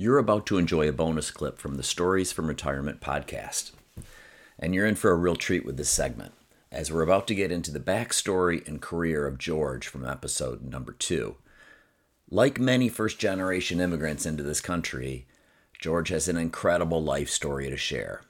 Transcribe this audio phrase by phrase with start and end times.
[0.00, 3.72] You're about to enjoy a bonus clip from the Stories from Retirement podcast.
[4.56, 6.34] And you're in for a real treat with this segment,
[6.70, 10.92] as we're about to get into the backstory and career of George from episode number
[10.92, 11.34] two.
[12.30, 15.26] Like many first generation immigrants into this country,
[15.80, 18.20] George has an incredible life story to share.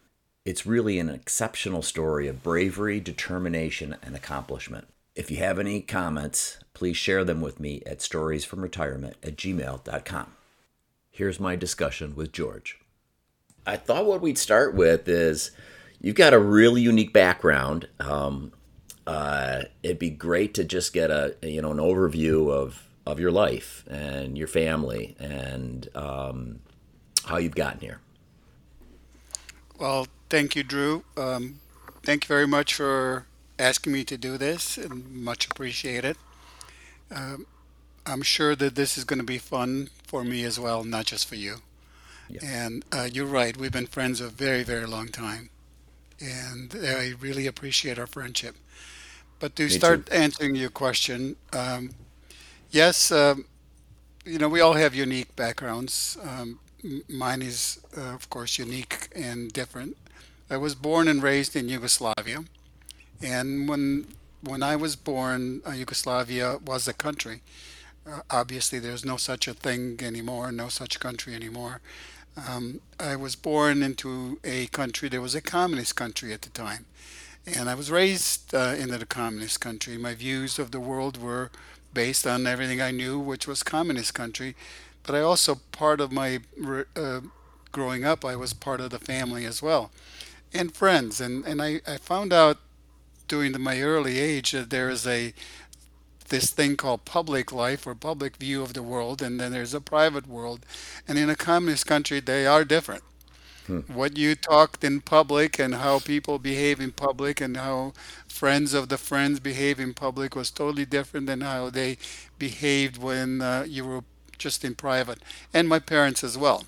[0.47, 4.89] It's really an exceptional story of bravery, determination, and accomplishment.
[5.15, 10.33] If you have any comments, please share them with me at storiesfromretirement at gmail.com.
[11.19, 12.79] Here's my discussion with George.
[13.67, 15.51] I thought what we'd start with is
[16.01, 17.89] you've got a really unique background.
[17.99, 18.53] Um,
[19.05, 23.33] uh, it'd be great to just get a you know an overview of of your
[23.33, 26.61] life and your family and um,
[27.25, 27.99] how you've gotten here.
[29.77, 31.03] Well, thank you, Drew.
[31.17, 31.59] Um,
[32.05, 33.27] thank you very much for
[33.59, 36.17] asking me to do this, and much appreciated.
[37.11, 37.47] Um,
[38.09, 41.29] I'm sure that this is going to be fun for me as well, not just
[41.29, 41.57] for you.
[42.29, 42.41] Yeah.
[42.43, 45.51] And uh, you're right, we've been friends a very, very long time.
[46.21, 48.57] And I really appreciate our friendship.
[49.39, 50.13] But to Me start too.
[50.13, 51.91] answering your question, um,
[52.71, 53.45] yes, um,
[54.25, 56.19] you know, we all have unique backgrounds.
[56.23, 56.61] Um,
[57.09, 59.97] mine is, uh, of course, unique and different.
[60.51, 62.45] I was born and raised in Yugoslavia.
[63.23, 64.07] And when
[64.41, 67.43] when I was born, uh, Yugoslavia was a country.
[68.31, 71.81] Obviously, there's no such a thing anymore, no such country anymore.
[72.49, 76.87] Um, I was born into a country that was a communist country at the time,
[77.47, 79.99] and I was raised uh, in the communist country.
[79.99, 81.51] My views of the world were
[81.93, 84.55] based on everything I knew, which was communist country.
[85.03, 86.41] But I also part of my
[86.95, 87.21] uh,
[87.73, 89.91] growing up, I was part of the family as well,
[90.53, 91.21] and friends.
[91.21, 92.59] And and I, I found out
[93.27, 95.35] during the, my early age that there is a
[96.29, 99.81] this thing called public life or public view of the world, and then there's a
[99.81, 100.65] private world.
[101.07, 103.03] And in a communist country, they are different.
[103.67, 103.81] Hmm.
[103.81, 107.93] What you talked in public and how people behave in public and how
[108.27, 111.99] friends of the friends behave in public was totally different than how they
[112.39, 114.05] behaved when uh, you were
[114.39, 115.19] just in private.
[115.53, 116.65] And my parents as well.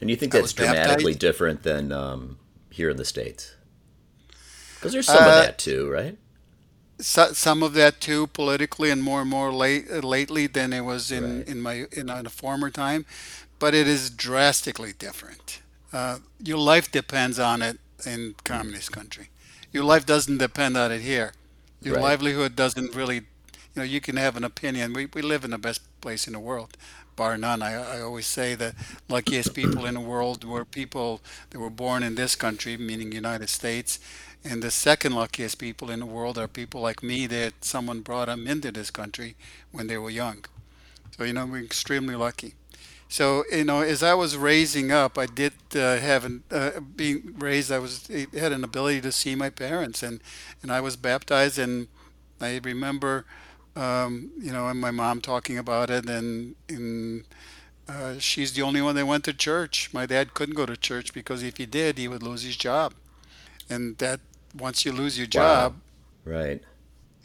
[0.00, 1.20] And you think that's dramatically baptized.
[1.20, 2.38] different than um,
[2.70, 3.54] here in the States?
[4.74, 6.16] Because there's some of Uh, that too, right?
[7.00, 10.80] So, some of that too politically and more and more late, uh, lately than it
[10.82, 11.46] was in Right.
[11.46, 13.04] in my in a former time
[13.58, 15.60] but it is drastically different.
[15.92, 19.30] Uh, your life depends on it in communist country.
[19.72, 21.32] Your life doesn't depend on it here.
[21.82, 21.94] Your Right.
[21.94, 23.22] livelihood doesn't really you
[23.76, 24.92] know you can have an opinion.
[24.92, 26.76] We, we live in the best place in the world
[27.16, 27.62] bar none.
[27.62, 28.74] I, I always say the
[29.08, 33.48] luckiest people in the world were people that were born in this country meaning united
[33.48, 33.98] states
[34.44, 38.26] and the second luckiest people in the world are people like me that someone brought
[38.26, 39.36] them into this country
[39.72, 40.44] when they were young.
[41.16, 42.54] So, you know, we're extremely lucky.
[43.08, 47.34] So, you know, as I was raising up, I did uh, have an, uh, being
[47.38, 50.20] raised, I was had an ability to see my parents and,
[50.62, 51.86] and I was baptized and
[52.40, 53.24] I remember,
[53.76, 57.24] um, you know, and my mom talking about it and, and
[57.88, 59.90] uh, she's the only one that went to church.
[59.92, 62.94] My dad couldn't go to church because if he did, he would lose his job
[63.68, 64.20] and that
[64.58, 65.30] once you lose your Wow.
[65.30, 65.74] job,
[66.24, 66.62] Right.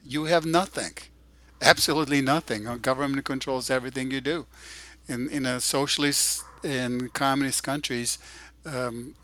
[0.06, 0.94] you have nothing,
[1.62, 2.68] absolutely nothing.
[2.68, 4.46] Uh, Government controls everything you do.
[5.08, 8.20] In in a socialist and communist countries,
[8.66, 9.16] um,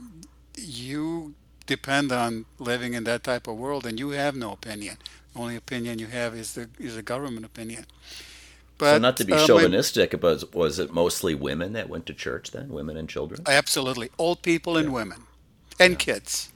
[0.58, 1.36] you
[1.68, 4.98] depend on living in that type of world, and you have no opinion.
[5.34, 7.86] The only opinion you have is the is a government opinion.
[8.80, 12.14] So not to be uh, my chauvinistic, but was it mostly women that went to
[12.14, 12.70] church then?
[12.70, 13.42] Women and children?
[13.48, 14.82] absolutely old people Yeah.
[14.82, 15.24] and women
[15.80, 15.98] and Yeah.
[15.98, 16.50] kids.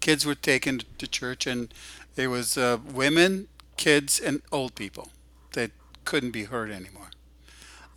[0.00, 1.72] Kids were taken to church, and
[2.16, 5.08] it was uh, women, kids, and old people
[5.52, 5.70] that
[6.04, 7.10] couldn't be hurt anymore.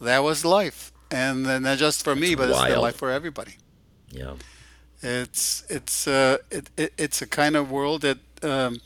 [0.02, 3.56] That was life, and not just for me, but it's the life for everybody.
[4.09, 4.34] Yeah.
[5.02, 8.80] It's it's uh, it, it, it's a kind of world that um,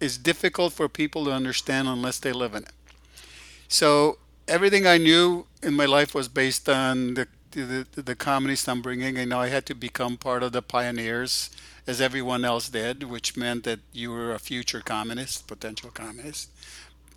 [0.00, 2.72] is difficult for people to understand unless they live in it.
[3.68, 9.16] So everything I knew in my life was based on the the, the communist upbringing.
[9.16, 11.50] You know, I had to become part of the pioneers,
[11.88, 16.50] as everyone else did, which meant that you were a future communist, potential communist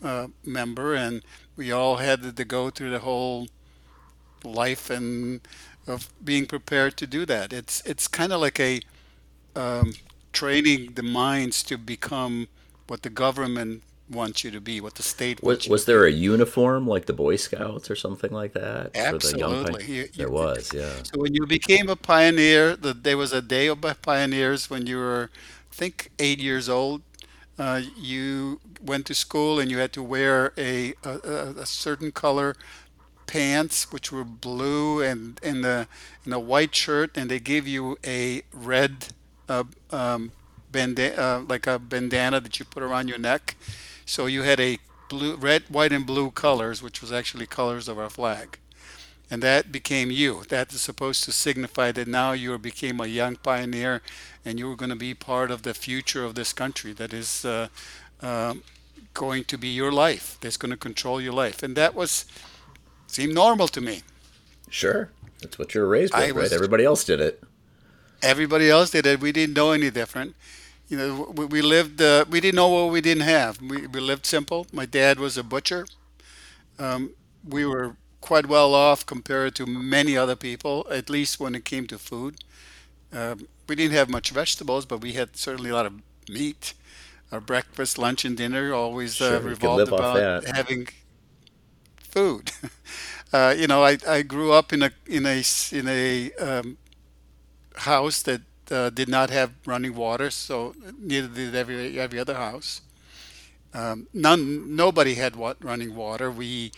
[0.01, 1.21] uh, member, and
[1.57, 3.47] we all had to go through the whole
[4.45, 5.41] life and
[5.85, 7.51] of being prepared to do that.
[7.51, 8.79] It's it's kind of like a
[9.56, 9.94] um,
[10.31, 12.47] training the minds to become
[12.88, 15.86] what the government wants you to be, what the state Was wants you to was
[15.86, 19.86] there a uniform like the Boy Scouts or something like that for the Absolutely.
[19.86, 20.92] You, you, There was, yeah.
[21.04, 24.98] so when you became a pioneer, the, there was a day of pioneers when you
[24.98, 25.30] were,
[25.72, 27.02] I think, eight years old.
[27.60, 32.12] Uh, you went to school and you had to wear a, a, a a certain
[32.12, 32.56] color
[33.28, 35.88] pants, which were blue, and in the
[36.25, 39.07] in a white shirt, and they gave you a red
[39.48, 40.31] uh, um,
[40.72, 43.56] bandana, uh, like a bandana that you put around your neck.
[44.12, 44.78] So you had a
[45.10, 48.58] blue, red, white, and blue colors, which was actually colors of our flag
[49.31, 50.44] and that became you.
[50.50, 54.02] That is supposed to signify that now you became a young pioneer,
[54.44, 56.92] and you were going to be part of the future of this country.
[56.92, 57.69] That is uh,
[58.22, 58.56] uh,
[59.13, 60.38] going to be your life.
[60.42, 62.25] That's going to control your life, and that was
[63.07, 64.02] seemed normal to me.
[64.69, 65.10] Sure,
[65.42, 66.54] that's what you were raised with, I was, right?
[66.54, 67.42] Everybody else did it.
[68.22, 69.22] Everybody else did it.
[69.22, 70.36] We didn't know any different.
[70.92, 72.02] You know, we, we lived.
[72.02, 73.62] Uh, we didn't know what we didn't have.
[73.62, 74.68] We, we lived simple.
[74.74, 75.88] My dad was a butcher.
[76.80, 77.12] Um,
[77.48, 81.88] we were quite well off compared to many other people, at least when it came
[81.88, 82.38] to food.
[83.14, 86.74] Um, we didn't have much vegetables, but we had certainly a lot of meat.
[87.32, 90.88] Our breakfast, lunch, and dinner always uh, Sure, revolved about having
[92.00, 92.52] food.
[93.34, 96.78] uh, you know, I, I grew up in a in a in a um,
[97.76, 102.81] house that uh, did not have running water, so neither did every every other house.
[103.73, 106.29] Um, none, nobody had what running water.
[106.29, 106.71] We,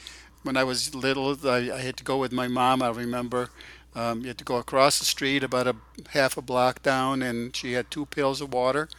[0.44, 2.82] when I was little, I, I had to go with my mom.
[2.84, 3.50] I remember
[3.96, 5.76] um, you had to go across the street about a
[6.10, 8.90] half a block down, and she had two pails of water,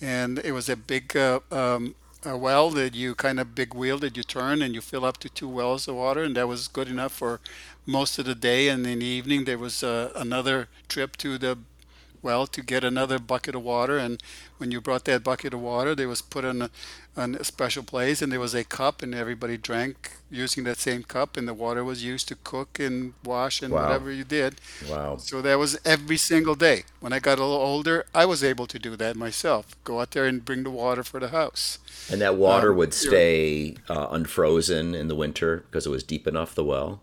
[0.00, 1.94] and it was a big uh, um,
[2.24, 5.18] a well that you kind of big wheel that you turn and you fill up
[5.18, 7.40] to two wells of water, and that was good enough for
[7.86, 8.68] most of the day.
[8.68, 11.58] And in the evening, there was uh, another trip to the
[12.28, 14.14] well to get another bucket of water and
[14.58, 16.70] when you brought that bucket of water they was put on a,
[17.16, 19.96] on a special place and there was a cup and everybody drank
[20.30, 23.82] using that same cup and the water was used to cook and wash and Wow,
[23.84, 24.50] whatever you did
[24.90, 25.16] wow.
[25.16, 28.66] so that was every single day when i got a little older i was able
[28.66, 31.78] to do that myself go out there and bring the water for the house
[32.10, 36.26] And that water um, would stay uh, unfrozen in the winter because it was deep
[36.26, 36.54] enough.
[36.54, 37.00] The well.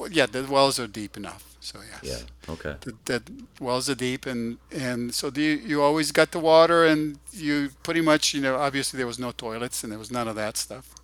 [0.00, 2.26] Well, yeah the wells are deep enough so yes.
[2.48, 2.52] Yeah.
[2.54, 2.74] Okay.
[2.80, 3.22] the, the
[3.60, 8.00] wells are deep and and so the, you always got the water and you pretty
[8.00, 10.94] much you know obviously there was no toilets and there was none of that stuff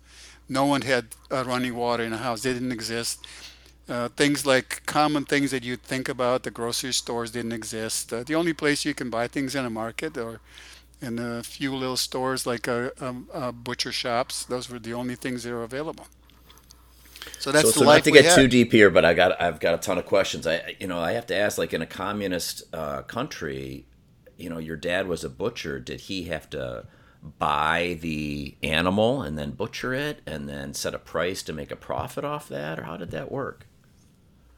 [0.49, 3.25] no one had uh, running water in a house they didn't exist
[3.87, 8.23] uh, things like common things that you'd think about the grocery stores didn't exist uh,
[8.23, 10.39] the only place you can buy things in a market or
[11.01, 15.15] in a few little stores like uh, um, uh, butcher shops those were the only
[15.15, 16.07] things that were available
[17.39, 19.59] so So, that's the so not to get too deep here, but I got I've
[19.59, 20.45] got a ton of questions.
[20.45, 23.87] I you know I have to ask, like in a communist uh, country,
[24.37, 25.79] you know, your dad was a butcher.
[25.79, 26.85] Did he have to
[27.39, 31.75] buy the animal and then butcher it and then set a price to make a
[31.75, 33.67] profit off that, or how did that work?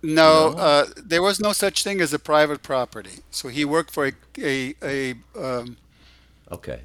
[0.01, 0.56] No, No.
[0.57, 3.19] uh, there was no such thing as a private property.
[3.31, 5.77] So he worked for a a a, um,
[6.51, 6.81] Okay.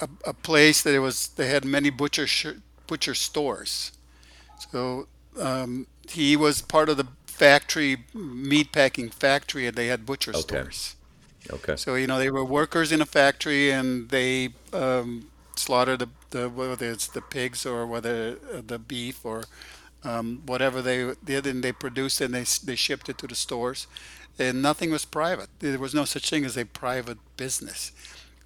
[0.00, 2.46] a, a place that it was they had many butcher sh
[2.86, 3.92] butcher stores.
[4.72, 5.08] So
[5.40, 10.64] um, he was part of the factory meat packing factory, and they had butcher Okay.
[10.64, 10.96] stores.
[11.50, 11.76] Okay.
[11.76, 16.48] So you know they were workers in a factory, and they um, slaughtered the, the
[16.48, 19.44] whether it's the pigs or whether uh, the beef or
[20.04, 23.86] um, whatever they did, and they produced and they they shipped it to the stores,
[24.38, 25.48] and nothing was private.
[25.60, 27.92] There was no such thing as a private business.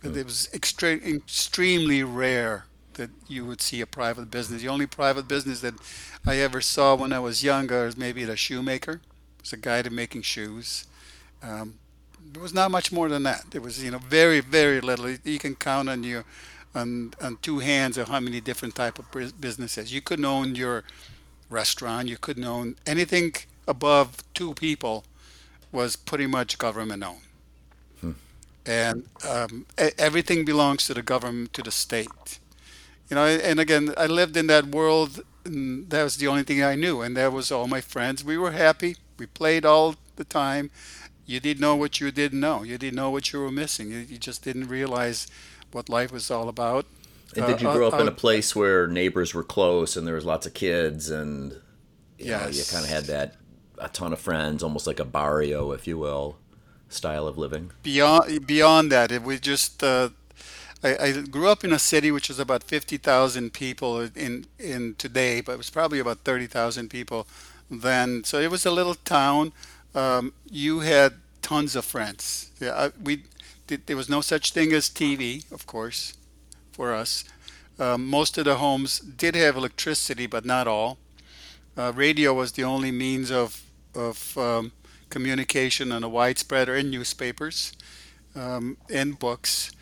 [0.02, 0.16] Hmm.
[0.16, 2.66] It was extre extremely rare
[2.98, 4.62] that you would see a private business.
[4.62, 5.74] The only private business that
[6.26, 9.00] I ever saw when I was younger is maybe the shoemaker.
[9.38, 10.86] It was a guy to making shoes.
[11.42, 11.78] Um,
[12.32, 13.50] there was not much more than that.
[13.50, 15.10] There was, you know, very, very little.
[15.24, 16.24] You can count on your
[16.74, 19.92] on on two hands of how many different type of businesses.
[19.92, 20.84] You couldn't own your
[21.50, 22.08] restaurant.
[22.08, 23.32] You couldn't own anything
[23.66, 25.04] above two people
[25.72, 27.20] was pretty much government owned.
[28.66, 29.66] And um,
[29.98, 32.38] everything belongs to the government, to the state.
[33.10, 36.62] You know, and again, I lived in that world, and that was the only thing
[36.62, 38.22] I knew, and that was all my friends.
[38.22, 38.96] We were happy.
[39.18, 40.70] We played all the time.
[41.24, 42.62] You didn't know what you didn't know.
[42.62, 43.90] You didn't know what you were missing.
[43.90, 45.26] You, you just didn't realize
[45.72, 46.86] what life was all about.
[47.34, 50.06] And Uh, did you out, grow up in a place where neighbors were close and
[50.06, 51.52] there was lots of kids and
[52.18, 53.36] you know you kind of had that
[53.76, 56.38] a ton of friends, almost like a barrio, if you will,
[56.88, 57.70] style of living?
[57.82, 59.82] Beyond beyond that, it was just.
[59.82, 60.10] Uh,
[60.82, 64.94] I, I grew up in a city which was about fifty thousand people in in
[64.96, 67.26] today, but it was probably about thirty thousand people
[67.70, 68.24] then.
[68.24, 69.52] So it was a little town.
[69.94, 72.50] Um, you had tons of friends.
[72.60, 73.24] Yeah, I, we
[73.66, 76.14] th- there was no such thing as TV, of course,
[76.72, 77.24] for us.
[77.78, 80.98] Um, most of the homes did have electricity, but not all.
[81.76, 83.62] Uh, radio was the only means of
[83.94, 84.72] of um,
[85.10, 87.72] communication on a widespread, or in newspapers,
[88.34, 89.72] um, and books.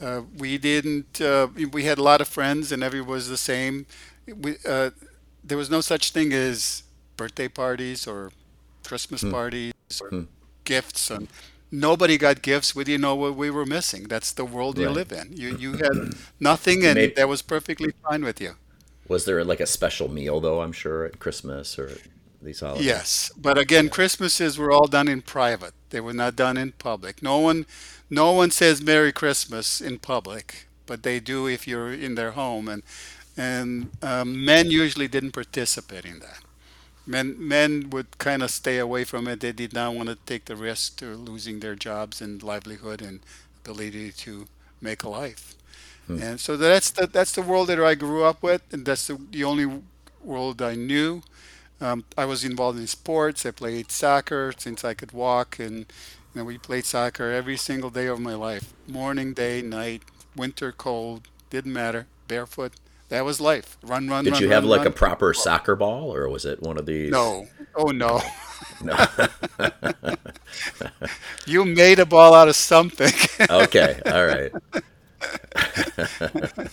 [0.00, 1.20] Uh, we didn't.
[1.20, 3.86] Uh, we had a lot of friends, and everyone was the same.
[4.26, 4.90] We, uh,
[5.44, 6.82] there was no such thing as
[7.16, 8.30] birthday parties or
[8.84, 9.32] Christmas Hmm.
[9.32, 10.24] parties or Hmm.
[10.64, 11.28] gifts and
[11.70, 15.12] nobody got gifts we didn't know what we were missing that's the world you live
[15.12, 15.92] in you you had
[16.40, 18.54] nothing and Maybe that was perfectly fine with you
[19.08, 20.60] was there like a special meal though?
[20.62, 22.02] I'm sure at Christmas or
[22.42, 22.94] these holidays.
[22.94, 27.22] yes but again christmases were all done in private they were not done in public
[27.22, 27.66] no one
[28.10, 32.68] no one says merry christmas in public but they do if you're in their home
[32.68, 32.82] and
[33.36, 36.40] and um, men usually didn't participate in that
[37.06, 39.40] Men men would kind of stay away from it.
[39.40, 43.20] They did not want to take the risk to losing their jobs and livelihood and
[43.64, 44.46] ability to
[44.80, 45.54] make a life.
[46.06, 46.22] Hmm.
[46.22, 49.18] And so that's the that's the world that I grew up with, and that's the,
[49.30, 49.66] the only
[50.22, 51.22] world I knew.
[51.80, 53.46] Um, I was involved in sports.
[53.46, 55.86] I played soccer since I could walk, and
[56.38, 60.02] know, we played soccer every single day of my life, morning, day, night,
[60.36, 62.06] winter, cold, didn't matter.
[62.28, 62.74] Barefoot,
[63.08, 63.76] that was life.
[63.82, 64.24] Run, run, run.
[64.24, 66.86] Did run, you have run, like a proper soccer ball or was it one of
[66.86, 67.10] these?
[67.10, 68.20] No, oh no.
[68.82, 68.96] No.
[71.46, 73.12] You made a ball out of something.
[73.50, 74.52] Okay, all right.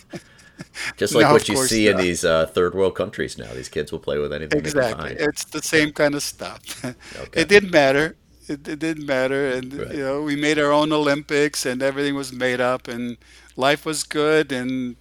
[0.98, 3.52] Just like No, what you see in these uh, third world countries now.
[3.54, 5.10] These kids will play with anything they can Exactly.
[5.16, 5.20] find.
[5.20, 6.84] It's the same kind of stuff.
[6.84, 8.16] Okay, It didn't matter.
[8.48, 9.50] It, it didn't matter.
[9.52, 9.92] And, right.
[9.92, 13.18] you know, we made our own Olympics and everything was made up and
[13.56, 14.98] life was good and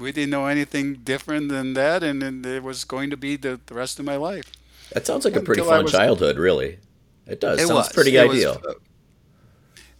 [0.00, 2.02] we didn't know anything different than that.
[2.02, 4.52] And, and it was going to be the, the rest of my life
[4.92, 6.78] That sounds like a pretty until fun was, childhood, really.
[7.26, 7.60] It does.
[7.60, 8.62] it Sounds was, pretty it was, ideal.
[8.68, 8.74] uh,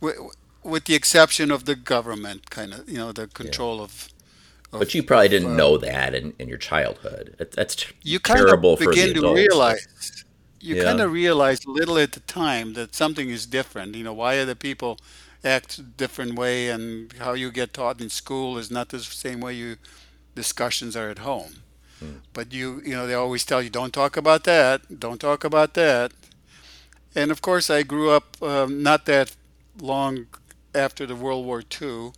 [0.00, 0.16] with,
[0.62, 3.52] with the exception of the government kind of, you know, the Yeah.
[3.52, 4.08] control of,
[4.78, 7.34] But you probably didn't uh, know that in, in your childhood.
[7.38, 9.86] That, that's you kind of terrible for the begin to realize
[10.62, 14.38] you kind of realize little at the time that something is different you know why
[14.38, 14.98] other people
[15.44, 19.54] act different way and how you get taught in school is not the same way
[19.54, 19.76] you
[20.34, 21.62] discussions are at home
[22.00, 22.18] Hmm.
[22.32, 25.74] but you you know they always tell you don't talk about that don't talk about
[25.74, 26.12] that
[27.14, 29.34] and of course i grew up um, not that
[29.80, 30.26] long
[30.74, 32.12] after the world war ii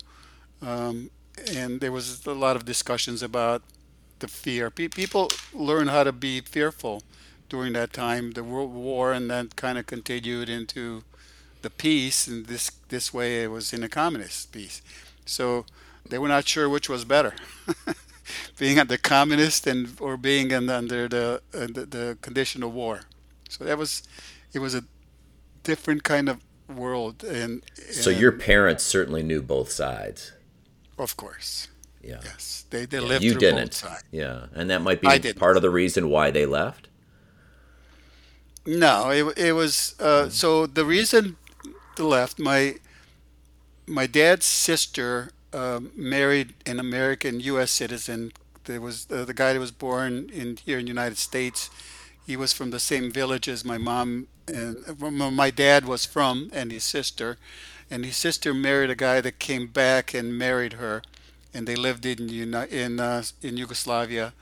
[0.61, 1.09] um,
[1.53, 3.63] and there was a lot of discussions about
[4.19, 4.69] the fear.
[4.71, 7.03] Pe- people learn how to be fearful
[7.49, 11.03] during that time, the World War, and then kind of continued into
[11.61, 12.27] the peace.
[12.27, 14.81] And this this way, it was in a communist peace.
[15.25, 15.65] So
[16.09, 17.33] they were not sure which was better,
[18.57, 23.01] being under communist and or being in, under the, uh, the the condition of war.
[23.49, 24.03] So that was
[24.53, 24.83] it was a
[25.63, 26.37] different kind of
[26.67, 27.61] world, and
[27.91, 30.31] So your parents certainly knew both sides.
[30.97, 31.67] of course,
[32.01, 32.21] Yeah.
[32.23, 33.07] yes, they they Yeah.
[33.09, 33.73] lived You through didn't.
[33.73, 34.03] sides.
[34.11, 34.47] Yeah.
[34.53, 36.87] And that might be part of the reason why they left.
[38.65, 41.37] No, it it was uh, so the reason
[41.95, 42.77] the left my
[43.87, 47.71] my dad's sister um, married an American U.S.
[47.71, 48.31] citizen.
[48.65, 51.69] There was uh, the guy that was born in here in the United States.
[52.25, 56.49] He was from the same village as my mom and uh, my dad was from,
[56.53, 57.37] and his sister.
[57.89, 61.03] And his sister married a guy that came back and married her,
[61.53, 64.33] and they lived in in uh, in Yugoslavia.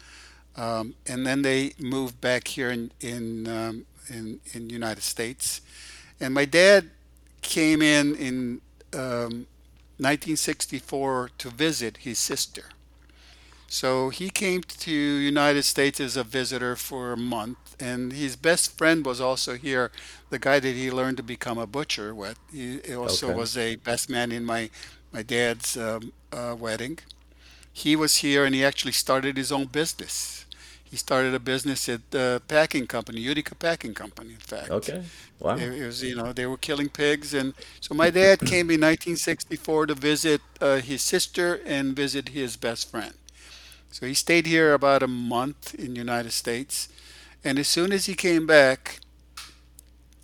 [0.56, 5.62] Um, and then they moved back here in in um, in in United States.
[6.20, 6.92] And my dad
[7.42, 8.62] came in in
[8.94, 9.48] um,
[10.00, 12.66] 1964 to visit his sister.
[13.68, 18.78] So he came to United States as a visitor for a month, and his best
[18.78, 19.92] friend was also here,
[20.30, 22.38] the guy that he learned to become a butcher with.
[22.52, 23.32] He also Okay.
[23.32, 24.70] was a best man in my
[25.12, 27.00] my dad's um, uh, wedding.
[27.72, 30.43] He was here, and he actually started his own business.
[30.94, 34.70] He started a business at the packing company, Utica Packing Company, in fact.
[34.70, 35.04] Okay.
[35.40, 35.56] Wow.
[35.58, 38.80] It, it was, you know, they were killing pigs, and so my dad came in
[38.82, 43.16] 1964 to visit uh, his sister and visit his best friend.
[43.92, 46.90] So he stayed here about a month in the United States,
[47.44, 49.00] and as soon as he came back,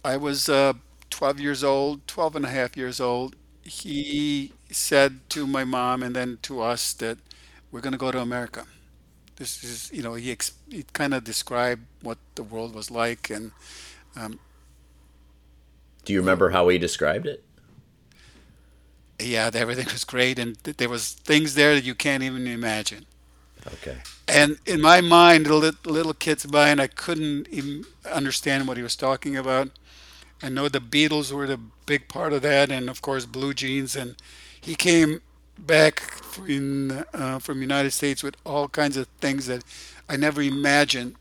[0.03, 0.73] I was uh,
[1.09, 3.35] 12 years old, 12 and a half years old.
[3.63, 7.17] He said to my mom and then to us that
[7.71, 8.65] we're going to go to America.
[9.39, 13.31] This is, you know, he, ex- he kind of described what the world was like,
[13.31, 13.53] and
[14.15, 14.39] um,
[16.05, 17.43] Do you remember how he described it?
[19.19, 23.07] yeah, everything was great, and th- there was things there that you can't even imagine.
[23.75, 23.97] Okay.
[24.27, 28.83] And in my mind, the lit- little kid's mind, I couldn't even understand what he
[28.83, 29.71] was talking about.
[30.41, 33.95] I know the Beatles were the big part of that, and of course, Blue Jeans.
[33.95, 34.15] And
[34.61, 35.21] he came
[35.65, 36.01] back
[36.47, 39.63] in, uh, from United States with all kinds of things that
[40.09, 41.15] I never imagined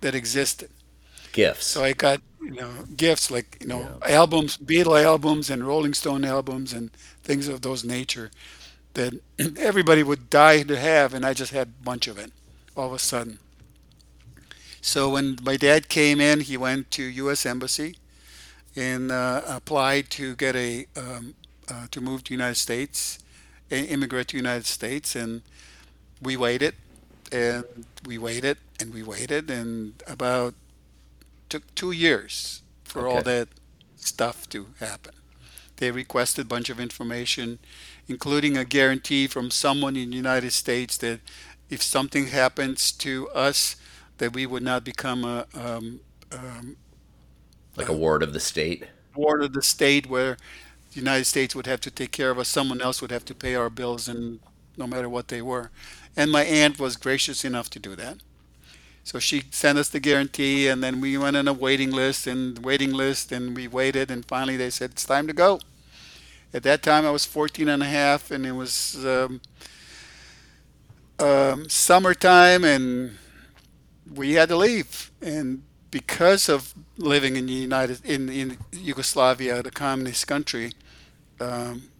[0.00, 0.70] that existed.
[1.32, 1.66] Gifts.
[1.66, 4.14] So I got, you know, gifts like, you know, Yeah.
[4.14, 6.90] albums, Beatle albums and Rolling Stone albums and
[7.22, 8.30] things of those nature
[8.94, 9.14] that
[9.58, 12.32] everybody would die to have, and I just had a bunch of it
[12.76, 13.38] all of a sudden.
[14.80, 17.46] So when my dad came in, he went to U.S.
[17.46, 17.96] Embassy
[18.76, 21.34] and uh, applied to get a um,
[21.68, 23.18] uh, to move to United States,
[23.80, 25.42] immigrate to United States, and
[26.20, 26.74] we waited
[27.32, 27.64] and
[28.04, 30.54] we waited and we waited and about
[31.48, 33.48] took two years for all that
[33.96, 35.14] stuff to happen.
[35.76, 37.58] They requested a bunch of information,
[38.08, 41.20] including a guarantee from someone in the United States that
[41.68, 43.76] if something happens to us,
[44.18, 46.00] that we would not become a, um,
[46.32, 46.76] um,
[47.76, 48.84] Like a ward of the state.
[49.14, 50.36] ward of the state where
[50.92, 52.48] the United States would have to take care of us.
[52.48, 54.40] Someone else would have to pay our bills, and
[54.76, 55.70] no matter what they were.
[56.16, 58.18] And my aunt was gracious enough to do that.
[59.04, 62.58] So she sent us the guarantee, and then we went on a waiting list and
[62.58, 65.60] waiting list, and we waited, and finally they said it's time to go.
[66.54, 69.40] At that time, I was 14 and a half, and it was um,
[71.18, 73.16] um, summertime, and
[74.14, 75.10] we had to leave.
[75.22, 80.72] And because of living in the United in in Yugoslavia, the communist country,
[81.42, 81.90] um,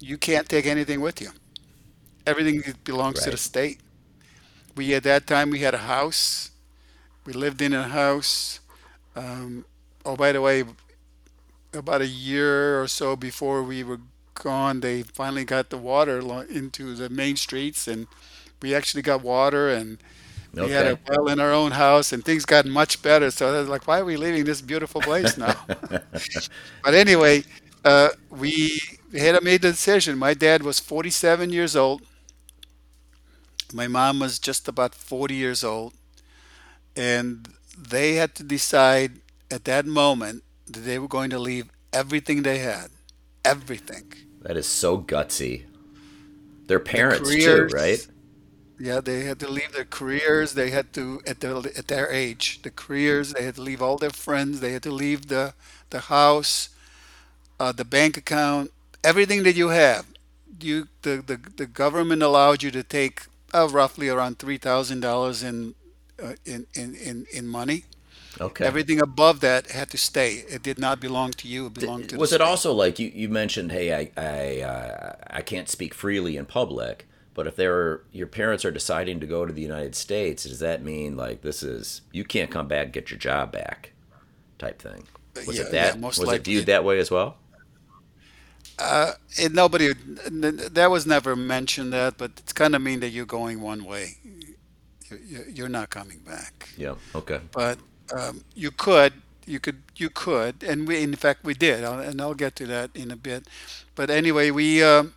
[0.00, 1.30] you can't take anything with you.
[2.26, 3.80] Everything belongs to the state.
[4.76, 6.50] We at that time we had a house.
[7.26, 8.60] We lived in a house.
[9.16, 9.64] Um,
[10.04, 10.64] oh, by the way,
[11.72, 14.00] about a year or so before we were
[14.34, 16.18] gone, they finally got the water
[16.48, 18.06] into the main streets, and
[18.62, 19.98] we actually got water, and
[20.54, 23.30] we had a well in our own house, and things got much better.
[23.30, 25.54] So I was like, why are we leaving this beautiful place now?
[26.82, 27.44] But anyway,
[27.84, 28.80] uh, we
[29.16, 30.18] had made the decision.
[30.18, 32.02] My dad was 47 years old.
[33.74, 35.92] My mom was just about 40 years old.
[36.96, 42.42] And they had to decide at that moment that they were going to leave everything
[42.42, 42.90] they had.
[43.44, 44.12] Everything.
[44.42, 45.64] That is so gutsy.
[46.66, 48.06] Their The parents too, right?
[48.78, 50.54] Yeah, they had to leave their careers.
[50.54, 53.32] They had to at their at their age, the careers.
[53.32, 54.60] They had to leave all their friends.
[54.60, 55.54] They had to leave the
[55.90, 56.70] the house,
[57.60, 60.06] uh, the bank account, everything that you have.
[60.60, 65.42] You the the, the government allowed you to take uh, roughly around three thousand dollars
[65.42, 65.74] in,
[66.22, 67.84] uh, in in in money.
[68.40, 68.70] Okay.
[68.70, 70.44] Everything above that had to stay.
[70.48, 71.66] It did not belong to you.
[71.66, 72.40] It belonged to Was it state.
[72.40, 77.08] also like you, you mentioned, hey, I I uh, I can't speak freely in public,
[77.34, 80.82] but if they're your parents are deciding to go to the United States, does that
[80.82, 83.92] mean like this is you can't come back and get your job back
[84.58, 85.08] type thing?
[85.46, 87.38] Was Yeah, it yeah, that most was it viewed that way as well?
[89.38, 89.92] It, nobody
[90.72, 94.16] that was never mentioned that, but it's kind of mean that you're going one way.
[94.24, 96.68] You, you- you're not coming back.
[96.76, 96.94] Yeah.
[97.14, 97.40] Okay.
[97.52, 97.78] But
[98.16, 99.12] um, you could,
[99.46, 102.90] you could, you could, and we, in fact, we did, and I'll get to that
[102.94, 103.46] in a bit.
[103.94, 105.14] But anyway, we um,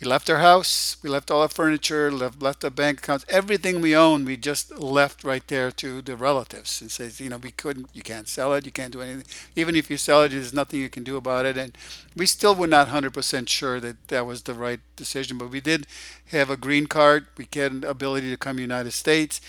[0.00, 3.80] we left our house, we left all our furniture, left left our bank accounts, everything
[3.80, 7.50] we owned, we just left right there to the relatives and says, you know, we
[7.50, 9.24] couldn't, you can't sell it, you can't do anything.
[9.56, 11.56] Even if you sell it, there's nothing you can do about it.
[11.56, 11.76] And
[12.14, 15.86] we still were not 100% sure that that was the right decision, but we did
[16.26, 17.26] have a green card.
[17.36, 19.40] We had an ability to come United States.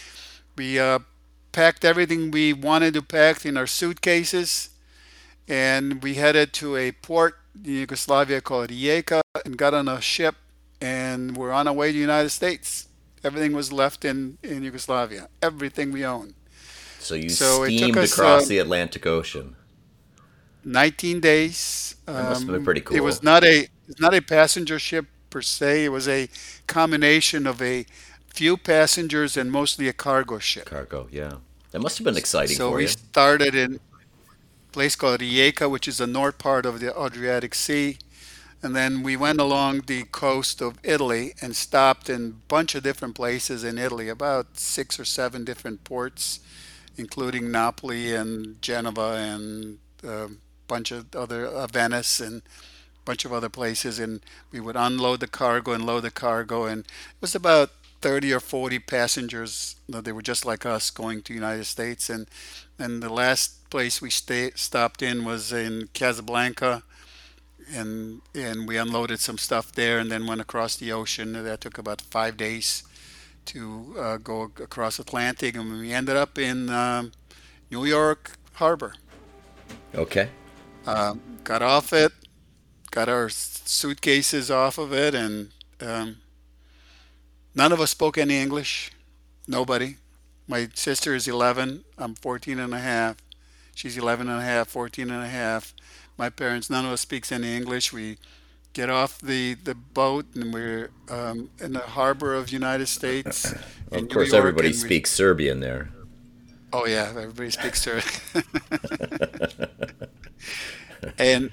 [0.57, 0.99] We uh,
[1.51, 4.69] packed everything we wanted to pack in our suitcases
[5.47, 10.35] and we headed to a port Yugoslavia called Rijeka and got on a ship
[10.81, 12.87] and we're on our way to the United States.
[13.23, 16.35] Everything was left in, in Yugoslavia, everything we owned.
[16.97, 19.55] So you So steamed us across um, the Atlantic Ocean.
[20.63, 21.95] 19 days.
[22.13, 25.05] That must have been Um, pretty it was not a it's not a passenger ship
[25.29, 25.85] per se.
[25.85, 26.29] It was a
[26.67, 27.85] combination of a
[28.33, 30.65] few passengers and mostly a cargo ship.
[30.65, 31.33] Cargo, yeah.
[31.71, 33.79] That must have been exciting So for we started in
[34.71, 37.97] place called Rijeka, which is the north part of the Adriatic Sea.
[38.61, 42.83] And then we went along the coast of Italy and stopped in a bunch of
[42.83, 46.41] different places in Italy, about six or seven different ports,
[46.97, 50.29] including Napoli and Genova and a
[50.67, 53.97] bunch of other uh, Venice and a bunch of other places.
[53.97, 54.19] And
[54.51, 56.65] we would unload the cargo and load the cargo.
[56.65, 59.77] And it was about 30 or 40 passengers.
[59.93, 62.09] uh, They were just like us going to the United States.
[62.09, 62.27] And,
[62.77, 66.83] and the last place we stay, stopped in was in Casablanca
[67.73, 71.33] and and we unloaded some stuff there and then went across the ocean.
[71.33, 72.83] That took about five days
[73.45, 77.11] to uh, go across Atlantic, and we ended up in um,
[77.71, 78.93] New York Harbor.
[79.95, 80.29] Okay.
[80.85, 82.11] Um, got off it,
[82.91, 85.51] got our suitcases off of it, and
[85.81, 86.17] um,
[87.55, 88.91] none of us spoke any English.
[89.47, 89.97] Nobody.
[90.47, 91.83] My sister is 11.
[91.97, 93.17] I'm 14 and a half.
[93.79, 95.73] She's 11 and a half, 14 and a half.
[96.17, 97.93] My parents, none of us speaks any English.
[97.93, 98.17] We
[98.73, 103.53] get off the, the boat, and we're um, in the harbor of United States
[103.91, 104.89] Of course, York, everybody and we.
[104.89, 105.91] speaks Serbian there.
[106.73, 108.45] Oh yeah, everybody speaks Serbian.
[111.19, 111.51] and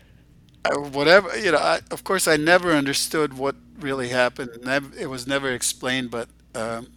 [0.92, 1.58] whatever you know.
[1.58, 4.50] I, of course, I never understood what really happened.
[4.98, 6.88] It was never explained, but um,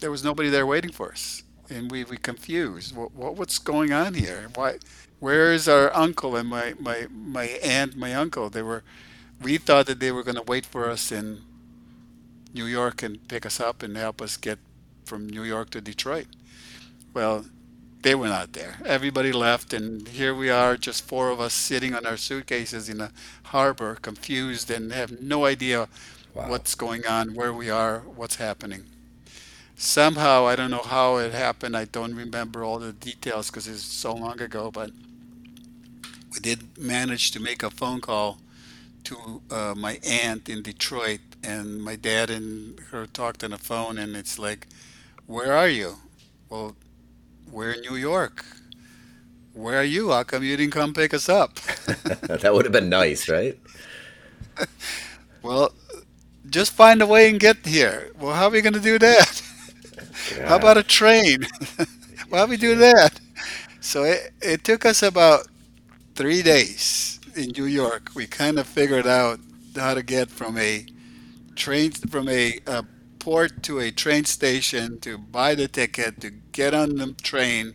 [0.00, 2.96] there was nobody there waiting for us, and we we confused.
[2.96, 4.48] What, what what's going on here?
[4.54, 4.78] Why?
[5.20, 8.50] Where is our uncle and my my my aunt, my uncle?
[8.50, 8.82] They were.
[9.42, 11.42] We thought that they were going to wait for us in
[12.54, 14.58] New York and pick us up and help us get
[15.04, 16.26] from New York to Detroit.
[17.14, 17.46] Well,
[18.02, 18.78] they were not there.
[18.84, 23.00] Everybody left, and here we are, just four of us sitting on our suitcases in
[23.00, 23.12] a
[23.44, 25.88] harbor, confused and have no idea
[26.34, 26.48] Wow.
[26.50, 28.84] what's going on, where we are, what's happening.
[29.76, 31.76] Somehow, I don't know how it happened.
[31.76, 34.90] I don't remember all the details because it's so long ago, but
[36.32, 38.38] we did manage to make a phone call
[39.04, 43.98] to uh, my aunt in Detroit, and my dad and her talked on the phone,
[43.98, 44.66] and it's like,
[45.26, 45.96] "Where are you?"
[46.48, 46.76] Well,
[47.50, 48.44] we're in New York.
[49.54, 50.10] Where are you?
[50.10, 51.54] How come you didn't come pick us up?
[52.26, 53.58] that would have been nice, right?
[55.42, 55.74] Well,
[56.48, 58.10] just find a way and get here.
[58.18, 59.42] Well, how are we going to do that?
[60.44, 61.46] How about a train?
[62.28, 63.20] Why do we do that?
[63.80, 65.46] So it, it took us about
[66.14, 68.10] three days in New York.
[68.14, 69.40] We kind of figured out
[69.76, 70.86] how to get from a
[71.56, 72.82] train from a, uh
[73.18, 77.74] port to a train station to buy the ticket to get on the train.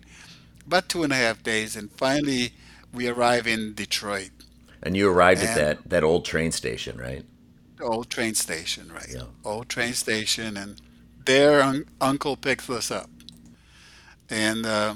[0.65, 2.53] About two and a half days, and finally
[2.93, 4.31] we arrive in Detroit
[4.83, 7.25] And you arrived at that that old train station, right?
[7.81, 9.15] old train station, right?
[9.15, 9.23] Yeah.
[9.43, 10.81] Old train station, and
[11.29, 13.09] there un- Uncle picks us up,
[14.29, 14.95] and uh,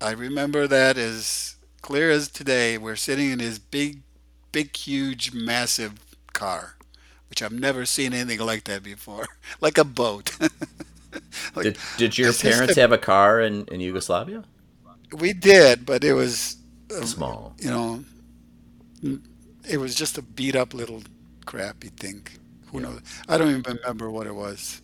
[0.00, 2.78] I remember that as clear as today.
[2.78, 4.02] We're sitting in his big,
[4.52, 5.94] big, huge, massive
[6.32, 6.76] car,
[7.30, 9.26] which I've never seen anything like that before,
[9.60, 10.36] like a boat.
[11.54, 12.80] Like, Did Did your parents the?
[12.80, 14.44] have a car in in Yugoslavia?
[15.12, 16.56] We did, but it was,
[16.90, 17.54] uh, Small.
[17.58, 18.04] you know,
[19.68, 21.02] it was just a beat up little
[21.46, 22.26] crappy thing.
[22.66, 22.82] Who Yeah.
[22.82, 23.00] knows?
[23.28, 24.80] I don't even remember what it was.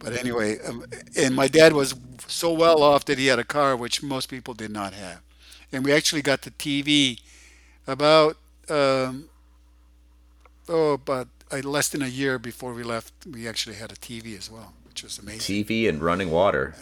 [0.00, 0.84] But anyway, um,
[1.16, 1.94] and my dad was
[2.26, 5.20] so well off that he had a car, which most people did not have.
[5.72, 7.20] And we actually got the TV
[7.86, 8.36] about,
[8.68, 9.28] um,
[10.68, 13.12] oh, about uh, less than a year before we left.
[13.30, 15.64] We actually had a TV as well, which was amazing.
[15.64, 16.74] TV and running water.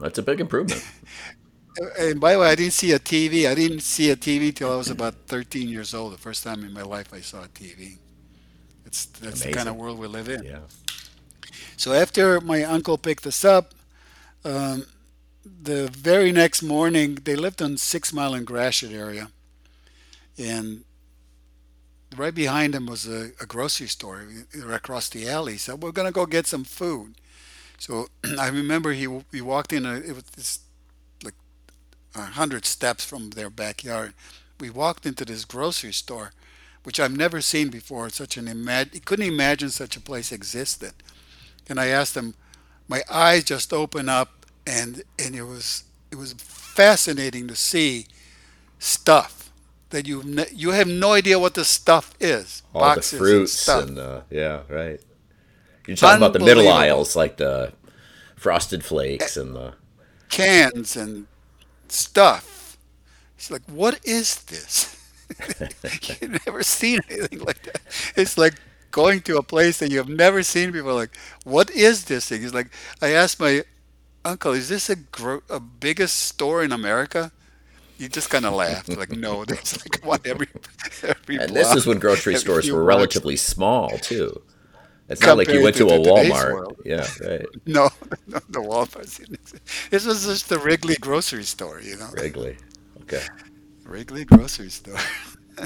[0.00, 0.84] That's a big improvement.
[1.98, 3.48] And by the way, I didn't see a TV.
[3.48, 6.12] I didn't see a TV till I was about 13 years old.
[6.12, 7.98] The first time in my life I saw a TV.
[8.86, 10.44] It's that's the kind of world we live in.
[10.44, 10.60] Yeah.
[11.76, 13.74] So after my uncle picked us up,
[14.44, 14.86] um,
[15.44, 19.30] the very next morning they lived on Six Mile and Gratiot area,
[20.38, 20.84] and
[22.16, 24.26] right behind them was a, a grocery store
[24.70, 25.56] across the alley.
[25.56, 27.14] So we're gonna go get some food.
[27.78, 28.08] So
[28.38, 29.86] I remember he we walked in.
[29.86, 30.60] A, it was
[31.24, 31.34] like
[32.14, 34.14] a hundred steps from their backyard.
[34.60, 36.32] We walked into this grocery store,
[36.84, 38.08] which I've never seen before.
[38.10, 40.92] Such an imag- couldn't imagine such a place existed.
[41.68, 42.34] And I asked him,
[42.88, 48.06] my eyes just opened up, and and it was it was fascinating to see
[48.78, 49.50] stuff
[49.90, 52.62] that you ne- you have no idea what the stuff is.
[52.74, 55.00] All the Boxes and fruits stuff, and uh, yeah, right.
[55.86, 57.72] You're talking about the middle aisles, like the
[58.36, 59.74] frosted flakes and the.
[60.30, 61.26] cans and
[61.88, 62.78] stuff.
[63.36, 64.96] It's like, what is this?
[66.20, 67.80] You've never seen anything like that.
[68.16, 68.54] It's like
[68.94, 70.94] going to a place that you have never seen before.
[70.94, 72.42] Like, what is this thing?
[72.44, 72.70] It's like
[73.02, 73.64] I asked my
[74.24, 77.32] uncle, "Is this a gro- a biggest store in America?"
[77.98, 78.88] He just kind of laughed.
[78.88, 80.48] Like, no, there's like one every
[81.02, 82.88] every And this is when grocery stores were blocks.
[82.96, 84.42] relatively small too.
[85.08, 86.76] It's not like you went to, to a Walmart.
[86.84, 87.46] Yeah, right.
[87.66, 87.90] no,
[88.26, 89.08] no, the Walmart.
[89.90, 92.56] This was just the Wrigley grocery store, you know, Wrigley.
[93.02, 93.22] Okay.
[93.84, 94.96] Wrigley grocery store.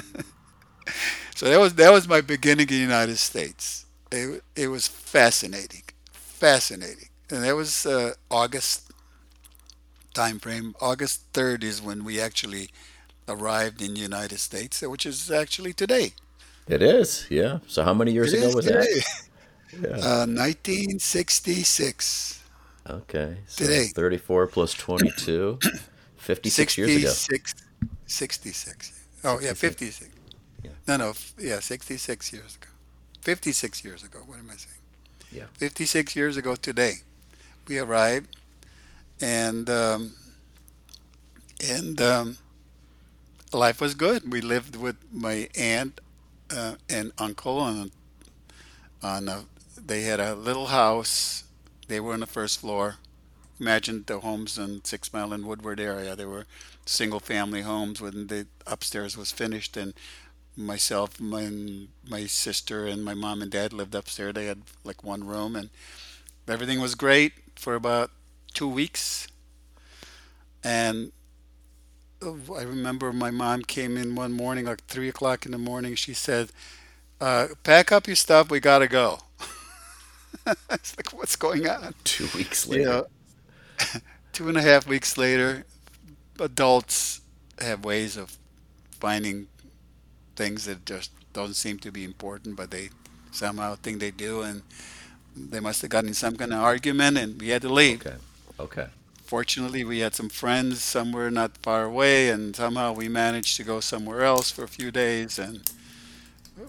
[1.38, 3.86] So that was that was my beginning in the United States.
[4.10, 8.90] It it was fascinating, fascinating, and that was uh, August
[10.12, 10.74] time frame.
[10.80, 12.70] August third is when we actually
[13.28, 16.14] arrived in the United States, which is actually today.
[16.66, 17.26] It is.
[17.30, 17.60] Yeah.
[17.68, 18.82] So how many years It ago was that?
[18.82, 19.00] today,
[19.80, 20.22] Yeah.
[20.22, 22.42] uh, 1966.
[22.90, 23.36] Okay.
[23.46, 25.60] So Today, 34 plus 22,
[26.16, 27.10] 56 years ago.
[27.10, 27.54] 66,
[28.06, 28.92] 66.
[29.22, 30.17] Oh yeah, 56.
[30.62, 30.70] Yeah.
[30.86, 32.68] No, no, f- yeah, 66 years ago.
[33.22, 34.20] 56 years ago.
[34.26, 34.74] What am I saying?
[35.30, 35.44] Yeah.
[35.54, 36.94] 56 years ago today,
[37.66, 38.36] we arrived,
[39.20, 40.12] and um,
[41.68, 42.38] and um,
[43.52, 44.30] life was good.
[44.32, 46.00] We lived with my aunt
[46.50, 47.90] uh, and uncle on
[49.02, 49.44] on a,
[49.76, 51.44] they had a little house.
[51.88, 52.96] They were on the first floor.
[53.60, 56.14] Imagine the homes in Six Mile and Woodward area.
[56.14, 56.46] They were
[56.86, 59.92] single family homes when the upstairs was finished and
[60.58, 61.50] myself my
[62.08, 64.34] my sister and my mom and dad lived upstairs.
[64.34, 65.70] They had like one room and
[66.48, 68.10] everything was great for about
[68.54, 69.28] two weeks.
[70.64, 71.12] And
[72.22, 75.94] oh, I remember my mom came in one morning, like three o'clock in the morning.
[75.94, 76.50] She said,
[77.20, 78.50] uh, "Pack up your stuff.
[78.50, 79.20] We gotta go."
[80.70, 81.94] It's like, what's going on?
[82.04, 82.84] Two weeks You later.
[82.84, 83.06] know,
[84.32, 85.64] two and a half weeks later,
[86.40, 87.20] adults
[87.60, 88.38] have ways of
[89.00, 89.48] finding
[90.38, 92.86] things that just don't seem to be important, but they
[93.32, 94.62] somehow think they do, and
[95.52, 98.00] they must have gotten in some kind of argument, and we had to leave.
[98.06, 98.16] Okay.
[98.60, 98.88] Okay.
[99.24, 103.80] Fortunately, we had some friends somewhere not far away, and somehow we managed to go
[103.80, 105.38] somewhere else for a few days.
[105.38, 105.56] And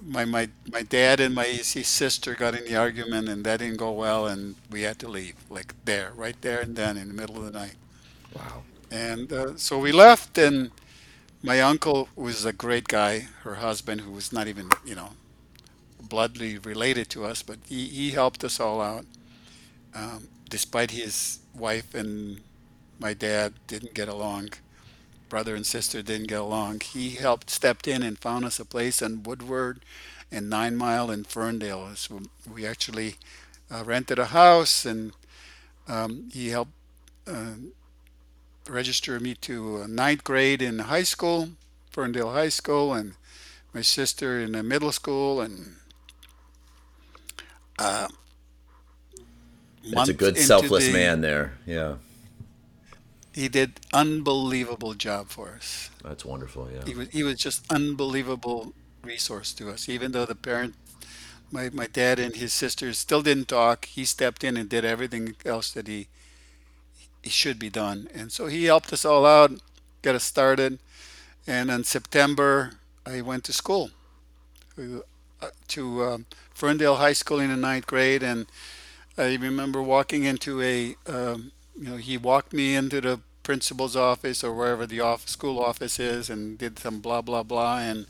[0.05, 1.49] my my my dad and my
[2.01, 5.35] sister got in the argument, and that didn't go well, and we had to leave,
[5.49, 7.75] like there, right there and then, in the middle of the night.
[8.35, 8.63] Wow.
[8.91, 10.71] And uh, so we left, and
[11.41, 15.11] my uncle was a great guy, her husband, who was not even, you know,
[16.01, 19.05] bloodly related to us, but he, he helped us all out.
[19.95, 22.41] Um, despite his wife and
[22.99, 24.49] my dad didn't get along,
[25.29, 29.01] brother and sister didn't get along, he helped, stepped in and found us a place
[29.01, 29.81] in Woodward
[30.31, 31.95] and Nine Mile and Ferndale.
[31.95, 32.21] So
[32.51, 33.15] we actually
[33.71, 35.13] uh, rented a house, and
[35.87, 36.73] um, he helped
[37.27, 37.53] uh,
[38.69, 41.49] register me to uh, ninth grade in high school,
[41.89, 43.13] Ferndale High School, and
[43.73, 45.75] my sister in the middle school, and
[47.79, 48.07] uh,
[49.91, 51.53] That's a good selfless the man there.
[51.65, 51.95] Yeah.
[53.33, 55.89] he did unbelievable job for us.
[56.03, 56.69] That's wonderful.
[56.73, 56.83] Yeah.
[56.85, 59.87] He was he was just unbelievable resource to us.
[59.89, 60.75] Even though the parent,
[61.51, 65.35] my my dad and his sisters still didn't talk, he stepped in and did everything
[65.45, 66.07] else that he
[67.23, 68.07] should be done.
[68.13, 69.51] And so he helped us all out,
[70.01, 70.79] get us started.
[71.45, 72.73] And in September,
[73.05, 73.91] I went to school
[75.41, 78.45] uh, to um, Ferndale High School in the ninth grade, and
[79.17, 84.43] I remember walking into a, um, you know, he walked me into the principal's office
[84.43, 88.05] or wherever the office, school office is, and did some blah blah blah and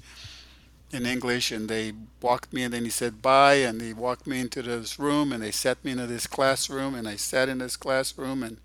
[0.92, 4.40] in English, and they walked me, and then he said bye, and he walked me
[4.40, 7.78] into this room, and they set me into this classroom, and I sat in this
[7.78, 8.58] classroom, and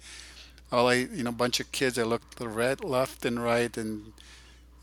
[0.72, 1.98] all I, you know, a bunch of kids.
[1.98, 4.12] I looked the right, left and right, and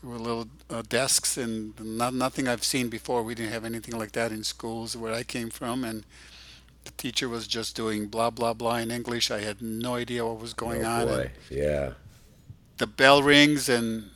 [0.02, 3.22] there were little uh, desks, and not nothing I've seen before.
[3.22, 6.04] We didn't have anything like that in schools where I came from, and
[6.84, 9.30] the teacher was just doing blah blah blah in English.
[9.30, 11.32] I had no idea what was going Oh on, boy.
[11.50, 11.94] Yeah.
[12.78, 14.10] the bell rings, and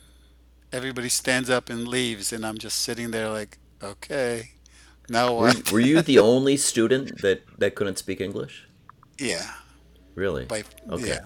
[0.71, 4.51] everybody stands up and leaves, and I'm just sitting there like, okay,
[5.09, 5.71] now Were you, what?
[5.71, 8.67] were you the only student that that couldn't speak English?
[9.19, 9.53] yeah,
[10.15, 10.47] Really?
[10.47, 11.07] by Okay.
[11.07, 11.25] yeah,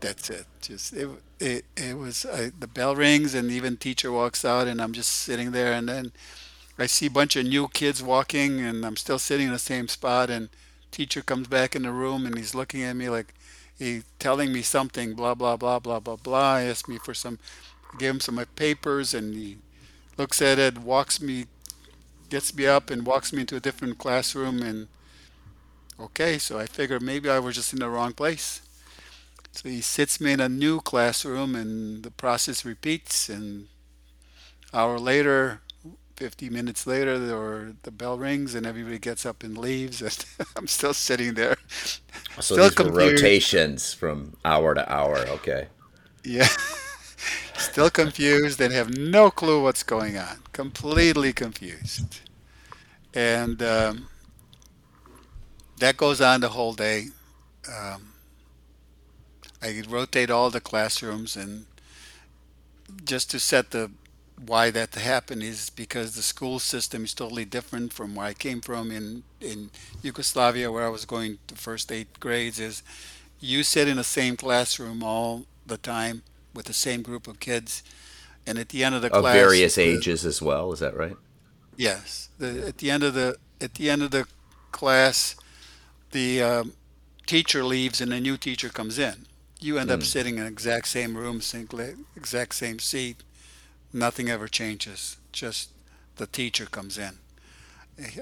[0.00, 0.46] that's it.
[0.60, 1.08] Just it
[1.40, 5.10] it it was uh, the bell rings, and even teacher walks out, and I'm just
[5.10, 6.12] sitting there, and then
[6.78, 9.88] I see a bunch of new kids walking, and I'm still sitting in the same
[9.88, 10.48] spot, and
[10.90, 13.34] teacher comes back in the room, and he's looking at me like
[13.78, 16.60] he telling me something, blah blah blah blah blah blah.
[16.60, 17.38] He asked me for some,
[17.92, 19.58] I gave him some of my papers, and he
[20.16, 21.46] looks at it, walks me,
[22.28, 24.88] gets me up, and walks me into a different classroom, and
[25.98, 28.62] okay, so I figured maybe I was just in the wrong place.
[29.58, 33.66] So he sits me in a new classroom, and the process repeats, and
[34.72, 35.60] hour later
[36.16, 40.24] 50 minutes later, or the bell rings and everybody gets up and leaves, and
[40.56, 41.56] I'm still sitting there,
[42.40, 42.90] So still these were confused.
[42.90, 45.28] rotations from hour to hour.
[45.28, 45.68] Okay.
[46.24, 46.48] Yeah,
[47.56, 50.38] still confused and have no clue what's going on.
[50.52, 52.20] Completely confused.
[53.14, 54.08] And um,
[55.78, 57.08] that goes on the whole day.
[57.72, 58.14] Um,
[59.62, 61.66] I rotate all the classrooms, and
[63.04, 63.90] just to set the
[64.46, 68.60] why that happened is because the school system is totally different from where I came
[68.60, 69.70] from in in
[70.02, 72.58] Yugoslavia, where I was going to first eight grades.
[72.60, 72.82] Is
[73.40, 76.22] you sit in the same classroom all the time
[76.54, 77.82] with the same group of kids,
[78.46, 80.72] and at the end of the Of class, various the ages as well.
[80.72, 81.18] Is that right?
[81.76, 84.26] yes, the at the end of the at the end of the
[84.72, 85.36] class,
[86.12, 86.74] the um,
[87.26, 89.27] teacher leaves and a new teacher comes in.
[89.60, 90.04] You end up Mm.
[90.04, 91.40] sitting in the exact same room,
[92.16, 93.22] exact same seat.
[93.92, 95.16] Nothing ever changes.
[95.32, 95.70] Just
[96.16, 97.18] the teacher comes in.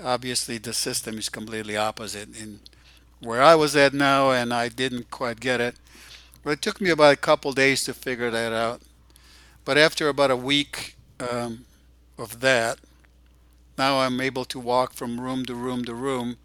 [0.03, 2.61] Obviously, the system is completely opposite in
[3.20, 5.77] where I was at now, and I didn't quite get it.
[6.44, 8.83] But it took me about a couple days to figure that out.
[9.64, 11.66] But after about a week um,
[12.18, 12.79] of that,
[13.79, 16.37] Now I'm able to walk from room to room to room.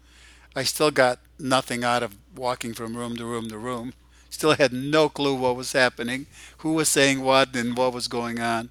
[0.56, 3.94] I still got nothing out of walking from room to room to room.
[4.32, 6.26] Still had no clue what was happening,
[6.58, 8.70] who was saying what, and what was going on.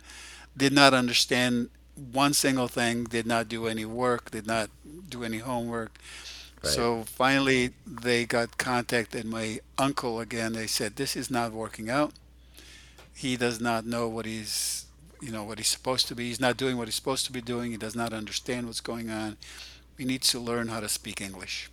[0.57, 4.71] Did not understand one single thing, did not do any work, did not
[5.07, 5.91] do any homework.
[6.63, 6.73] Right.
[6.73, 10.53] So finally, they got contacted my uncle again.
[10.53, 12.11] They said, This is not working out.
[13.13, 14.85] He does not know what he's
[15.21, 16.29] you know what he's supposed to be.
[16.29, 17.69] He's not doing what he's supposed to be doing.
[17.69, 19.37] He does not understand what's going on.
[19.95, 21.69] We need to learn how to speak English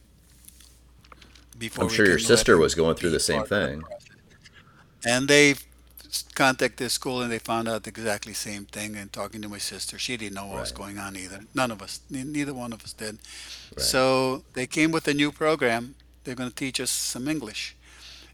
[1.58, 3.82] before I'm sure your sister was going through the same of the thing.
[5.04, 5.54] And they
[6.34, 8.96] contacted the school and they found out the exactly same thing.
[8.96, 11.40] And talking to my sister, she didn't know what was going on either.
[11.54, 13.18] None of us, neither one of us did.
[13.76, 13.80] Right.
[13.80, 15.94] So they came with a new program.
[16.24, 17.76] They're going to teach us some English.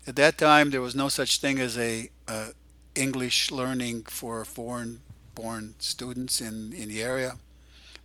[0.07, 2.49] At that time, there was no such thing as a uh,
[2.95, 7.37] English learning for foreign-born students in, in the area.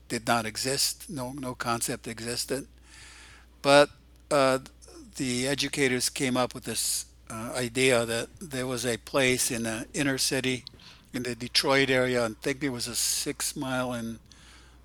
[0.07, 1.09] Did not exist.
[1.09, 2.67] No, no concept existed.
[3.61, 3.89] But
[4.31, 4.59] uh,
[5.19, 9.85] the educators came up with this uh, idea that there was a place in the
[9.93, 10.63] inner city,
[11.13, 12.25] in the Detroit area.
[12.25, 14.19] I think it was a six mile in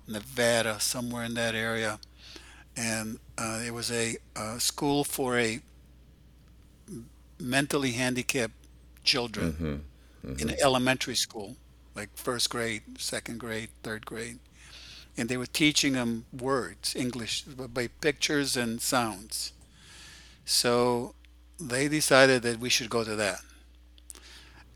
[0.07, 1.99] Nevada, somewhere in that area,
[2.77, 5.61] and uh, it was a, uh school for a
[7.39, 8.53] mentally handicapped
[9.03, 9.65] children Mm-hmm.
[9.65, 9.81] in
[10.35, 10.49] Mm-hmm.
[10.49, 11.55] an elementary school,
[11.95, 14.39] like first grade, second grade, third grade,
[15.17, 19.53] and they were teaching them words, English, by pictures and sounds.
[20.45, 21.15] So
[21.59, 23.41] they decided that we should go to that,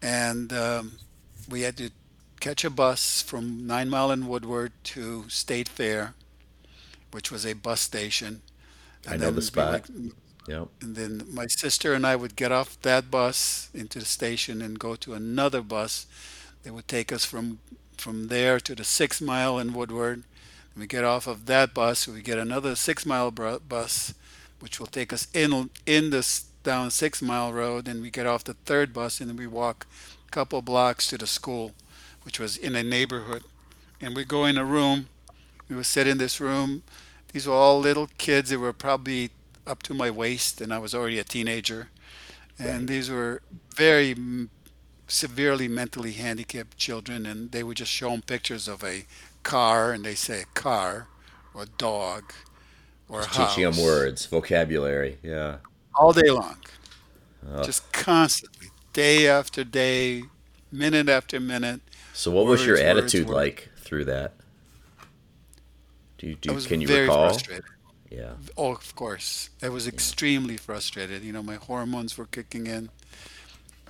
[0.02, 0.94] and um,
[1.50, 1.92] we had to
[2.40, 6.16] catch a bus from Nine Mile and Woodward to State Fair,
[7.12, 8.42] which was a bus station,
[9.08, 9.90] I and know the we spot.
[10.48, 10.70] Yep.
[10.82, 14.80] and then my sister and I would get off that bus into the station and
[14.80, 16.06] go to another bus
[16.64, 17.60] that would take us from
[17.98, 20.24] from there to the six mile in Woodward.
[20.74, 24.14] And we get off of that bus, we get another six mile bus,
[24.60, 28.44] which will take us in in this down six mile road, and we get off
[28.44, 29.88] the third bus, and then we walk
[30.28, 31.72] a couple blocks to the school,
[32.24, 33.44] which was in a neighborhood.
[34.02, 35.08] And we go in a room.
[35.68, 36.84] We would sit in this room.
[37.32, 38.50] These were all little kids.
[38.50, 39.32] They were probably
[39.68, 41.90] up to my waist, and I was already a teenager.
[42.58, 43.42] And these were
[43.76, 44.16] very
[45.08, 49.06] severely mentally handicapped children, and they would just show them pictures of a
[49.44, 51.08] car, and they say a car,
[51.54, 52.34] or a dog,
[53.10, 55.18] or Just teaching them words, vocabulary.
[55.24, 55.58] Yeah.
[55.96, 56.58] all day long,
[57.64, 60.24] just constantly, day after day,
[60.72, 61.82] minute after minute,
[62.14, 63.36] so, what was your words, words, attitude words.
[63.36, 64.34] like through that?
[66.18, 67.30] Do you, do I was can you very recall?
[67.30, 67.66] frustrated.
[68.10, 68.34] Yeah.
[68.58, 69.50] Oh, of course.
[69.62, 69.94] I was Yeah.
[69.94, 71.24] extremely frustrated.
[71.24, 72.90] You know, my hormones were kicking in.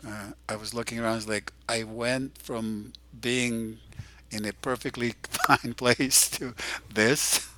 [0.06, 3.80] Uh, I was looking around, it's like I went from being
[4.32, 5.16] in a perfectly
[5.48, 6.56] fine place to
[6.94, 7.49] this.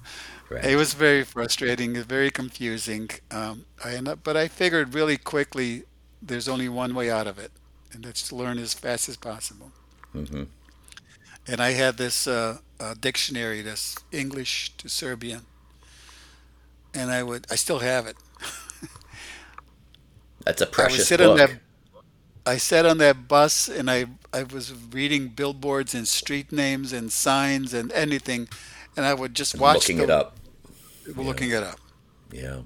[0.57, 3.09] It was very frustrating, very confusing.
[3.29, 5.83] Um, I end up, but I figured really quickly
[6.21, 7.51] there's only one way out of it,
[7.91, 9.71] and that's to learn as fast as possible.
[10.15, 10.43] Mm-hmm.
[11.47, 15.45] And I had this uh, uh, dictionary, this English to Serbian,
[16.93, 18.17] and I would, I still have it.
[20.45, 21.51] That's a I precious sit on that.
[22.45, 27.11] I sat on that bus and I I was reading billboards and street names and
[27.11, 28.49] signs and anything,
[28.97, 30.31] and I would just watch looking it the
[31.07, 31.15] up.
[31.17, 31.23] Yeah.
[31.23, 31.79] looking it up,
[32.31, 32.61] Yeah.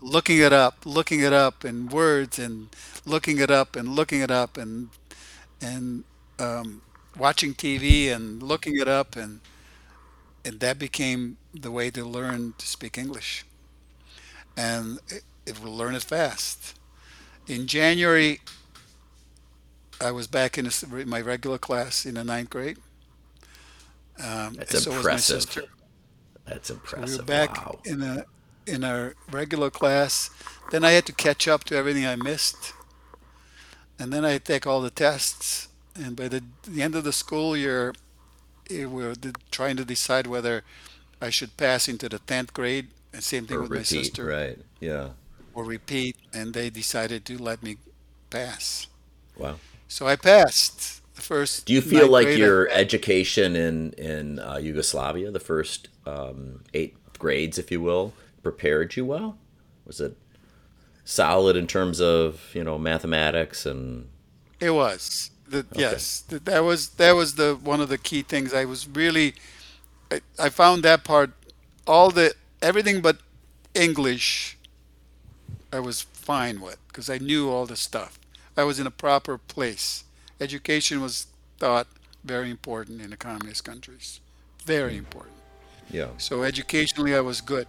[0.00, 2.68] looking it up, looking it up in words and
[3.04, 4.90] looking it up and looking it up and
[5.60, 6.04] and
[6.38, 6.82] um,
[7.16, 9.40] watching TV and looking it up and
[10.44, 13.44] and that became the way to learn to speak English
[14.56, 16.74] and it, it will learn it fast.
[17.46, 18.40] In January,
[20.00, 22.78] I was back in this- my regular class in the ninth grade.
[24.18, 25.64] Um, That's so was my sister.
[26.48, 26.60] Impressive.
[26.60, 27.24] That's So we were impressive.
[27.24, 27.84] back Wow.
[27.84, 28.24] in a
[28.66, 30.30] in our regular class.
[30.70, 32.74] Then I had to catch up to everything I missed,
[33.98, 35.68] and then I had to take all the tests.
[35.94, 37.92] And by the, the end of the school year,
[38.70, 39.14] eh, we were
[39.50, 40.64] trying to decide whether
[41.20, 42.88] I should pass into the tenth grade.
[43.12, 44.58] And same thing Or with my sister, Right.
[44.80, 45.10] Yeah.
[45.52, 46.16] or repeat.
[46.32, 47.78] And they decided to let me
[48.30, 48.86] pass.
[49.36, 49.60] Wow.
[49.88, 55.30] So I passed the first Do you feel like your education in in uh, Yugoslavia,
[55.30, 59.36] the first um, eight grades, if you will, prepared you well?
[59.84, 60.16] Was it
[61.08, 64.08] solid in terms of you know mathematics and
[64.60, 65.30] It was.
[65.48, 68.52] The, okay, yes, Th- that was that was the one of the key things.
[68.52, 69.34] I was really
[70.10, 71.30] I, I found that part
[71.86, 73.18] all the everything but
[73.74, 74.58] English
[75.72, 78.18] I was fine with because I knew all the stuff.
[78.56, 80.04] I was in a proper place.
[80.40, 81.26] Education was
[81.58, 81.86] thought
[82.24, 84.20] very important in the communist countries.
[84.64, 85.37] Very important.
[85.90, 86.08] Yeah.
[86.18, 87.68] So educationally, I was good.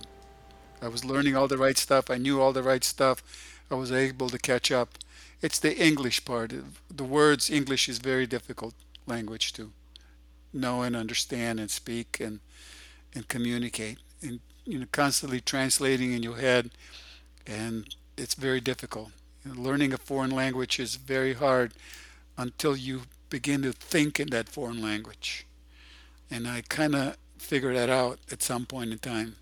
[0.81, 2.09] I was learning all the right stuff.
[2.09, 3.23] I knew all the right stuff.
[3.71, 4.97] I was able to catch up.
[5.41, 6.53] It's the English part.
[6.89, 8.73] The words English is very difficult
[9.05, 9.71] language to
[10.53, 12.39] know and understand and speak and
[13.13, 16.71] and communicate and you know constantly translating in your head
[17.47, 19.11] and it's very difficult.
[19.43, 21.73] You know, learning a foreign language is very hard
[22.37, 25.45] until you begin to think in that foreign language.
[26.29, 29.35] And I kind of figured that out at some point in time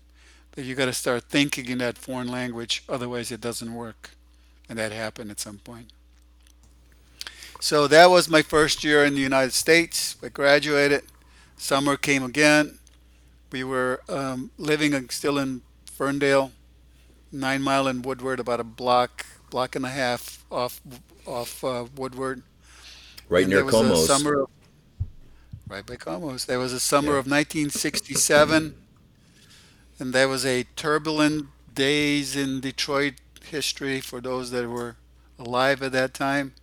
[0.52, 4.10] that you got to start thinking in that foreign language, otherwise it doesn't work.
[4.68, 5.92] And that happened at some point.
[7.60, 10.16] So that was my first year in the United States.
[10.22, 11.02] I graduated.
[11.56, 12.78] Summer came again.
[13.52, 16.52] We were um, living still in Ferndale,
[17.32, 20.80] Nine Mile and Woodward, about a block, block and a half off
[21.26, 22.42] off uh, Woodward.
[23.28, 24.06] Right And near Como's.
[24.06, 24.46] summer
[25.68, 26.46] right by Como's.
[26.46, 27.18] There was a summer Yeah.
[27.18, 28.74] of 1967,
[29.98, 33.14] and there was a turbulent days in Detroit
[33.44, 34.96] history for those that were
[35.38, 36.54] alive at that time.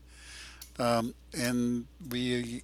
[0.78, 2.64] Um, and we,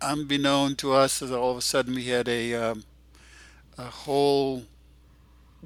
[0.00, 2.84] unbeknown to us, all of a sudden we had a um,
[3.78, 4.64] a whole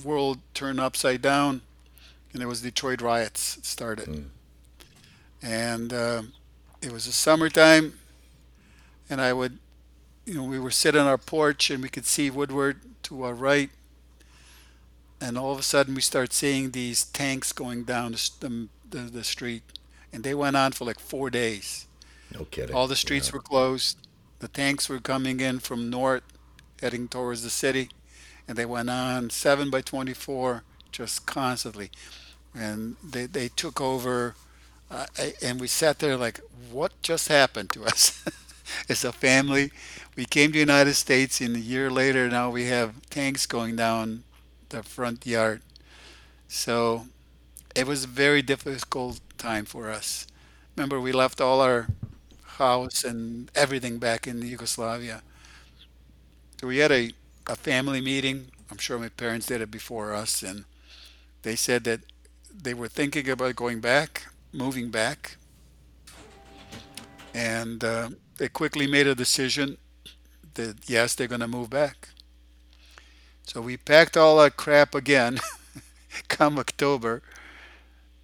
[0.04, 1.62] world turned upside down,
[2.32, 4.08] and it was Detroit riots started.
[4.08, 4.24] Mm.
[5.42, 6.32] And um
[6.82, 7.98] it was the summertime,
[9.10, 9.58] and I would,
[10.26, 13.34] you know, we were sitting on our porch and we could see Woodward to our
[13.34, 13.70] right,
[15.20, 19.24] and all of a sudden we start seeing these tanks going down the, the, the,
[19.24, 19.62] street,
[20.12, 21.86] and they went on for like four days.
[22.32, 22.74] No kidding.
[22.74, 22.98] All the Yeah.
[22.98, 23.98] streets were closed.
[24.38, 26.22] The tanks were coming in from north,
[26.80, 27.90] heading towards the city,
[28.48, 30.62] and they went on seven by 24
[30.92, 31.90] just constantly.
[32.54, 34.34] And they, they took over,
[34.90, 35.06] uh,
[35.42, 36.40] and we sat there like,
[36.70, 38.24] what just happened to us
[38.88, 39.72] as a family?
[40.16, 43.76] We came to the United States, and a year later, now we have tanks going
[43.76, 44.24] down
[44.70, 45.62] the front yard.
[46.48, 47.06] So
[47.74, 50.26] it was a very difficult time for us.
[50.76, 51.88] Remember, we left all our
[52.58, 55.22] house and everything back in Yugoslavia.
[56.60, 57.12] So we had a,
[57.46, 58.50] a family meeting.
[58.70, 60.64] I'm sure my parents did it before us, and
[61.42, 62.00] they said that
[62.52, 65.36] they were thinking about going back, moving back,
[67.34, 68.10] and uh,
[68.40, 69.78] they quickly made a decision
[70.54, 72.10] that yes, they're going to move back.
[73.44, 75.40] So we packed all our crap again
[76.28, 77.22] come October.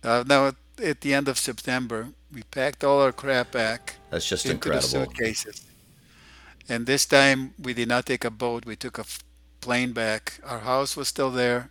[0.05, 0.53] Uh, now,
[0.83, 4.81] at the end of September, we packed all our crap back That's just into the
[4.81, 4.83] incredible.
[4.83, 5.67] suitcases.
[6.69, 8.67] And this time we did not take a boat.
[8.67, 9.25] We took a f-
[9.61, 10.41] plane back.
[10.45, 11.71] Our house was still there.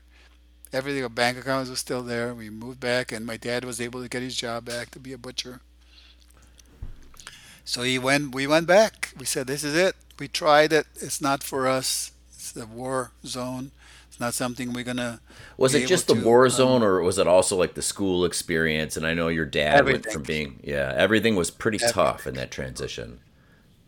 [0.73, 2.33] Everything, our bank accounts was still there.
[2.35, 5.13] We moved back, and my dad was able to get his job back to be
[5.13, 5.61] a butcher.
[7.65, 8.33] So he went.
[8.35, 9.13] We went back.
[9.17, 9.95] We said, "This is it.
[10.19, 10.87] We tried it.
[10.95, 12.11] It's not for us.
[12.33, 13.71] It's a war zone.
[14.09, 15.21] It's not something we're gonna
[15.57, 17.81] Was be it just the to." war Um, zone, or was it also like the
[17.81, 18.95] school experience?
[18.97, 22.51] And I know your dad went from being, yeah, everything was pretty tough in that
[22.51, 23.19] transition.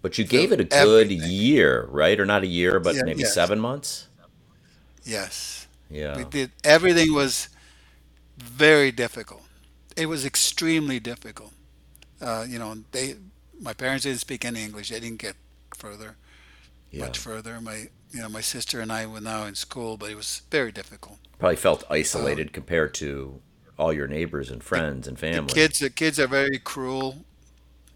[0.02, 1.12] But you So gave it a good everything.
[1.12, 2.20] year, right?
[2.20, 3.04] Or not a year, but Yeah.
[3.04, 3.26] maybe Yes.
[3.26, 4.08] seven months?
[5.04, 5.68] Yes.
[6.14, 6.26] We Yeah.
[6.26, 6.52] did.
[6.64, 7.50] Everything was
[8.38, 9.44] very difficult.
[9.96, 11.54] It was extremely difficult.
[12.22, 13.16] Uh, you know, they,
[13.62, 14.90] my parents didn't speak any English.
[14.90, 15.36] They didn't get
[15.76, 16.16] further,
[16.92, 17.06] Yeah.
[17.06, 17.60] much further.
[17.62, 20.72] My, you know, my sister and I were now in school, but it was very
[20.72, 21.20] difficult.
[21.40, 23.42] Probably felt Uh, isolated compared to
[23.78, 25.54] all your neighbors and the, friends and the family.
[25.54, 27.26] kids, the kids are very cruel.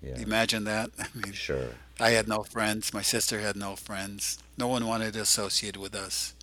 [0.01, 0.89] Yeah, Imagine that.
[0.99, 1.70] I mean, sure.
[1.99, 2.93] I had no friends.
[2.93, 4.38] My sister had no friends.
[4.57, 6.34] No one wanted to associate with us.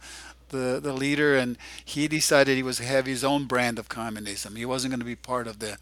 [0.53, 4.57] the the leader, and he decided he was to have his own brand of communism.
[4.57, 5.79] He wasn't going to be part of the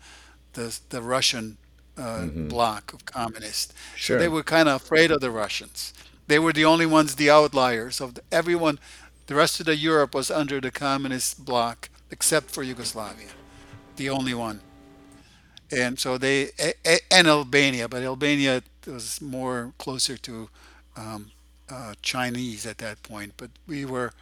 [0.54, 1.58] the, the Russian
[1.98, 2.48] uh, Mhm.
[2.48, 3.74] bloc of communists.
[3.98, 5.92] So they were kind of afraid of the Russians.
[6.28, 8.78] They were the only ones, the outliers of the, everyone.
[9.26, 13.30] The rest of the Europe was under the communist bloc except for Yugoslavia,
[13.96, 14.62] the only one.
[15.72, 16.50] And so they
[17.10, 20.48] and Albania, but Albania was more closer to
[20.96, 21.30] um,
[21.68, 23.34] uh, Chinese at that point.
[23.36, 24.12] But we were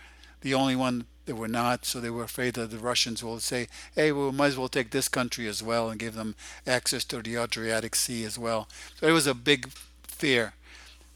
[0.40, 3.68] the only one that were not, so they were afraid that the Russians will say,
[3.94, 6.34] "Hey, we might as well take this country as well and give them
[6.66, 8.68] access to the Adriatic Sea as well."
[8.98, 9.70] So it was a big
[10.06, 10.54] fear.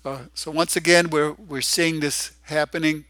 [0.05, 3.05] Uh, so once again, we're we're seeing this happening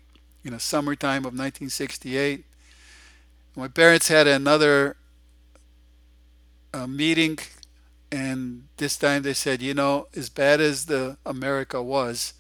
[0.45, 2.45] in the summertime of 1968.
[3.57, 4.97] My parents had another
[6.73, 7.39] uh, meeting
[8.13, 12.35] and this time they said, you know, as bad as the America was,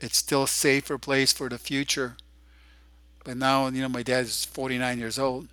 [0.00, 2.16] it's still a safer place for the future.
[3.24, 5.48] But now, you know, my dad is 49 years old.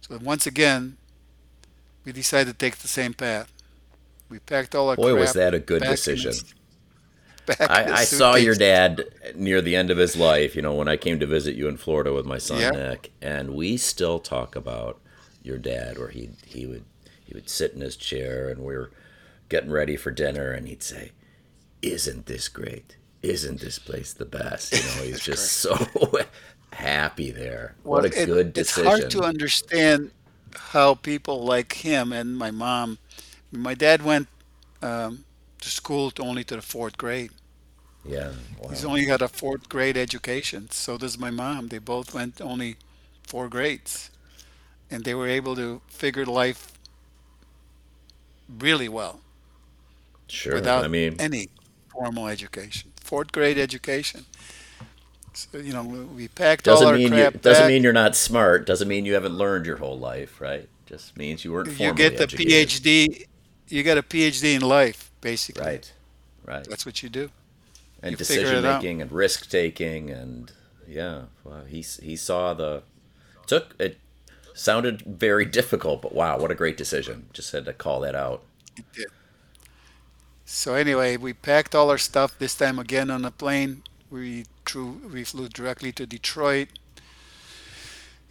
[0.00, 0.96] So once again,
[2.04, 3.52] we decided to take the same path.
[4.28, 6.32] We packed all our Boy, was that a good decision.
[6.32, 10.56] a, back in a I, I saw your dad near the end of his life,
[10.56, 13.12] you know, when I came to visit you in Florida with my son Yeah, Nick,
[13.20, 15.00] and we still talk about
[15.42, 16.84] your dad where he he would
[17.24, 18.90] he would sit in his chair and we were
[19.48, 21.12] getting ready for dinner and he'd say,
[21.82, 22.96] "Isn't this great?
[23.22, 25.76] Isn't this place the best?" You know, he's just so
[26.76, 27.76] happy there.
[27.84, 28.56] What Well, a it, good decision.
[28.56, 30.12] it's hard to understand
[30.72, 32.98] how people like him and my mom.
[33.50, 34.28] My dad went
[34.82, 35.24] um,
[35.60, 37.32] to school to only to the fourth grade.
[38.04, 38.32] Yeah,
[38.68, 40.70] He's only got a fourth grade education.
[40.70, 41.68] So does my mom.
[41.68, 42.76] They both went only
[43.26, 44.10] four grades,
[44.90, 46.72] and they were able to figure life
[48.48, 49.20] really well
[50.28, 50.72] Sure.
[50.82, 51.48] I without mean, any
[51.90, 52.92] formal education.
[53.00, 54.26] Fourth grade education.
[55.52, 57.68] You know, we packed all doesn't our mean you, Doesn't back.
[57.68, 60.68] mean you're not smart, doesn't mean you haven't learned your whole life, right?
[60.86, 62.68] Just means you weren't You get the educated.
[62.82, 63.26] PhD.
[63.68, 65.64] You got a PhD in life, basically.
[65.64, 65.92] Right.
[66.44, 66.66] Right.
[66.68, 67.30] That's what you do.
[68.02, 70.52] And You decision making and risk taking and
[70.86, 72.82] yeah, well, he he saw the
[73.46, 73.98] took it
[74.54, 77.28] sounded very difficult, but wow, what a great decision.
[77.32, 78.42] Just had to call that out.
[80.44, 83.82] So anyway, we packed all our stuff this time again on a plane.
[84.10, 86.68] We drew, we flew directly to Detroit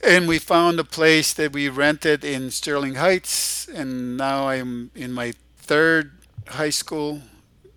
[0.03, 5.11] And we found a place that we rented in Sterling Heights, and now I'm in
[5.11, 6.11] my third
[6.47, 7.21] high school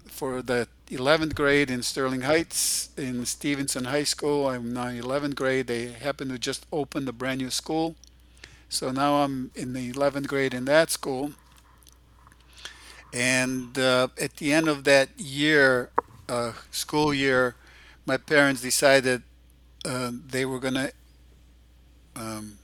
[0.07, 4.49] for the 11th grade in Sterling Heights in Stevenson High School.
[4.49, 5.67] I'm now in 11th grade.
[5.69, 7.97] They happen to just open a brand new school.
[8.69, 11.33] So now I'm in the 11th grade in that school.
[13.13, 15.91] And uh, at the end of that year,
[16.29, 17.55] uh, school year,
[18.09, 19.23] my parents decided
[19.85, 20.93] uh, they were going to
[22.17, 22.59] um,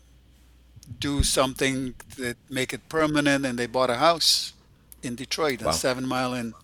[1.01, 4.55] do something that make it permanent, and they bought a house
[5.03, 5.73] in Detroit, a Wow.
[5.73, 6.55] seven mile in,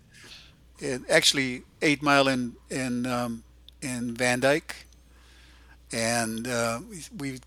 [0.81, 3.45] in actually eight mile in in um,
[3.83, 4.87] in Van Dyke,
[5.93, 7.41] and uh, we, we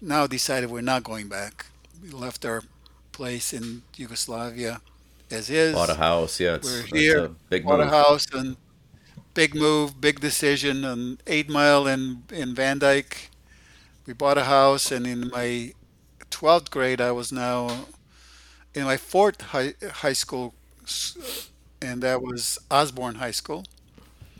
[0.00, 1.66] now decided we're not going back.
[2.02, 2.62] We left our
[3.12, 4.80] place in Yugoslavia
[5.30, 5.74] as is.
[5.74, 6.40] Bought a house.
[6.40, 8.56] Yeah, We're here, a big bought a house, and
[9.38, 13.30] big move, big decision, and eight mile in in Van Dyke.
[14.06, 15.74] We bought a house, and in my
[16.30, 17.86] 12th grade, I was now
[18.74, 19.74] in my fourth high,
[20.04, 20.54] high school,
[21.80, 23.64] and that was Osborn High School.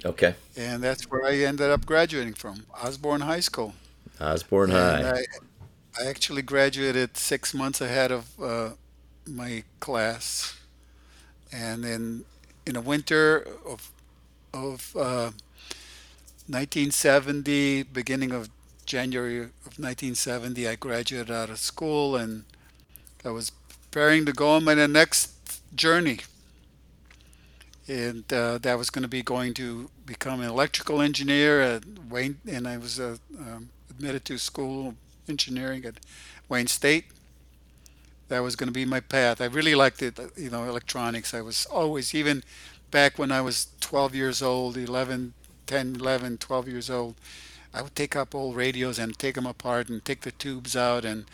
[0.05, 0.35] Okay.
[0.57, 3.75] And that's where I ended up graduating from, Osborn High School.
[4.21, 5.21] Osborn And High.
[5.21, 8.71] I, I actually graduated six months ahead of uh,
[9.27, 10.59] my class.
[11.53, 12.25] And then
[12.67, 13.91] in the winter of,
[14.53, 15.31] of uh,
[16.47, 18.49] 1970, beginning of
[18.87, 22.45] January of 1970, I graduated out of school and
[23.25, 23.51] I was
[23.91, 26.21] preparing to go on my next journey.
[27.87, 32.39] And uh, that was going to be going to become an electrical engineer at Wayne,
[32.47, 34.95] and I was a, um, admitted to school
[35.29, 35.95] engineering at
[36.49, 37.07] Wayne State.
[38.29, 39.41] That was going to be my path.
[39.41, 41.33] I really liked it, you know, electronics.
[41.33, 42.43] I was always, even
[42.91, 45.35] back when I was 12 years old, 11,
[45.67, 47.15] 10, 11, 12 years old,
[47.73, 51.05] I would take up old radios and take them apart and take the tubes out
[51.05, 51.27] and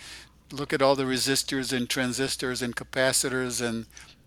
[0.52, 3.86] look at all the resistors and transistors and capacitors and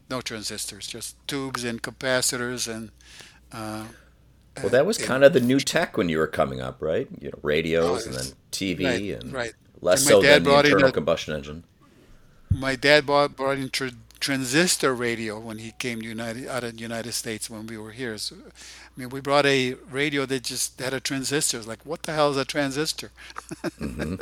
[0.10, 2.92] no transistors, just tubes and capacitors and.
[3.52, 3.86] Uh,
[4.62, 7.08] well, that was kind of the new tech when you were coming up, right?
[7.20, 9.54] You know, radios oh, and then TV right, and right.
[9.82, 11.64] less and so than the internal a, combustion engine.
[12.50, 16.76] My dad bought, brought in tra- transistor radio when he came to United out of
[16.76, 18.18] the United States when we were here.
[18.18, 21.58] So, I mean, we brought a radio that just had a transistor.
[21.58, 23.12] It's like, what the hell is a transistor?
[23.64, 24.16] Mm-hmm.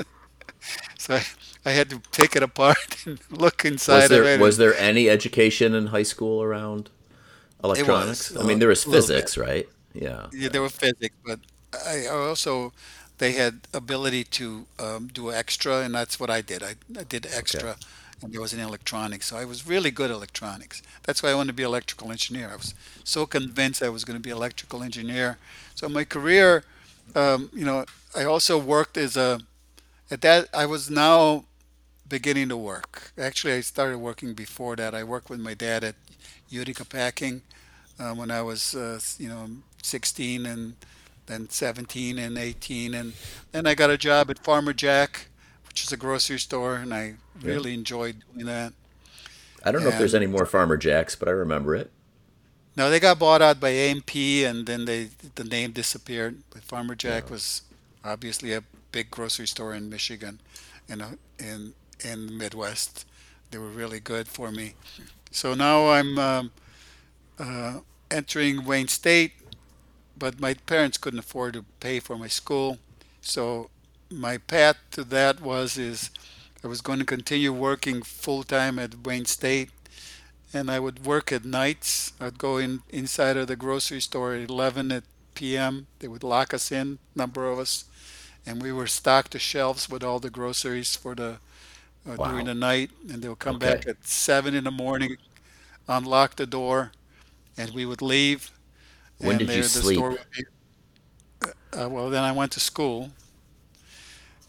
[0.98, 1.24] so I,
[1.66, 4.40] I, had to take it apart and look inside was there, of it.
[4.40, 6.90] Was there any education in high school around
[7.64, 8.32] electronics?
[8.32, 9.68] Was, I mean, there was physics, right?
[9.94, 10.28] Yeah.
[10.34, 11.40] Yeah, there were physics, but
[11.86, 12.74] I also
[13.18, 16.64] they had ability to um, do extra, and that's what I did.
[16.64, 17.72] I, I did extra.
[17.72, 17.80] Okay
[18.32, 19.28] there was an electronics.
[19.28, 20.82] So I was really good at electronics.
[21.04, 22.50] That's why I wanted to be electrical engineer.
[22.52, 22.74] I was
[23.04, 25.38] so convinced I was going to be electrical engineer.
[25.76, 26.64] So my career,
[27.16, 29.40] um, you know, I also worked as a,
[30.10, 31.46] at that, I was now
[32.08, 33.12] beginning to work.
[33.18, 34.94] Actually, I started working before that.
[34.94, 35.96] I worked with my dad at
[36.50, 37.42] Utica Packing
[38.00, 39.48] uh, when I was, uh, you know,
[39.82, 40.76] 16 and
[41.26, 42.94] then 17 and 18.
[42.94, 43.14] And
[43.52, 45.28] then I got a job at Farmer Jack
[45.76, 47.78] which is a grocery store, and I really yeah.
[47.78, 48.74] enjoyed doing that.
[49.64, 51.92] I don't know and, if there's any more Farmer Jacks, but I remember it.
[52.78, 56.44] No, they got bought out by A&P, and then they the name disappeared.
[56.50, 57.32] But Farmer Jack yeah.
[57.32, 57.62] was
[58.04, 60.40] obviously a big grocery store in Michigan,
[60.90, 61.74] and in
[62.04, 63.06] in the Midwest.
[63.52, 64.74] They were really good for me.
[65.32, 66.52] So now I'm um,
[67.40, 67.80] uh,
[68.12, 69.34] entering Wayne State,
[70.18, 72.80] but my parents couldn't afford to pay for my school,
[73.22, 73.70] so
[74.12, 76.10] my path to that was is
[76.66, 79.70] I was going to continue working full time at Wayne State,
[80.52, 82.12] and I would work at nights.
[82.20, 85.04] I'd go in inside of the grocery store at 11 at
[85.36, 85.86] p.m.
[86.00, 87.86] They would lock us in, number of us,
[88.48, 91.38] and we were stocked the shelves with all the groceries for the
[92.10, 92.32] uh, wow.
[92.32, 92.90] during the night.
[93.12, 93.76] And they would come okay.
[93.76, 95.18] back at seven in the morning,
[95.88, 96.94] unlock the door,
[97.56, 98.50] and we would leave.
[99.20, 100.04] When did you sleep?
[100.36, 103.12] Be, uh, well, then I went to school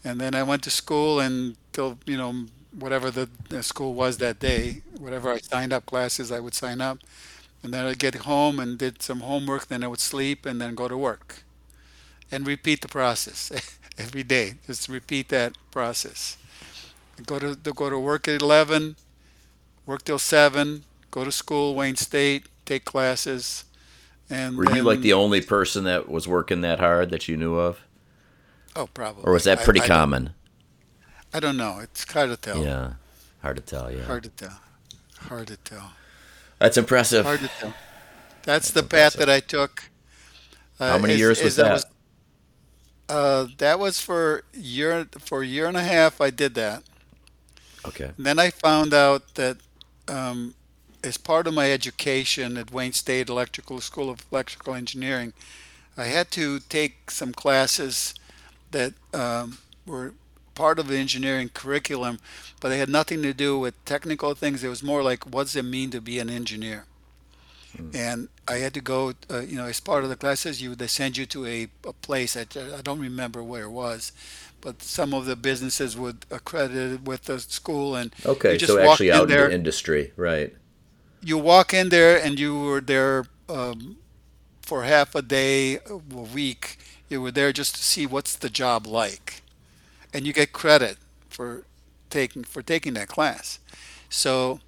[0.07, 4.39] and then I went to school until you know whatever the, the, school was that
[4.39, 6.99] day, whatever I signed up classes, I would sign up,
[7.61, 9.67] and then I'd get home and did some homework.
[9.67, 11.43] Then I would sleep and then go to work,
[12.31, 13.51] and repeat the process
[13.97, 14.53] every day.
[14.65, 16.37] Just repeat that process.
[17.25, 18.95] Go to, to go to work at eleven,
[19.85, 23.65] work till seven, go to school, Wayne State, take classes.
[24.29, 27.55] And were you like the only person that was working that hard that you knew
[27.55, 27.81] of?
[28.77, 29.23] Oh, probably.
[29.23, 30.23] Or was that pretty I, I common?
[30.23, 30.33] Don't,
[31.33, 31.79] I don't know.
[31.81, 32.63] It's hard to tell.
[32.63, 32.93] Yeah,
[33.41, 33.91] hard to tell.
[33.91, 34.59] Yeah, hard to tell.
[35.21, 35.93] Hard to tell.
[36.59, 37.25] That's impressive.
[37.25, 37.73] Hard to tell.
[38.43, 39.19] That's, That's the impressive.
[39.19, 39.89] path that I took.
[40.79, 41.71] Uh, How many as, years was that?
[41.71, 41.85] Was,
[43.09, 46.21] uh, that was for year for a year and a half.
[46.21, 46.83] I did that.
[47.83, 48.11] Okay.
[48.15, 49.57] And then I found out that
[50.07, 50.53] um,
[51.03, 55.33] as part of my education at Wayne State Electrical School of Electrical Engineering,
[55.97, 58.13] I had to take some classes
[58.71, 60.13] that um, were
[60.55, 62.19] part of the engineering curriculum,
[62.59, 64.63] but they had nothing to do with technical things.
[64.63, 66.85] It was more like, what does it mean to be an engineer?
[67.77, 67.95] Mm.
[67.95, 70.87] And I had to go, uh, you know, as part of the classes, you they
[70.87, 72.35] send you to a, a place.
[72.35, 72.45] I,
[72.77, 74.11] I don't remember where it was,
[74.61, 79.11] but some of the businesses would accredit it with the school, and okay, so actually
[79.11, 80.55] out in there, the industry, right?
[81.21, 83.97] You walk in there, and you were there um,
[84.61, 86.77] for half a day, a week,
[87.09, 89.41] you were there just to see what's the job like,
[90.13, 90.97] and you get credit
[91.29, 91.63] for
[92.09, 93.59] taking for taking that class.
[94.09, 94.59] So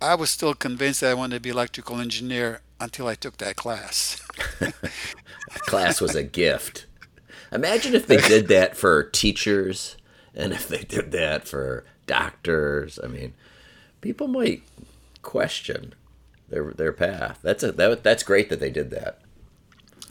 [0.00, 3.56] I was still convinced that I wanted to be electrical engineer until I took that
[3.56, 4.20] class.
[5.50, 6.86] class was a gift.
[7.52, 9.96] Imagine if they did that for teachers
[10.34, 12.98] and if they did that for doctors.
[13.02, 13.34] I mean,
[14.00, 14.62] people might
[15.22, 15.94] question
[16.48, 17.38] their their path.
[17.42, 19.20] That's a that, that's great that they did that.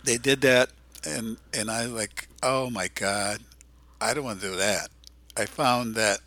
[0.03, 0.70] They did that
[1.06, 3.39] and and I like, oh my God,
[4.01, 4.89] I don't want to do that.
[5.36, 6.20] I found that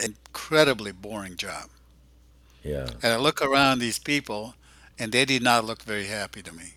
[0.00, 1.68] incredibly boring job.
[2.62, 2.88] Yeah.
[3.02, 4.54] And I look around these people,
[4.98, 6.74] and they did not look very happy to me.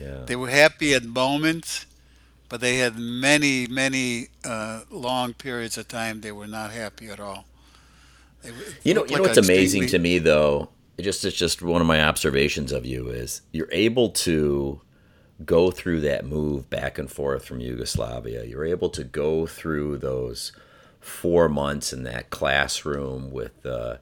[0.00, 0.22] Yeah.
[0.26, 1.86] They were happy at moments,
[2.48, 7.20] but they had many, many uh, long periods of time they were not happy at
[7.20, 7.44] all.
[8.82, 10.70] you know, you know what's amazing to me though.
[10.96, 14.80] It just it's just one of my observations of you is you're able to
[15.44, 18.44] go through that move back and forth from Yugoslavia.
[18.44, 20.52] You're able to go through those
[21.00, 23.96] four months in that classroom with uh,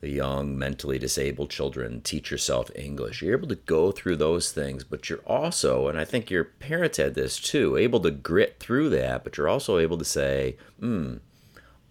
[0.00, 3.22] the young mentally disabled children, teach yourself English.
[3.22, 6.98] You're able to go through those things, but you're also, and I think your parents
[6.98, 11.16] had this too, able to grit through that, but you're also able to say, hmm,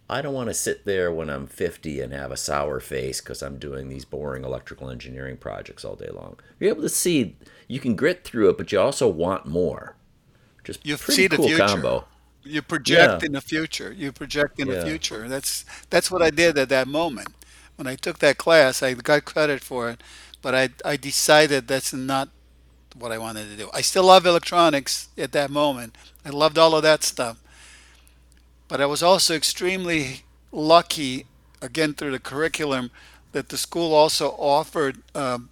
[0.07, 3.41] I don't want to sit there when I'm 50 and have a sour face because
[3.41, 6.39] I'm doing these boring electrical engineering projects all day long.
[6.59, 7.35] You're able to see
[7.67, 9.95] you can grit through it, but you also want more.
[10.63, 11.57] Just You pretty see the future.
[11.57, 12.05] combo.
[12.43, 13.25] You project Yeah.
[13.25, 13.91] in the future.
[13.91, 15.27] You project in the future.
[15.27, 17.29] That's that's what I did at that moment.
[17.75, 20.01] When I took that class, I got credit for it,
[20.41, 22.29] but I I decided that's not
[22.95, 23.69] what I wanted to do.
[23.73, 25.95] I still love electronics at that moment.
[26.25, 27.37] I loved all of that stuff.
[28.67, 31.25] But I was also extremely lucky,
[31.61, 32.91] again through the curriculum,
[33.31, 35.49] that the school also offered, um,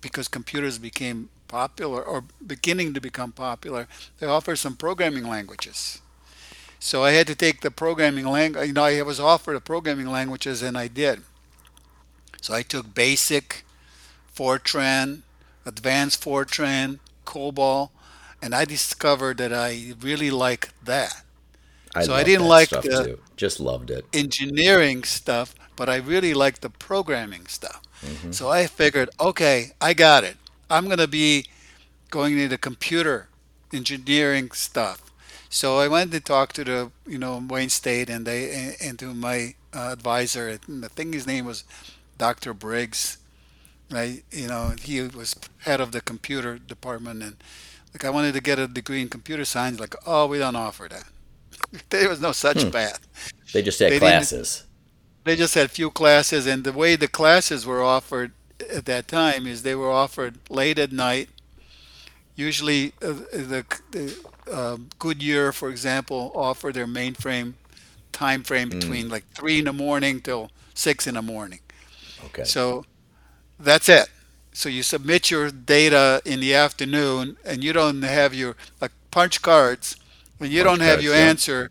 [0.00, 3.88] because computers became popular or beginning to become popular,
[4.18, 6.00] they offer some programming languages.
[6.78, 8.66] So I had to take the programming language.
[8.68, 11.22] You know, I was offered the programming languages, and I did.
[12.40, 13.64] So I took Basic,
[14.34, 15.22] Fortran,
[15.64, 17.90] Advanced Fortran, COBOL,
[18.42, 21.22] and I discovered that I really like that.
[21.94, 23.20] I So I didn't like stuff the too.
[23.36, 24.06] Just loved it.
[24.12, 27.82] engineering stuff, but I really like the programming stuff.
[28.30, 30.36] So I figured, okay, I got it.
[30.70, 31.46] I'm going to be
[32.10, 33.28] going into computer
[33.72, 35.10] engineering stuff.
[35.48, 39.12] So I went to talk to the, you know, Wayne State and they and to
[39.14, 40.48] my uh, advisor.
[40.68, 41.64] And I think his name was
[42.18, 42.54] Dr.
[42.54, 43.18] Briggs.
[43.90, 47.36] Right, you know, he was head of the computer department, and
[47.92, 49.80] like I wanted to get a degree in computer science.
[49.80, 51.04] Like, oh, we don't offer that.
[51.90, 53.00] There was no such path.
[53.52, 54.64] They just had They classes.
[55.24, 58.32] They just had few classes, and the way the classes were offered
[58.72, 61.28] at that time is they were offered late at night.
[62.36, 64.16] Usually, uh, the, the
[64.50, 67.54] uh, Goodyear, for example, offered their mainframe
[68.12, 71.60] time frame between like three in the morning till six in the morning.
[72.26, 72.44] Okay.
[72.44, 72.84] So
[73.58, 74.08] that's it.
[74.52, 79.42] So you submit your data in the afternoon, and you don't have your like punch
[79.42, 79.96] cards,
[80.40, 81.20] and you Punch don't have cards, your yeah.
[81.20, 81.70] answer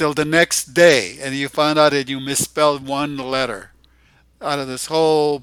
[0.00, 3.72] till the next day, and you find out that you misspelled one letter
[4.40, 5.42] out of this whole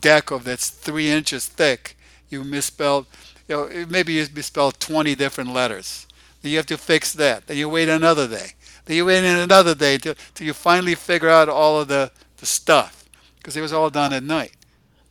[0.00, 1.94] deck of that's three inches thick.
[2.30, 3.04] You misspelled,
[3.46, 6.06] you know, maybe you misspelled 20 different letters.
[6.40, 7.46] Then you have to fix that.
[7.46, 8.52] Then you wait another day.
[8.86, 12.46] Then you wait another day till, till you finally figure out all of the, the
[12.46, 13.04] stuff
[13.36, 14.52] because it was all done at night.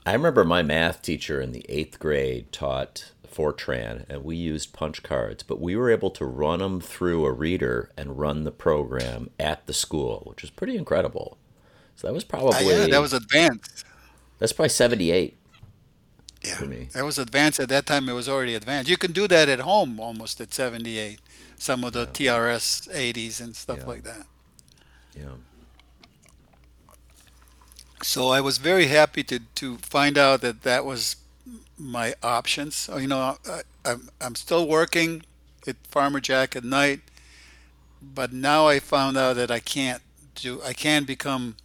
[0.07, 5.03] I remember my math teacher in the eighth grade taught Fortran, and we used punch
[5.03, 9.29] cards, but we were able to run them through a reader and run the program
[9.39, 11.37] at the school, which was pretty incredible.
[11.95, 13.85] So that was uh, yeah, probably that was advanced.
[14.39, 15.37] that's probably seventy eight
[16.43, 16.89] Yeah, for me.
[16.93, 17.59] that was advanced.
[17.59, 18.89] At that time, it was already advanced.
[18.89, 21.19] You can do that at home almost at 78.
[21.57, 23.85] Some of the TRS 80s and stuff Yeah.
[23.85, 24.25] like that.
[25.15, 25.35] Yeah.
[28.03, 31.15] So I was very happy to to find out that that was
[31.81, 32.89] my options.
[32.95, 35.23] You know, I, I'm I'm still working
[35.67, 37.01] at Farmer Jack at night,
[38.01, 40.01] but now I found out that I can't
[40.35, 40.61] do.
[40.63, 41.55] I can become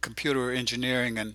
[0.00, 1.34] computer engineering, and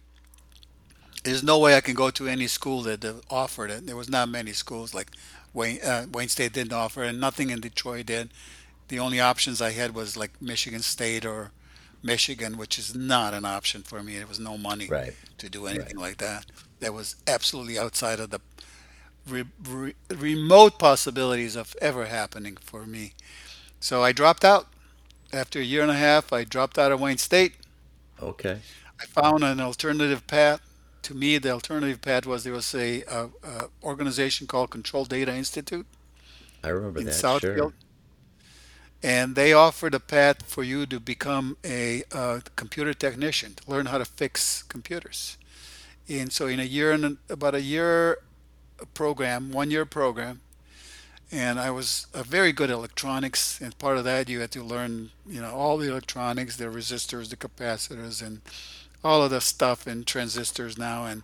[1.24, 3.86] there's no way I can go to any school that offered it.
[3.86, 5.12] There was not many schools like
[5.54, 8.30] Wayne uh, Wayne State didn't offer, it, and nothing in Detroit did.
[8.90, 11.52] The only options I had was like Michigan State or
[12.04, 14.18] Michigan, which is not an option for me.
[14.18, 15.14] There was no money Right.
[15.40, 15.76] to do Right.
[15.76, 16.46] anything like that.
[16.80, 18.42] That was absolutely outside of the
[19.28, 23.14] re- re- remote possibilities of ever happening for me.
[23.80, 24.68] So I dropped out.
[25.34, 27.56] After a year and a half, I dropped out of Wayne State.
[28.22, 28.62] Okay.
[29.02, 30.62] I found an alternative path.
[31.04, 35.34] To me, the alternative path was there was a, a, a organization called Control Data
[35.36, 35.88] Institute
[36.64, 37.12] I remember in that.
[37.12, 37.74] Southfield, Sure.
[39.04, 43.88] and they offered a path for you to become a uh, computer technician, to learn
[43.88, 45.38] how to fix computers.
[46.10, 48.20] And so, in a year and about a year
[48.94, 50.42] program, one year program,
[51.32, 53.60] and I was uh, very good electronics.
[53.60, 57.30] And part of that, you had to learn, you know, all the electronics, the resistors,
[57.30, 58.42] the capacitors, and
[59.04, 61.24] all of the stuff in transistors now, and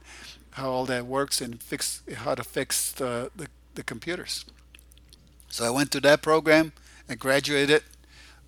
[0.52, 4.46] how all that works, and fix how to fix the, the, the computers.
[5.50, 6.74] So I went to that program.
[7.08, 7.84] I graduated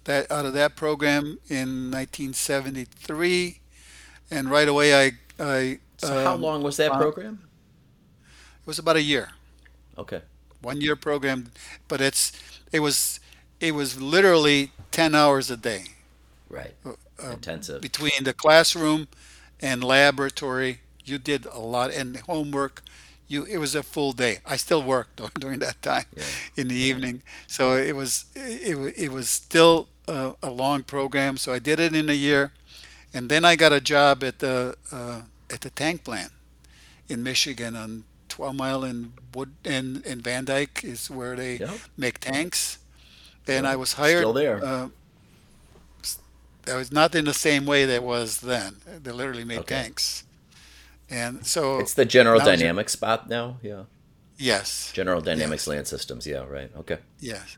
[0.03, 3.59] that out of that program in 1973,
[4.29, 7.39] and right away I I So how um, long was that uh, program?
[8.61, 9.29] it was about a year.
[9.97, 10.21] Okay.
[10.61, 11.51] one year program,
[11.87, 12.31] but it's
[12.71, 13.19] it was
[13.59, 15.85] it was literally 10 hours a day
[16.49, 16.75] Right.
[16.85, 16.93] uh,
[17.31, 17.81] Intensive.
[17.81, 19.07] between the classroom
[19.61, 20.81] and laboratory.
[21.05, 22.83] You did a lot and homework.
[23.27, 24.39] you it was a full day.
[24.45, 26.23] I still worked during that time Yeah.
[26.57, 26.89] in the Yeah.
[26.89, 31.37] evening, so it was it, wa- it was still a, a long program.
[31.37, 32.51] So I did it in a year,
[33.13, 35.21] and then I got a job at the uh,
[35.53, 36.31] at the tank plant
[37.07, 41.77] in Michigan on 12 Mile and Wood and, and Van Dyke is where they Yep.
[41.97, 42.79] make tanks.
[43.47, 44.35] And I was Still hired.
[44.35, 44.65] there.
[44.65, 44.89] Uh,
[46.67, 48.77] I was not in the same way that was then.
[49.03, 49.75] They literally made Okay.
[49.83, 50.23] tanks,
[51.11, 53.57] and so It's the General Dynamics spot now.
[53.61, 53.83] Yeah.
[54.37, 56.25] yes, General Dynamics yes, Land Systems.
[56.25, 56.43] Yeah.
[56.49, 56.71] Right.
[56.75, 56.97] Okay.
[57.19, 57.57] yes.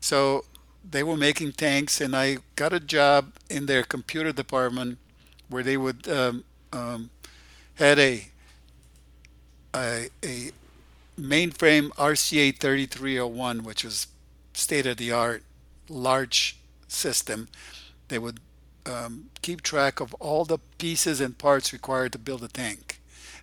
[0.00, 0.44] So
[0.90, 4.98] they were making tanks, and I got a job in their computer department
[5.48, 7.10] where they would um, um,
[7.80, 8.28] had a,
[9.74, 10.52] a a
[11.18, 14.08] mainframe RCA 3301, which was
[14.54, 15.44] state of the art,
[15.88, 16.58] large
[16.88, 17.48] system.
[18.08, 18.40] They would
[18.86, 23.00] um, keep track of all the pieces and parts required to build a tank.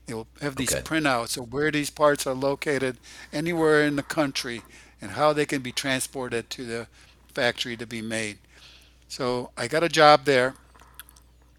[0.07, 0.83] They will have these Okay.
[0.83, 2.97] printouts of where these parts are located
[3.33, 4.65] anywhere in the country
[5.01, 6.87] and how they can be transported to the
[7.33, 8.39] factory to be made.
[9.07, 10.55] So I got a job there.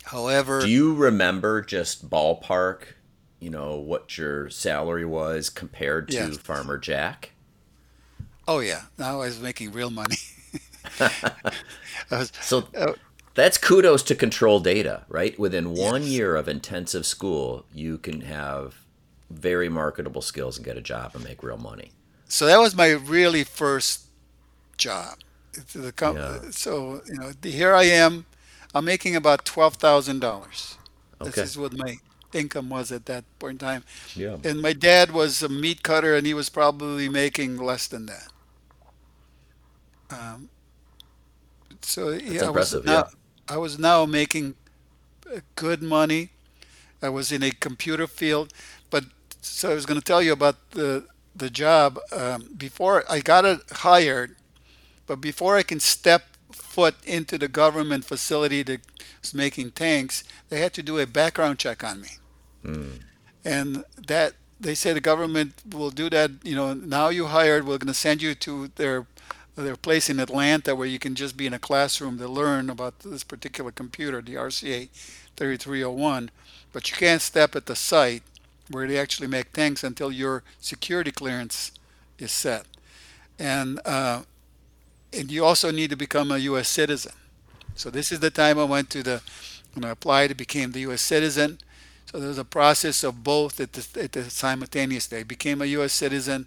[0.09, 2.95] However, do you remember just ballpark?
[3.41, 6.33] You know what your salary was compared to.
[6.33, 7.33] Farmer Jack?
[8.47, 8.83] Oh yeah.
[8.97, 10.17] Now I was making real money.
[12.11, 12.95] Was, So uh,
[13.35, 15.39] that's kudos to control data, right?
[15.39, 16.11] Within one yes.
[16.11, 18.77] year of intensive school, you can have
[19.31, 21.93] very marketable skills and get a job and make real money.
[22.27, 24.07] So that was my really first
[24.79, 25.19] job.
[25.75, 26.39] The com- Yeah.
[26.51, 28.25] so you know here I am.
[28.75, 30.79] I'm making about twelve thousand dollars.
[31.23, 31.43] This Okay.
[31.43, 31.97] is what my
[32.33, 33.85] income was at that point in time.
[34.15, 34.39] Yeah.
[34.45, 38.29] And my dad was a meat cutter, and he was probably making less than that.
[40.11, 40.51] Um,
[41.83, 42.87] so That's yeah, I was impressive.
[42.87, 43.05] Yeah.
[43.05, 43.07] now
[43.49, 44.55] I was now making
[45.57, 46.31] good money.
[47.03, 48.53] I was in a computer field,
[48.91, 49.05] but
[49.41, 53.45] so I was going to tell you about the the job um, before I got
[53.45, 54.37] it hired.
[55.07, 56.38] But before I can step
[56.79, 58.81] foot into the government facility that
[59.21, 62.13] was making tanks, they had to do a background check on me,
[62.65, 63.01] Mm.
[63.45, 66.31] and that they say the government will do that.
[66.45, 69.07] You know, now you hired, we're going to send you to their
[69.57, 73.01] their place in Atlanta where you can just be in a classroom to learn about
[73.01, 74.89] this particular computer, the RCA
[75.37, 76.31] 3301,
[76.73, 78.23] but you can't step at the site
[78.71, 81.73] where they actually make tanks until your security clearance
[82.21, 82.67] is set.
[83.37, 84.23] And uh,
[85.13, 86.69] and you also need to become a U.S.
[86.69, 87.13] citizen.
[87.75, 89.23] So this is the time I went to the
[89.75, 91.03] when I applied, became the U.S.
[91.03, 91.59] citizen.
[92.07, 95.23] So there was a process of both at the, at the simultaneous day.
[95.23, 95.93] Became a U.S.
[95.93, 96.47] citizen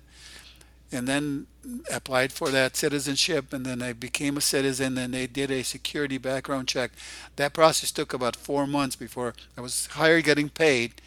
[0.92, 1.48] and then
[1.94, 6.18] applied for that citizenship and then I became a citizen and they did a security
[6.18, 6.92] background check.
[7.36, 11.02] That process took about four months before I was hired getting paid.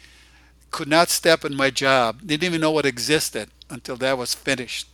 [0.71, 2.21] Could not step in my job.
[2.25, 4.87] Didn't even know what existed until that was finished.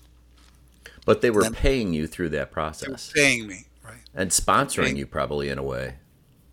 [1.06, 4.06] But they were Then paying you through that they were process paying me, right?
[4.14, 5.95] and sponsoring Paying you probably in a way.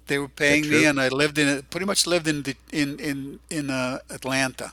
[0.07, 2.99] they were paying me and I lived in it pretty much lived in the, in
[2.99, 4.73] in in uh, Atlanta.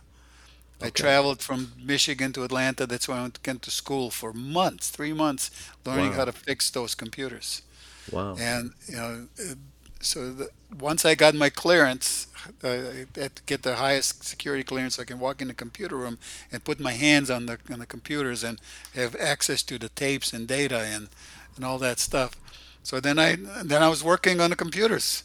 [0.81, 2.85] I traveled from Michigan to Atlanta.
[2.87, 5.51] That's why I went to school for months, three months,
[5.85, 7.63] learning how to fix those computers.
[8.11, 8.35] Wow.
[8.39, 9.27] And you know,
[10.05, 10.49] so the,
[10.79, 12.27] once I got my clearance,
[12.63, 14.95] uh, I had to get the highest security clearance.
[14.95, 16.19] So I can walk in the computer room
[16.51, 18.59] and put my hands on the on the computers and
[18.93, 21.09] have access to the tapes and data and
[21.55, 22.35] and all that stuff.
[22.83, 25.23] So then I then I was working on the computers.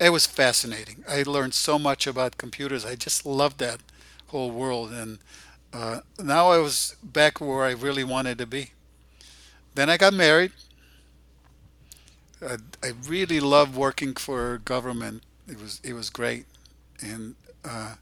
[0.00, 1.04] It was fascinating.
[1.08, 2.84] I learned so much about computers.
[2.84, 3.80] I just loved that
[4.28, 4.92] whole world.
[4.92, 5.18] And
[5.72, 8.72] uh, now I was back where I really wanted to be.
[9.74, 10.52] Then I got married.
[12.42, 15.22] I, I really loved working for government.
[15.46, 16.46] It was it was great,
[17.00, 17.34] and
[17.64, 17.94] uh,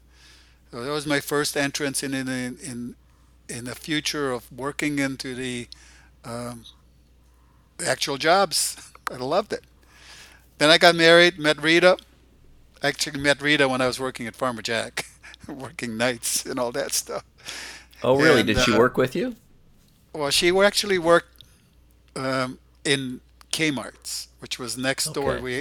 [0.71, 2.95] so that was my first entrance in in in
[3.49, 5.67] in the future of working into the
[6.23, 6.65] um,
[7.85, 8.77] actual jobs.
[9.11, 9.63] I loved it.
[10.57, 11.97] Then I got married, met Rita.
[12.83, 15.05] Actually met Rita when I was working at Farmer Jack,
[15.47, 17.23] working nights and all that stuff.
[18.03, 18.41] Oh, really?
[18.41, 19.35] And Did she uh, work with you?
[20.13, 21.43] well, she actually worked
[22.15, 23.21] um, in
[23.57, 25.33] Kmart's, which was next door.
[25.33, 25.41] Okay.
[25.41, 25.59] We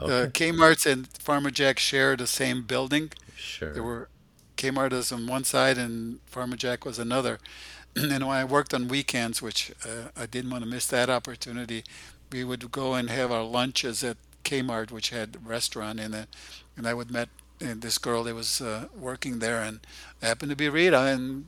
[0.00, 0.50] uh, Okay.
[0.50, 3.10] Kmart's and Farmer Jack share the same building.
[3.36, 3.72] Sure.
[3.72, 4.08] There were
[4.56, 7.38] Kmart was on one side and Farmer Jack was another.
[7.96, 11.82] and when I worked on weekends, which uh, I didn't want to miss that opportunity,
[12.30, 16.28] we would go and have our lunches at Kmart, which had a restaurant in it.
[16.76, 17.28] And I would met
[17.58, 19.80] this girl that was uh, working there, and
[20.20, 21.46] happened to be Rita, and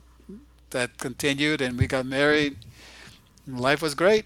[0.69, 2.57] that continued, and we got married.
[3.47, 4.25] Life was great.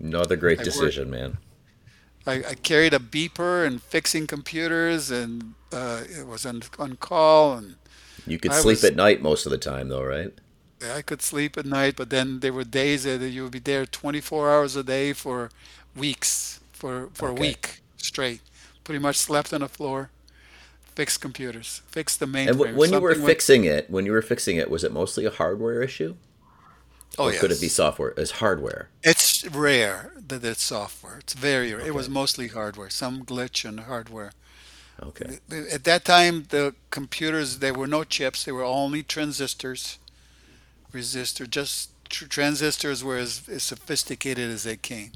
[0.00, 0.96] Another great I worked.
[0.96, 1.38] decision, man.
[2.26, 7.54] I, I carried a beeper and fixing computers, and uh, it was on on call,
[7.56, 7.76] and
[8.26, 10.32] You could I sleep was at night most of the time, though, right?
[10.82, 13.84] I could sleep at night, but then there were days that you would be there
[13.86, 15.50] 24 hours a day for
[15.94, 18.40] weeks, for for a week straight.
[18.84, 20.10] Pretty much slept on the floor,
[20.94, 22.76] fixed computers, fixed the And w- mainframe.
[22.76, 24.92] If when you were something went, fixing it, when you were fixing it, was it
[24.92, 26.16] mostly a hardware issue,
[27.18, 28.18] oh or could it be software?
[28.18, 28.88] As hardware.
[29.02, 31.18] it's rare that it's software.
[31.18, 31.86] It's very rare.
[31.86, 34.32] It was mostly hardware, some glitch in hardware.
[35.02, 35.38] Okay.
[35.72, 38.44] At that time, the computers there were no chips.
[38.44, 39.98] They were only transistors.
[40.92, 45.12] Resistor, just tr- transistors were as, as sophisticated as they came.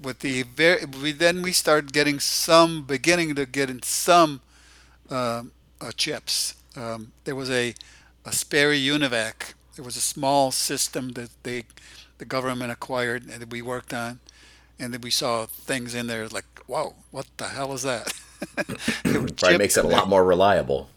[0.00, 4.40] with the very we then we started getting some beginning to get in some
[5.10, 6.54] um uh, chips.
[6.76, 7.74] Um, there was a
[8.24, 9.54] a Sperry Univac.
[9.78, 11.62] There was a small system that they
[12.18, 14.18] the government acquired and that we worked on,
[14.76, 18.12] and then we saw things in there like, whoa, what the hell is that?
[19.04, 20.88] Probably makes it a lot more reliable.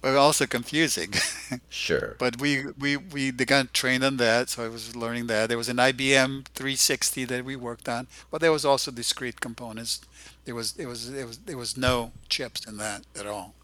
[0.00, 1.12] but also confusing.
[1.68, 2.14] Sure.
[2.20, 5.48] But we we we they got trained on that, so I was learning that.
[5.48, 10.00] There was an IBM 360 that we worked on, but there was also discrete components.
[10.44, 13.54] There was there was there was there was no chips in that at all.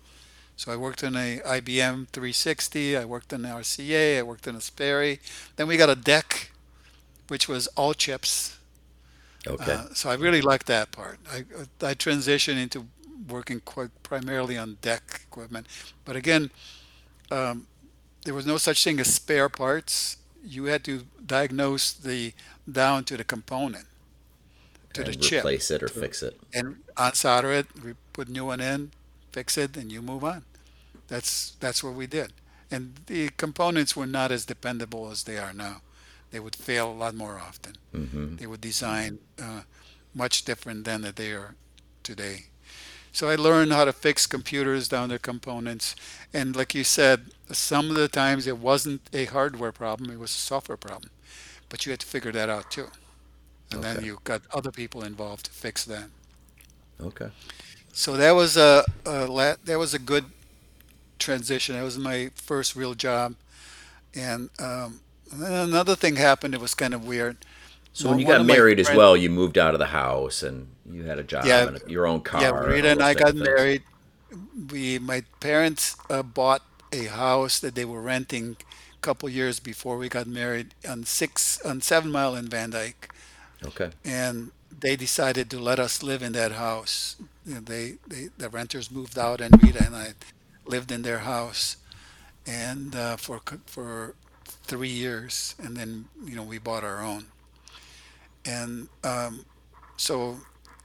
[0.56, 2.96] So I worked in a IBM 360.
[2.96, 4.18] I worked in RCA.
[4.18, 5.20] I worked in a Sperry.
[5.56, 6.50] Then we got a DEC,
[7.28, 8.56] which was all chips.
[9.46, 9.78] Okay.
[9.78, 11.18] Uh, so I really liked that part.
[11.30, 11.44] I
[11.82, 12.86] I transitioned into
[13.28, 15.66] working quite primarily on DEC equipment,
[16.04, 16.50] but again.
[17.30, 17.66] Um,
[18.24, 20.16] there was no such thing as spare parts.
[20.44, 22.34] You had to diagnose the
[22.70, 23.86] down to the component,
[24.92, 26.40] to the And chip, replace it or to, fix it.
[26.52, 28.92] and unsolder it, we put a new one in,
[29.34, 30.42] fix it, and you move on.
[31.08, 32.32] That's that's what we did.
[32.70, 35.76] And the components were not as dependable as they are now.
[36.30, 37.74] They would fail a lot more often.
[37.92, 39.62] hmm They were designed uh,
[40.14, 41.54] much different than that they are
[42.02, 42.36] today.
[43.12, 45.94] So I learned how to fix computers down to components.
[46.32, 47.18] And like you said,
[47.52, 51.10] some of the times it wasn't a hardware problem, it was a software problem.
[51.68, 52.88] But you had to figure that out too.
[53.72, 56.08] And then you got other people involved to fix that.
[57.00, 57.30] Okay.
[57.94, 60.26] So that was a, a la- that was a good
[61.18, 61.76] transition.
[61.76, 63.36] That was my first real job.
[64.14, 65.00] And, um,
[65.32, 66.54] and then another thing happened.
[66.54, 67.38] It was kind of weird.
[67.92, 71.04] So when you got married as well, you moved out of the house and you
[71.04, 73.82] had a job yeah, and your own car and Rita all and I got married.
[74.70, 78.56] we my parents uh, bought a house that they were renting
[78.94, 83.10] a couple years before we got married on six on seven mile in Van Dyke,
[83.64, 83.90] Okay.
[84.04, 84.50] and
[84.84, 87.16] they decided to let us live in that house.
[87.46, 90.14] They, they the renters moved out, and Rita and I
[90.66, 91.78] lived in their house,
[92.46, 94.14] and uh, for for
[94.44, 97.26] three years, and then you know we bought our own,
[98.44, 99.44] and um,
[99.96, 100.38] so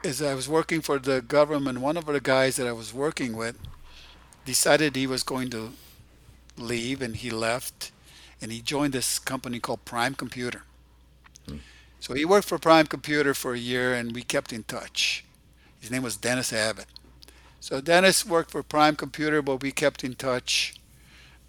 [0.04, 3.36] as I was working for the government, one of the guys that I was working
[3.36, 3.58] with
[4.46, 5.74] decided he was going to
[6.58, 7.92] leave and he left
[8.42, 10.64] and he joined this company called Prime Computer.
[12.00, 15.26] So he worked for Prime Computer for a year and we kept in touch.
[15.80, 16.88] His name was Dennis Abbott.
[17.60, 20.76] So Dennis worked for Prime Computer, but we kept in touch.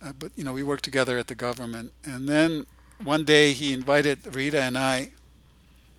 [0.03, 1.93] Uh, but you know, we worked together at the government.
[2.05, 2.67] And then
[3.03, 5.11] one day he invited Rita and I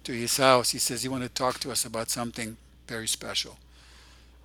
[0.04, 0.72] to his house.
[0.72, 3.58] He says he wanted to talk to us about something very special.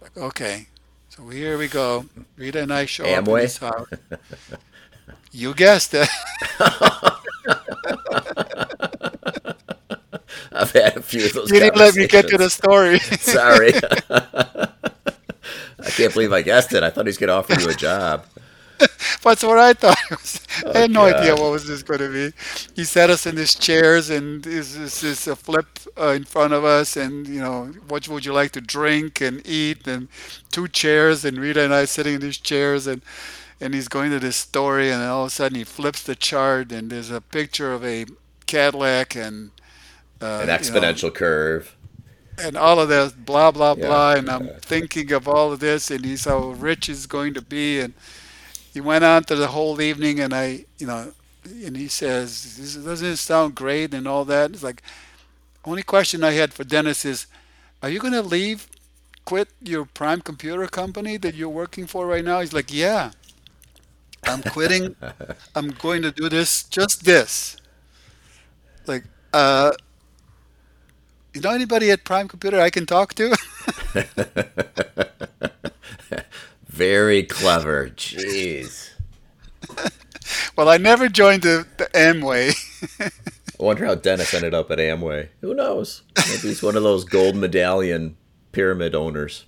[0.00, 0.66] Like, okay.
[1.08, 2.06] So here we go.
[2.36, 3.42] Rita and I show up in Amway.
[3.42, 3.88] his house.
[5.32, 6.08] You guessed it.
[10.56, 12.98] I've had a few of those You didn't let me get to the story.
[13.20, 13.72] Sorry.
[14.10, 16.82] I can't believe I guessed it.
[16.82, 18.26] I thought he was going to offer you a job.
[19.22, 19.98] That's what I thought.
[20.74, 22.32] I Oh had no idea what was this going to be.
[22.74, 25.66] He sat us in his chairs, and this is this a flip
[25.98, 29.46] uh, in front of us, and you know, what would you like to drink and
[29.46, 30.08] eat, and
[30.50, 33.02] two chairs, and Rita and I sitting in these chairs, and
[33.60, 36.16] and he's going to this story, and then all of a sudden he flips the
[36.16, 38.06] chart, and there's a picture of a
[38.46, 39.50] Cadillac, and
[40.38, 41.76] An uh, you know, exponential curve.
[42.38, 43.86] and all of this, blah blah Yeah.
[43.86, 44.58] blah, and I'm yeah.
[44.60, 47.94] thinking of all of this, and he's how rich he's going to be, and
[48.72, 51.12] he went on to the whole evening and I, you know,
[51.44, 54.50] and he says, doesn't it sound great and all that?
[54.52, 54.82] It's like,
[55.64, 57.26] only question I had for Dennis is,
[57.82, 58.68] are you going to leave,
[59.24, 62.40] quit your prime computer company that you're working for right now?
[62.40, 63.12] He's like, yeah,
[64.26, 64.96] I'm quitting.
[65.54, 67.56] I'm going to do this, just this.
[68.86, 69.72] Like, uh,
[71.36, 73.36] you know anybody at Prime Computer I can talk to?
[76.66, 77.90] Very clever.
[77.90, 78.90] Jeez.
[80.56, 82.54] well, I never joined the, the Amway.
[83.00, 85.28] I wonder how Dennis ended up at Amway.
[85.42, 86.02] Who knows?
[86.26, 88.16] Maybe he's one of those gold medallion
[88.52, 89.44] pyramid owners.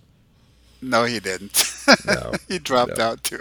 [0.82, 1.64] no, he didn't.
[2.07, 3.05] No, he dropped no.
[3.05, 3.41] out too.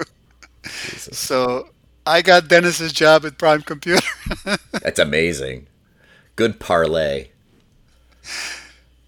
[0.63, 1.17] Jesus.
[1.17, 1.69] So
[2.05, 4.07] I got Dennis's job at Prime Computer.
[4.71, 5.67] That's amazing.
[6.37, 7.31] Good parlay.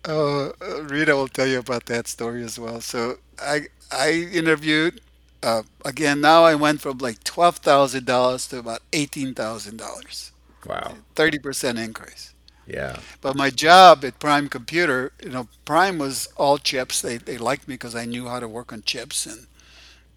[0.06, 2.82] Oh, uh, Rita will tell you about that story as well.
[2.82, 5.02] So I I interviewed
[5.44, 6.22] uh, again.
[6.22, 10.32] Now I went from like twelve thousand dollars to about eighteen thousand dollars,
[10.66, 10.98] Wow.
[11.16, 12.34] thirty percent increase.
[12.66, 13.02] Yeah.
[13.22, 17.02] But my job at Prime Computer, you know, Prime was all chips.
[17.02, 19.48] They they liked me because I knew how to work on chips, and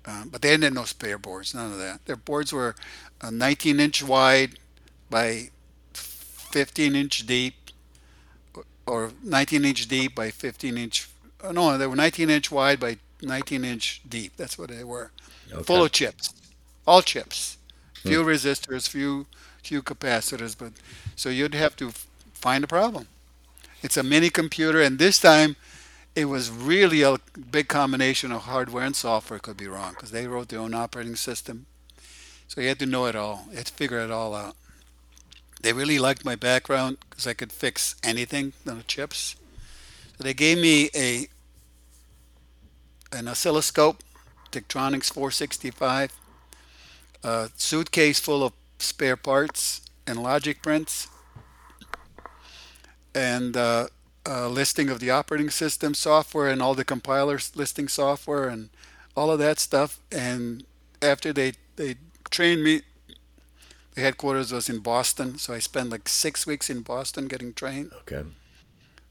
[0.05, 2.05] um, but they didn't have no spare boards, none of that.
[2.07, 2.75] Their boards were
[3.21, 4.59] uh, 19 inch wide
[5.11, 5.51] by
[5.95, 7.62] 15 inch deep,
[8.87, 11.09] or 19 inch deep by 15 inch.
[11.43, 14.37] oh, No, they were 19 inch wide by 19 inch deep.
[14.37, 15.11] That's what they were.
[15.65, 16.33] Full of chips,
[16.87, 17.59] all chips.
[17.95, 18.29] Few hmm.
[18.29, 19.27] resistors, few
[19.63, 20.73] few capacitors, but
[21.15, 21.93] so you'd have to
[22.33, 23.07] find a problem.
[23.83, 25.57] It's a mini computer, and this time
[26.15, 27.19] it was really a
[27.51, 31.17] big combination of hardware and software could be wrong because they wrote their own operating
[31.17, 31.67] system.
[32.49, 33.47] So you had to know it all.
[33.51, 34.57] You had to figure it all out.
[35.63, 39.37] They really liked my background because I could fix anything on the chips.
[40.19, 41.29] So they gave me a
[43.13, 44.03] an oscilloscope,
[44.51, 46.19] Tektronix 465,
[47.23, 51.09] a suitcase full of spare parts and logic prints,
[53.15, 53.89] and uh,
[54.25, 58.71] a listing of the operating system software and all the compilers listing software and
[59.17, 60.01] all of that stuff.
[60.11, 60.65] And
[61.01, 61.97] after they they
[62.31, 62.83] trained me,
[63.95, 67.93] the headquarters was in Boston, so I spent like six weeks in Boston getting trained.
[68.03, 68.23] Okay.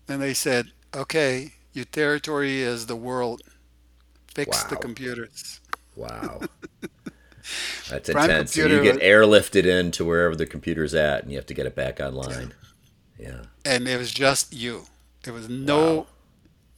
[0.07, 3.41] Then they said, "Okay, your territory is the world.
[4.33, 5.59] Fix the computers."
[5.95, 6.41] Wow.
[7.89, 8.53] That's Prime intense.
[8.53, 11.75] So you get airlifted into wherever the computer's at, and you have to get it
[11.75, 12.53] back online.
[13.19, 13.41] Yeah.
[13.65, 14.85] and it was just you.
[15.23, 16.07] There was no, Wow.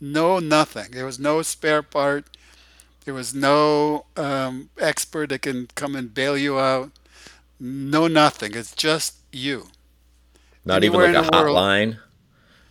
[0.01, 0.91] no nothing.
[0.91, 2.25] There was no spare part.
[3.05, 6.91] There was no um, expert that can come and bail you out.
[7.63, 8.53] No nothing.
[8.55, 9.69] It's just you.
[10.65, 11.65] Not even like a in the world.
[11.65, 11.99] hotline.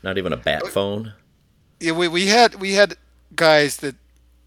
[0.02, 1.14] Not even a bat phone.
[1.80, 2.96] Yeah, we, we had we had
[3.34, 3.96] guys that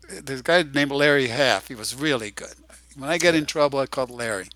[0.09, 1.67] there's a guy named Larry Half.
[1.67, 2.55] He was really good.
[2.97, 4.47] When I get in trouble, I called Larry,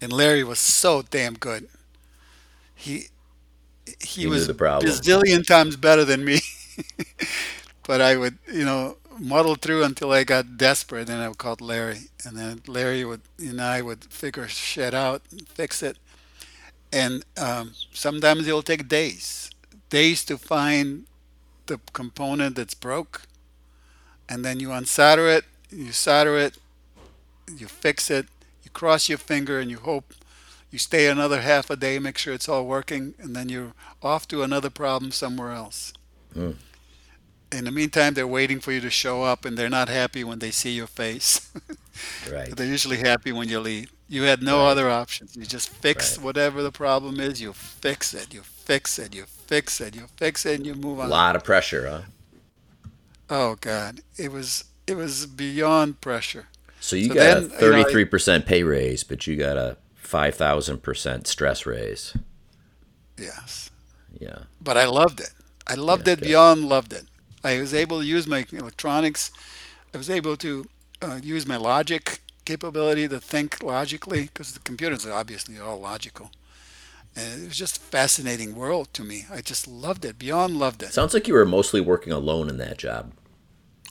[0.00, 1.68] and Larry was so damn good.
[2.74, 3.08] He
[4.00, 4.90] he He was problem.
[4.90, 6.40] bazillion times better than me.
[7.86, 11.56] but I would, you know, muddle through until I got desperate, and I would call
[11.60, 15.98] Larry, and then Larry would and I would figure shit out and fix it.
[16.92, 19.50] And um, sometimes it'll take days,
[19.90, 21.06] days to find
[21.66, 23.22] the component that's broke,
[24.28, 26.56] and then you unsolder it, you solder it,
[27.56, 28.26] you fix it,
[28.62, 30.14] you cross your finger, and you hope
[30.70, 34.26] you stay another half a day, make sure it's all working, and then you're off
[34.28, 35.92] to another problem somewhere else.
[36.36, 36.56] Mm.
[37.54, 40.40] In the meantime, they're waiting for you to show up, and they're not happy when
[40.40, 41.50] they see your face.
[42.24, 42.56] Right.
[42.56, 43.92] they're usually happy when you leave.
[44.08, 44.70] You had no Right.
[44.70, 45.36] other options.
[45.36, 46.24] You just fix Right.
[46.24, 47.40] whatever the problem is.
[47.40, 48.34] You fix it.
[48.34, 49.14] You fix it.
[49.14, 49.94] You fix it.
[49.94, 51.06] You fix it, and you move on.
[51.06, 52.02] A lot of pressure, huh?
[53.28, 56.48] Oh God, it was it was beyond pressure.
[56.80, 60.34] So you So got then, a thirty-three percent pay raise, but you got a five
[60.34, 62.14] thousand percent stress raise.
[63.16, 63.70] Yes,
[64.18, 64.44] Yeah.
[64.60, 65.30] but I loved it.
[65.66, 67.06] I loved Yeah, it beyond loved it.
[67.44, 69.30] I was able to use my electronics.
[69.92, 70.66] I was able to
[71.02, 76.30] uh, use my logic capability to think logically because the computers are obviously all logical.
[77.14, 79.26] And it was just a fascinating world to me.
[79.30, 80.92] I just loved it, beyond loved it.
[80.92, 83.12] Sounds like you were mostly working alone in that job.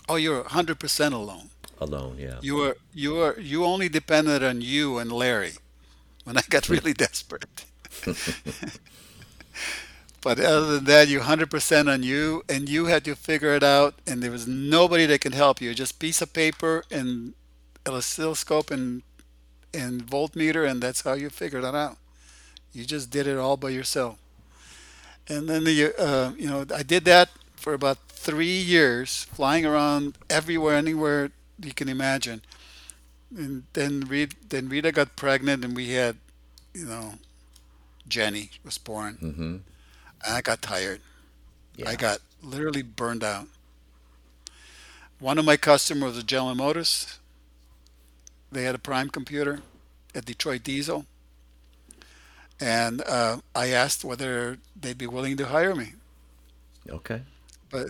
[0.09, 1.49] Oh, you're 100% alone.
[1.79, 2.39] Alone, yeah.
[2.41, 5.53] You were you were you only depended on you and Larry
[6.23, 7.65] when I got really desperate.
[10.23, 13.95] but other than that, you're 100% on you, and you had to figure it out,
[14.07, 15.73] and there was nobody that could help you.
[15.73, 17.33] Just piece of paper and
[17.85, 19.03] an oscilloscope and
[19.73, 21.97] and voltmeter, and that's how you figured it out.
[22.71, 24.17] You just did it all by yourself.
[25.27, 30.17] And then the uh, you know I did that for about three years, flying around
[30.29, 31.31] everywhere, anywhere
[31.61, 32.41] you can imagine.
[33.35, 36.15] And then Rita, then Rita got pregnant, and we had,
[36.73, 37.15] you know,
[38.07, 39.17] Jenny was born.
[39.21, 39.57] Mm-hmm.
[40.27, 41.01] I got tired.
[41.75, 41.89] Yeah.
[41.89, 43.47] I got literally burned out.
[45.19, 47.19] One of my customers was General Motors.
[48.51, 49.61] They had a Prime computer
[50.13, 51.05] at Detroit Diesel,
[52.59, 55.93] and uh, I asked whether they'd be willing to hire me.
[56.89, 57.21] Okay.
[57.69, 57.87] But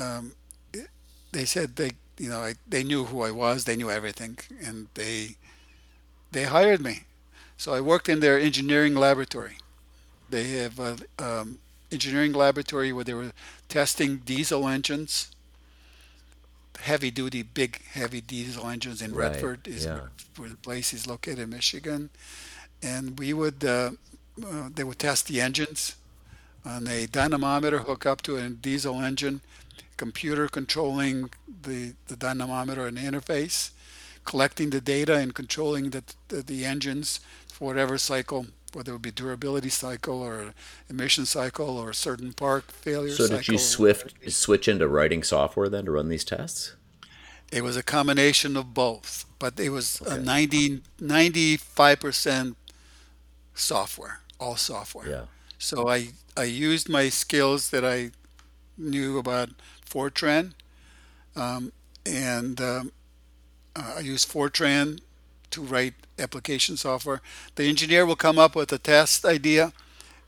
[0.00, 0.32] um,
[0.72, 0.88] it-
[1.32, 3.64] they said they, you know, I, they knew who I was.
[3.64, 5.36] They knew everything, and they
[6.32, 7.02] they hired me.
[7.58, 9.58] So I worked in their engineering laboratory.
[10.30, 11.58] They have a um,
[11.92, 13.32] engineering laboratory where they were
[13.68, 15.30] testing diesel engines
[16.80, 19.30] heavy duty, big heavy diesel engines in Right.
[19.32, 20.08] Redford is Yeah.
[20.36, 22.10] where the place is located in Michigan,
[22.82, 23.92] and we would uh,
[24.44, 25.96] uh, they would test the engines
[26.64, 29.40] on a dynamometer hook up to a diesel engine,
[29.96, 31.30] computer controlling
[31.62, 33.70] the the dynamometer and the interface,
[34.24, 38.46] collecting the data and controlling the the, the engines for whatever cycle.
[38.72, 40.52] Whether it would be durability cycle or
[40.90, 45.86] emission cycle or certain part failure So did you swift switch into writing software then
[45.86, 46.74] to run these tests?
[47.52, 50.22] It was a combination of both, but it was a Okay.
[50.22, 52.56] 90, 95%
[53.54, 55.08] software, all software.
[55.08, 55.24] Yeah.
[55.58, 58.10] So I, I used my skills that I
[58.76, 59.50] knew about
[59.88, 60.52] Fortran,
[61.36, 61.72] um,
[62.04, 62.92] and um,
[63.76, 65.00] uh, I used Fortran
[65.56, 67.22] to write application software.
[67.56, 69.72] The engineer will come up with a test idea,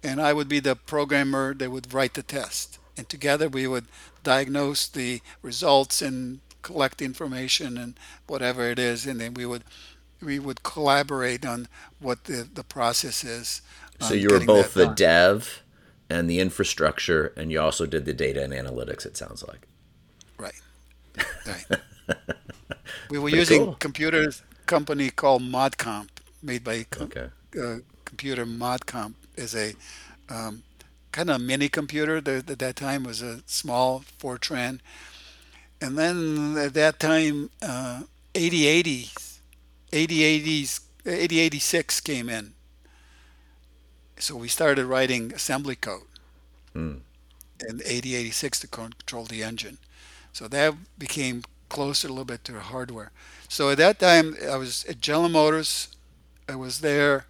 [0.03, 2.79] and I would be the programmer that would write the test.
[2.97, 3.87] And together we would
[4.25, 9.65] diagnose the results and collect information and whatever it is, and then we would
[10.23, 11.69] we would collaborate on
[12.01, 13.63] what the, the process is
[14.01, 14.95] So you were both the done.
[14.95, 15.63] dev
[16.11, 19.07] and the infrastructure, and you also did the data and analytics.
[19.07, 19.69] It sounds like.
[20.39, 20.61] Right.
[21.47, 21.67] Right.
[23.09, 23.81] We were Pretty using cool.
[23.81, 26.09] computers company called ModComp,
[26.43, 27.29] made by com- Okay.
[27.61, 29.75] uh, computer ModComp is a
[30.29, 30.63] um,
[31.13, 32.21] kind of mini computer.
[32.21, 34.81] There, at that time was a small Fortran,
[35.81, 38.03] and then at that time, uh,
[38.35, 39.39] 8080s,
[39.93, 42.53] 8080s, 8086 came in.
[44.19, 46.03] So we started writing assembly code
[46.73, 46.99] Hmm.
[47.69, 49.79] in 8086 to control the engine.
[50.33, 53.11] So that became closer a little bit to hardware.
[53.49, 55.89] So at that time, I was at General Motors.
[56.49, 57.27] I was there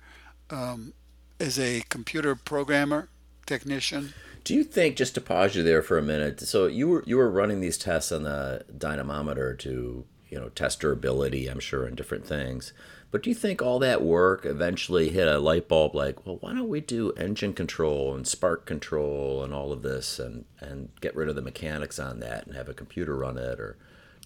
[0.50, 0.92] um,
[1.40, 3.08] as a computer programmer,
[3.46, 4.14] technician.
[4.44, 6.40] Do you think just to pause you there for a minute?
[6.40, 10.80] So you were you were running these tests on the dynamometer to you know test
[10.80, 12.72] durability, I'm sure, and different things.
[13.10, 15.94] But do you think all that work eventually hit a light bulb?
[15.94, 20.18] Like, well, why don't we do engine control and spark control and all of this,
[20.18, 23.60] and and get rid of the mechanics on that and have a computer run it?
[23.60, 23.76] Or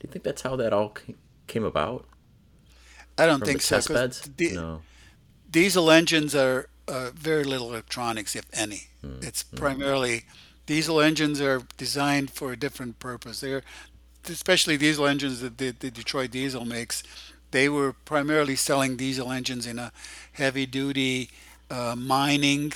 [0.03, 0.95] do you think that's how that all
[1.47, 2.05] came about
[3.17, 3.77] I don't from think so.
[3.77, 4.21] test 'cause beds?
[4.37, 4.83] di- No.
[5.51, 8.89] diesel engines are uh, very little electronics, if any.
[9.21, 10.25] It's primarily
[10.67, 13.41] diesel engines are designed for a different purpose.
[13.41, 13.63] They're
[14.29, 17.03] especially diesel engines that the, the Detroit Diesel makes.
[17.53, 19.93] They were primarily selling diesel engines in a
[20.33, 21.31] heavy duty
[21.71, 22.73] uh, mining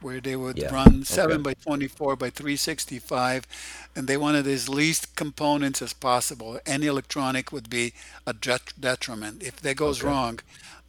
[0.00, 0.70] where they would Yeah.
[0.70, 1.34] run Okay.
[1.34, 3.46] 7 by 24 by 365
[3.94, 6.60] and they wanted as least components as possible.
[6.66, 7.94] Any electronic would be
[8.26, 9.42] a detriment.
[9.42, 10.02] If that goes Okay.
[10.02, 10.40] wrong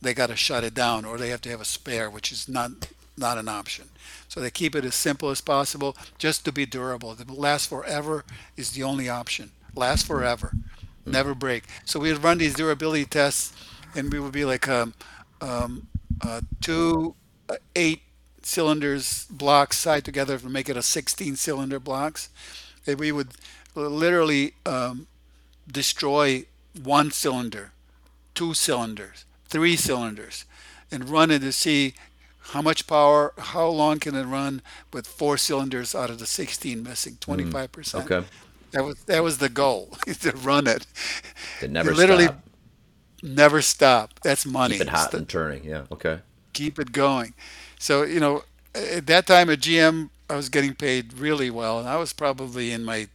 [0.01, 2.47] they got to shut it down or they have to have a spare which is
[2.47, 2.71] not
[3.17, 3.89] not an option.
[4.27, 7.15] So they keep it as simple as possible just to be durable.
[7.15, 8.25] To last forever
[8.55, 9.51] is the only option.
[9.75, 10.55] Last forever.
[11.05, 11.65] Never break.
[11.85, 13.53] So we would run these durability tests
[13.95, 14.93] and we would be like um,
[15.41, 15.87] um,
[16.21, 17.15] uh, two
[17.49, 18.01] uh, eight
[18.45, 22.29] cylinders blocks side together to make it a 16 cylinder blocks
[22.85, 23.29] that we would
[23.75, 25.07] literally um,
[25.71, 26.45] destroy
[26.81, 27.71] one cylinder
[28.33, 30.45] two cylinders three cylinders
[30.91, 31.93] and run it to see
[32.53, 34.61] how much power how long can it run
[34.93, 38.27] with four cylinders out of the 16 missing 25% Okay.
[38.71, 39.89] that was that was the goal
[40.21, 40.85] to run it
[41.61, 42.47] It never literally stopped.
[43.21, 45.63] never stop that's money Keep it hot the- and turning.
[45.63, 45.83] Yeah.
[45.91, 46.19] Okay.
[46.53, 47.33] keep it going.
[47.79, 48.43] So, you know,
[48.75, 52.71] at that time at GM, I was getting paid really well, and I was probably
[52.71, 53.07] in my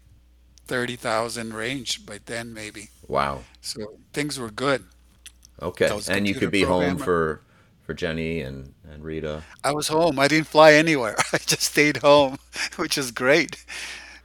[0.67, 2.89] 30,000 range by then, maybe.
[3.07, 3.43] Wow.
[3.61, 4.85] So things were good.
[5.63, 5.89] Okay.
[5.89, 7.43] I was a And you could be home for
[7.85, 9.45] for Jenny and and Rita.
[9.63, 10.19] I was home.
[10.19, 11.17] I didn't fly anywhere.
[11.33, 12.39] I just stayed home,
[12.77, 13.65] which is great.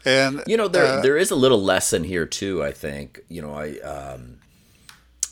[0.05, 2.63] And You know, there uh, there is a little lesson here too.
[2.63, 4.38] I think you know, I um,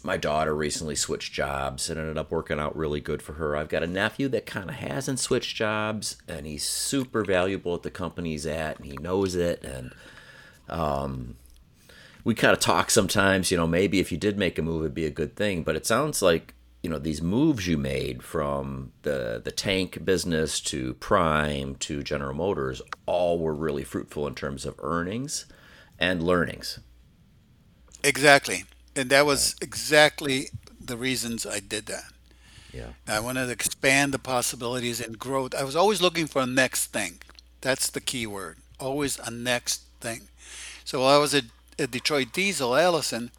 [0.04, 3.56] my daughter recently switched jobs and ended up working out really good for her.
[3.56, 7.84] I've got a nephew that kind of hasn't switched jobs, and he's super valuable at
[7.84, 9.64] the company he's at, and he knows it.
[9.64, 9.94] And
[10.70, 11.36] um,
[12.24, 13.52] we kind of talk sometimes.
[13.52, 15.64] You know, maybe if you did make a move, it'd be a good thing.
[15.64, 16.54] But it sounds like
[16.84, 22.34] you know these moves you made from the the tank business to Prime to General
[22.34, 25.46] Motors all were really fruitful in terms of earnings
[26.00, 26.80] and learnings.
[28.04, 28.64] exactly.
[28.98, 30.50] And that was exactly
[30.84, 32.12] the reasons I did that.
[32.74, 32.94] Yeah.
[33.08, 35.54] I wanted to expand the possibilities and growth.
[35.54, 37.20] I was always looking for a next thing.
[37.62, 38.58] That's the key word.
[38.80, 40.22] Always a next thing.
[40.84, 41.46] So while I was at,
[41.78, 43.30] at Detroit Diesel, Allison,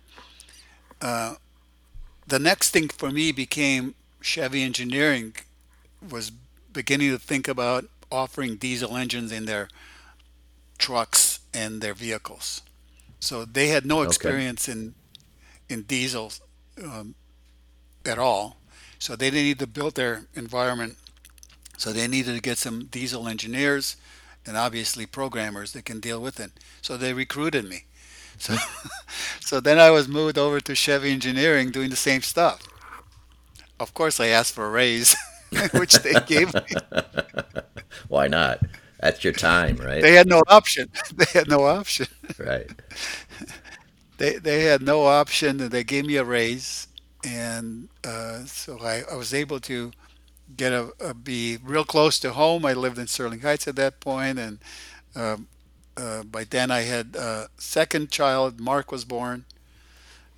[1.02, 1.34] uh,
[2.26, 5.34] the next thing for me became Chevy Engineering
[6.08, 6.30] was
[6.72, 9.68] beginning to think about offering diesel engines in their
[10.78, 12.62] trucks and their vehicles.
[13.20, 14.06] So they had no Okay.
[14.06, 14.94] experience in
[15.68, 16.32] in diesel
[16.82, 17.14] um,
[18.04, 18.58] at all.
[18.98, 20.96] So they needed to build their environment.
[21.78, 23.96] So they needed to get some diesel engineers
[24.46, 26.52] and obviously programmers that can deal with it.
[26.82, 27.84] So they recruited me.
[28.38, 28.56] So
[29.40, 32.66] so then I was moved over to Chevy Engineering doing the same stuff.
[33.80, 35.16] Of course, I asked for a raise,
[35.72, 36.76] which they gave me.
[38.08, 38.60] Why not?
[39.00, 40.00] That's your time, right?
[40.00, 40.90] They had no option.
[41.14, 42.06] They had no option.
[42.38, 42.70] Right.
[44.18, 46.88] They they had no option, and they gave me a raise,
[47.24, 49.92] and uh, so I, I was able to
[50.56, 52.64] get a, a be real close to home.
[52.66, 54.58] I lived in Sterling Heights at that point, and
[55.16, 55.48] um,
[55.96, 58.60] uh, by then I had a second child.
[58.60, 59.46] Mark was born,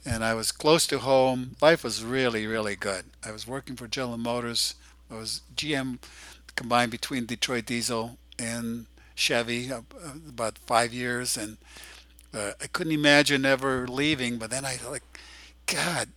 [0.05, 1.57] and I was close to home.
[1.61, 3.05] Life was really really good.
[3.25, 4.75] I was working for General Motors.
[5.11, 5.99] I was GM
[6.57, 11.59] combined between Detroit Diesel and Chevy uh, uh, about five years, and
[12.35, 14.39] uh, I couldn't imagine ever leaving.
[14.39, 15.03] But then I like,
[15.67, 16.11] God,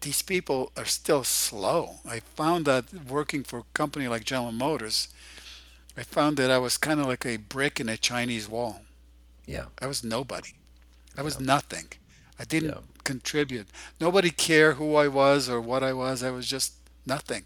[0.00, 1.96] these people are still slow.
[2.08, 5.08] I found that working for a company like General Motors,
[5.96, 8.82] I found that I was kind of like a brick in a Chinese wall.
[9.46, 9.66] Yeah.
[9.80, 10.54] I was nobody.
[11.16, 11.46] I was Yeah.
[11.46, 11.88] nothing.
[12.38, 12.80] I didn't Yeah.
[13.04, 13.68] contribute.
[14.00, 16.22] Nobody cared who I was or what I was.
[16.22, 16.74] I was just
[17.06, 17.44] nothing.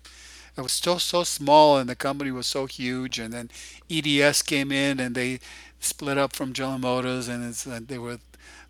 [0.56, 3.18] I was still so small and the company was so huge.
[3.18, 3.51] And then
[3.89, 5.40] EDS came in and they
[5.87, 8.19] split up from General Motors and it's, uh, they were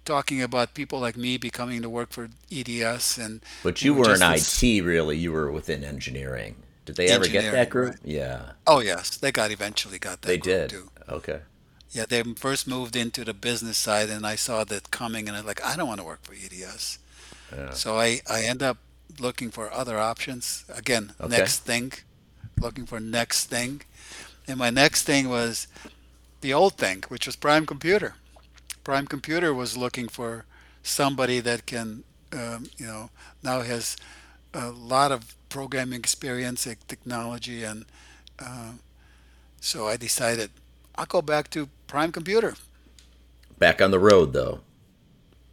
[0.05, 4.23] talking about people like me becoming to work for EDS and But you were in
[4.31, 5.17] this IT, really.
[5.19, 6.57] You were within engineering.
[6.85, 7.91] Did they ever get that group?
[7.93, 8.01] right?
[8.05, 10.71] Yeah, Oh yes, they got eventually got they that group did.
[10.71, 10.91] too.
[11.09, 11.41] Okay.
[11.91, 15.41] Yeah, they first moved into the business side and I saw that coming and I
[15.41, 16.99] was like, I don't want to work for EDS.
[17.55, 17.71] Yeah.
[17.71, 18.79] So I, I end up
[19.19, 20.65] looking for other options.
[20.69, 21.37] Again, Okay.
[21.39, 21.93] next thing,
[22.61, 23.83] looking for next thing.
[24.49, 25.69] And my next thing was
[26.47, 28.15] the old thing, which was Prime Computer.
[28.85, 30.45] Prime Computer was looking for
[30.81, 33.11] somebody that can, um, you know,
[33.43, 33.97] now has
[34.55, 37.85] a lot of programming experience, and technology, and
[38.39, 38.73] uh,
[39.61, 40.51] so I decided
[40.95, 42.55] I'll go back to Prime Computer.
[43.59, 44.61] Back on the road, though.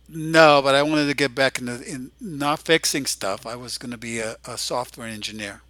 [0.08, 3.48] No, but I wanted to get back into in not fixing stuff.
[3.48, 5.62] I was going to be a, a software engineer,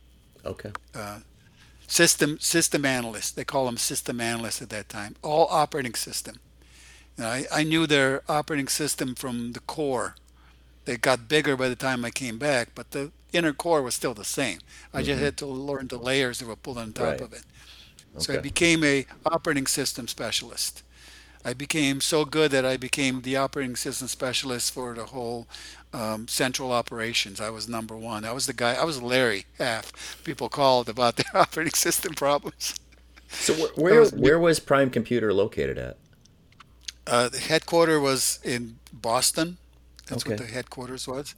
[0.44, 0.72] Okay.
[0.94, 1.20] uh,
[2.00, 3.30] system system analyst.
[3.36, 5.16] They call them system analysts at that time.
[5.22, 6.36] All operating system.
[7.18, 10.16] You know, I, I knew their operating system from the core.
[10.86, 14.14] They got bigger by the time I came back, but the inner core was still
[14.16, 14.60] the same.
[14.94, 17.22] I just hmm had to learn the layers that were pulled on top Right.
[17.22, 17.44] of it.
[18.18, 20.84] So I became a operating system specialist.
[21.46, 25.48] I became so good that I became the operating system specialist for the whole
[25.94, 27.40] um, central operations.
[27.42, 28.26] I was number one.
[28.26, 28.74] I was the guy.
[28.76, 29.94] I was Larry half.
[30.24, 32.76] People called about their operating system problems.
[33.40, 36.00] So wh- where was where was Prime Computer located at?
[37.08, 39.58] uh, the headquarters was in Boston.
[40.08, 41.36] That's what the headquarters was.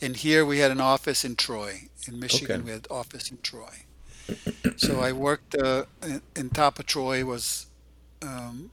[0.00, 2.58] And here we had an office in Troy, in Okay.
[2.58, 2.64] Michigan.
[2.64, 3.86] We had an office in Troy.
[4.76, 7.66] So I worked uh, in, in top of Troy was
[8.22, 8.72] um,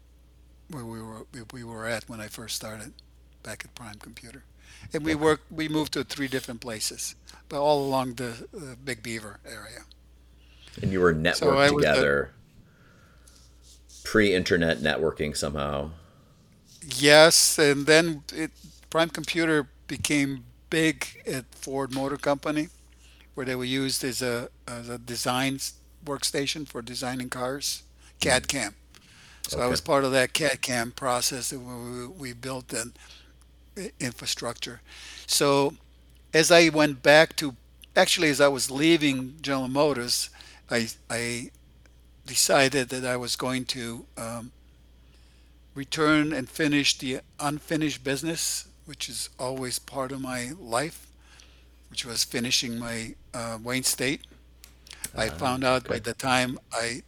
[0.69, 2.93] where we were we were at when I first started
[3.43, 4.43] back at Prime Computer,
[4.93, 7.15] and we worked we moved to three different places,
[7.49, 9.85] but all along the uh, Big Beaver area.
[10.81, 12.31] And you were networked I was the together,
[14.03, 15.91] pre-internet networking somehow.
[16.81, 18.51] yes, and then it,
[18.89, 22.69] Prime Computer became big at Ford Motor Company,
[23.35, 25.59] where they were used as a as a design
[26.05, 27.83] workstation for designing cars,
[28.19, 28.47] CAD Mm.
[28.47, 28.75] CAM.
[29.47, 32.73] So I was part of that CAD CAM process that we, we built
[33.77, 34.81] i- infrastructure.
[35.27, 35.75] So
[36.33, 37.55] as I went back to,
[37.95, 40.29] actually, as I was leaving General Motors,
[40.69, 41.51] I, I
[42.25, 44.51] decided that I was going to um,
[45.73, 51.07] return and finish the unfinished business, which is always part of my life,
[51.89, 54.21] which was finishing my uh, Wayne State.
[55.15, 57.03] I Uh, found out by the time I,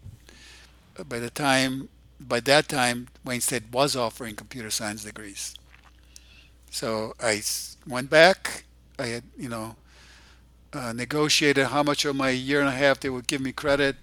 [1.07, 1.89] by the time,
[2.19, 5.55] by that time, Wayne State was offering computer science degrees.
[6.71, 7.41] So I
[7.87, 8.65] went back.
[8.99, 9.75] I had, you know,
[10.73, 13.97] uh, negotiated how much of my year and a half they would give me credit.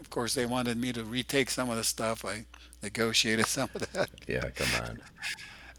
[0.00, 2.24] Of course, they wanted me to retake some of the stuff.
[2.24, 2.46] I
[2.82, 5.00] negotiated some of that, Yeah, come on.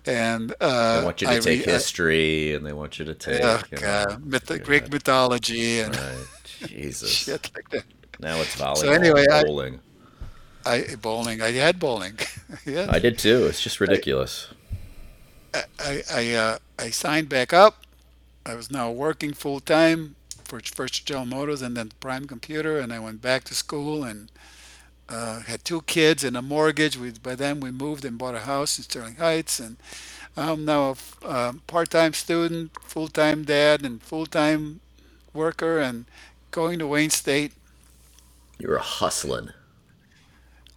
[0.06, 0.54] and
[0.92, 1.64] They uh, want you I to take re.
[1.64, 6.28] History, and they want you to oh take, you know, myth- Greek mythology and right?
[6.44, 7.38] Jesus.
[7.38, 7.86] shit like that.
[8.20, 9.82] Now it's So anyway, and I, bowling.
[10.68, 11.42] I bowling.
[11.42, 12.20] I had bowling.
[12.66, 13.46] yeah, I did too.
[13.46, 14.50] It's just I, ridiculous.
[15.80, 17.84] I, I, uh, I signed back up.
[18.46, 22.94] I was now working full time for first General Motors and then Prime Computer, and
[22.94, 24.32] I went back to school and
[25.10, 26.98] uh, had two kids and a mortgage.
[26.98, 29.78] We, by then we moved and bought a house in Sterling Heights, and
[30.36, 34.82] I'm now a uh, part-time student, full-time dad, and full-time
[35.34, 36.06] worker, and
[36.52, 37.54] going to Wayne State,
[38.60, 39.50] You were hustling.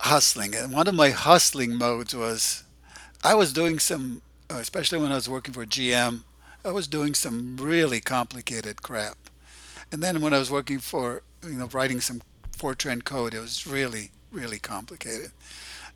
[0.00, 0.54] Hustling.
[0.54, 2.64] And one of my hustling modes was
[3.22, 6.22] I was doing some, uh, especially when I was working for GM,
[6.64, 9.16] I was doing some really complicated crap.
[9.92, 12.22] And then when I was working for, you know, writing some
[12.56, 15.32] Fortran code, it was really, really complicated.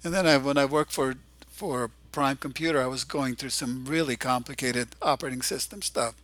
[0.03, 1.17] And then I, when I worked for
[1.47, 6.15] for Prime Computer, I was going through some really complicated operating system stuff.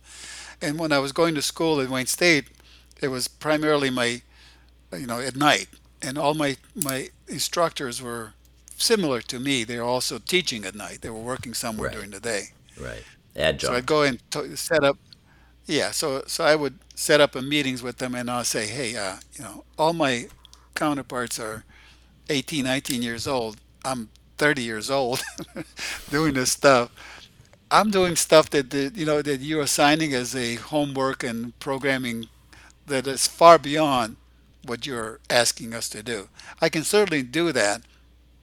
[0.61, 2.45] And when I was going to school at Wayne State,
[3.01, 4.21] it was primarily my,
[4.93, 5.67] you know, at night,
[6.01, 8.35] and all my my instructors were
[8.77, 9.63] similar to me.
[9.65, 11.01] They were also teaching at night.
[11.01, 11.95] They were working somewhere Right.
[11.95, 12.49] during the day.
[12.77, 13.05] Right.
[13.35, 13.61] Adjunct.
[13.61, 14.97] So I'd go and to set up.
[15.65, 18.95] Yeah, so so I would set up a meetings with them, and I'll say, hey,
[18.97, 20.27] uh, you know, all my
[20.75, 21.65] counterparts are
[22.29, 23.57] 18, 19 years old.
[23.85, 25.21] I'm 30 years old
[26.09, 26.91] doing this stuff.
[27.71, 32.27] I'm doing stuff that, that you know that you're assigning as a homework and programming
[32.87, 34.17] that is far beyond
[34.63, 36.29] what you're asking us to do.
[36.61, 37.81] I can certainly do that,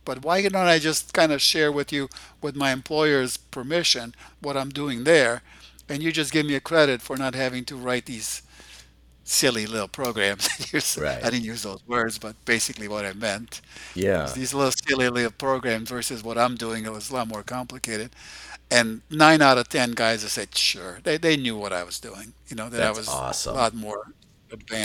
[0.05, 2.09] but why don't I just kind of share with you,
[2.43, 5.43] with my employer's permission, what I'm doing there,
[5.89, 8.43] and you just give me a credit for not having to write these
[9.25, 10.49] silly little programs.
[11.23, 13.61] I didn't use those words, but basically what I meant
[13.95, 14.35] Yeah.
[14.35, 16.85] these little silly little programs versus what I'm doing.
[16.85, 18.15] It was a lot more complicated.
[18.71, 21.99] And nine out of ten guys I said, sure, they, they knew what I was
[22.01, 24.13] doing, you know, that I That's was a lot more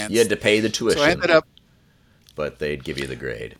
[0.08, 1.46] You had to pay the So I tuition, ended up
[2.34, 3.56] but they'd give you the grade.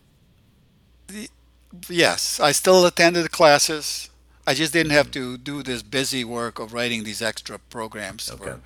[1.89, 4.10] Yes, I still attended the classes.
[4.47, 8.44] I just didn't have to do this busy work of writing these extra programs Okay.
[8.44, 8.60] for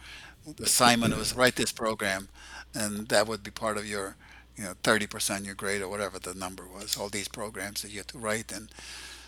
[0.47, 2.29] the assignment was write this program,
[2.75, 4.17] and that would be part of your,
[4.57, 6.97] you know, 30% your grade or whatever the number was.
[6.97, 8.69] All these programs that you had to write, and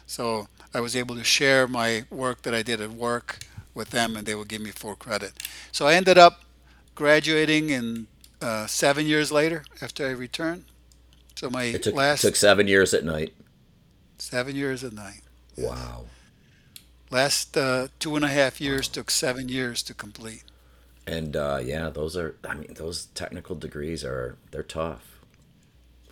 [0.07, 3.39] so I was able to share my work that I did at work
[3.74, 5.32] with them, and they would give me full credit.
[5.73, 6.43] So I ended up
[7.01, 8.06] graduating in
[8.43, 10.66] uh, seven years later after I returned.
[11.35, 13.32] So my It took took seven years at night.
[14.18, 15.22] seven years at night.
[15.56, 16.05] Wow.
[17.10, 20.44] Last uh, two and a half years took seven years to complete.
[21.06, 22.36] And uh, yeah, those are.
[22.44, 25.20] I mean, those technical degrees are they're tough.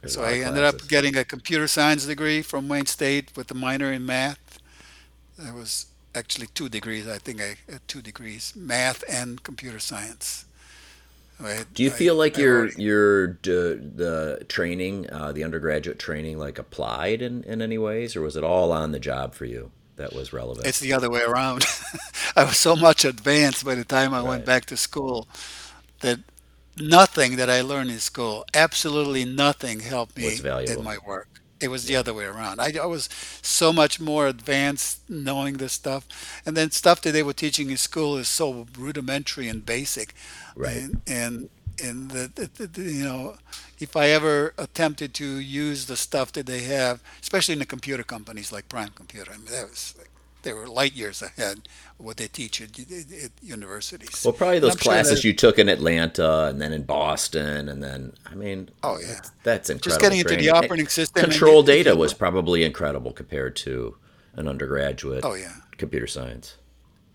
[0.01, 3.55] There's So I ended up getting a computer science degree from Wayne State with a
[3.55, 4.59] minor in math.
[5.39, 7.07] That was actually two degrees.
[7.09, 10.47] I think I had two degrees, math and computer science.
[11.41, 15.45] I, Do you I, feel like I your already, your d- the training, uh, the
[15.45, 19.35] undergraduate training, like applied in in any ways, or was it all on the job
[19.35, 20.69] for you that was relevant?
[20.69, 21.65] it's the other way around.
[22.37, 25.29] I was so much advanced by the time I went back to school
[26.01, 26.21] that
[26.79, 31.41] nothing that I learned in school, absolutely nothing helped me in my work.
[31.61, 32.01] It was the Yeah.
[32.01, 32.61] other way around.
[32.61, 33.09] I, I was
[33.43, 36.07] so much more advanced knowing this stuff.
[36.47, 40.15] And then stuff that they were teaching in school is so rudimentary and basic.
[40.59, 40.77] Right.
[40.77, 41.51] And, and,
[41.83, 43.37] and the, the, the, you know,
[43.79, 48.03] if I ever attempted to use the stuff that they have, especially in the computer
[48.03, 50.11] companies like Prime Computer, I mean, that was like,
[50.43, 51.69] they were light years ahead
[51.99, 54.25] of what they teach at, at universities.
[54.25, 57.83] Well, probably those I'm sure classes you took in Atlanta and then in Boston and
[57.83, 61.63] then I mean oh yeah, that's that's just incredible getting into the operating system control
[61.63, 63.97] data was probably incredible compared to
[64.35, 65.53] an undergraduate oh yeah.
[65.77, 66.57] computer science.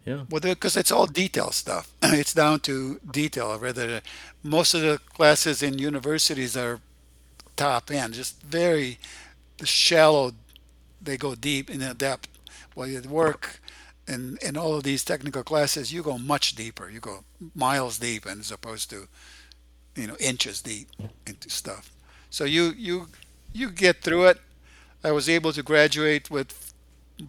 [0.05, 0.23] Yeah.
[0.29, 1.91] Well, because it's all detail stuff.
[2.03, 3.57] It's down to detail.
[3.57, 4.01] Rather,
[4.43, 6.81] most of the classes in universities are
[7.55, 8.99] top end, just very
[9.63, 10.33] shallow.
[11.01, 12.27] They go deep in the depth.
[12.75, 13.61] While you work
[14.07, 16.89] in in all of these technical classes, you go much deeper.
[16.89, 17.23] You go
[17.55, 19.07] miles deep, and as opposed to
[19.95, 20.89] you know inches deep
[21.25, 21.91] into stuff.
[22.29, 23.07] So you you
[23.53, 24.39] you get through it.
[25.03, 26.72] I was able to graduate with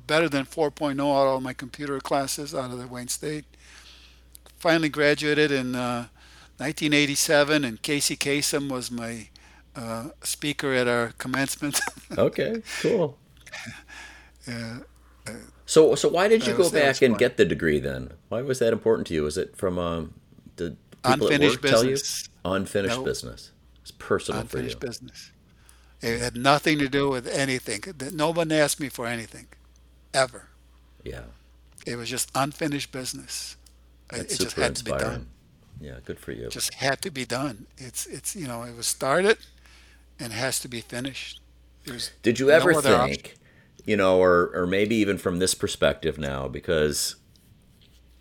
[0.06, 3.44] better than 4.0 out of all my computer classes out of the Wayne State.
[4.56, 6.08] Finally graduated in uh,
[6.58, 9.28] 1987, and Casey Kasem was my
[9.76, 11.80] uh, speaker at our commencement.
[12.18, 13.18] Okay, cool.
[14.48, 14.78] uh,
[15.66, 18.12] So so why did you go back and get the degree then?
[18.28, 19.22] Why was that important to you?
[19.22, 20.14] Was it from um
[20.56, 21.96] did people at Unfinished work tell you?
[22.44, 23.50] Unfinished No, business.
[23.82, 25.30] It's personal for unfinished business.
[26.00, 27.82] It had nothing to do with anything.
[28.12, 29.46] No one asked me for anything,
[30.14, 30.48] ever.
[31.02, 31.24] Yeah.
[31.86, 33.56] It was just unfinished business.
[34.12, 35.28] It That's it just had to be done.
[35.80, 36.48] Yeah, good for you.
[36.48, 37.66] Just had to be done.
[37.76, 39.38] It's it's you know it was started
[40.18, 41.40] and has to be finished.
[41.84, 43.16] There's Did you ever no other option.
[43.16, 43.34] think,
[43.84, 47.16] you know, or or maybe even from this perspective now, because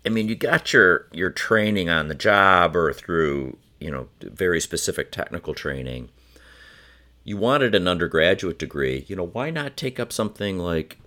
[0.04, 4.60] I mean, you got your your training on the job or through, you know, very
[4.60, 6.10] specific technical training.
[7.24, 10.98] You wanted an undergraduate degree, you know, why not take up something like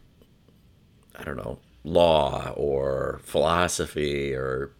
[1.17, 4.71] I don't know, law or philosophy or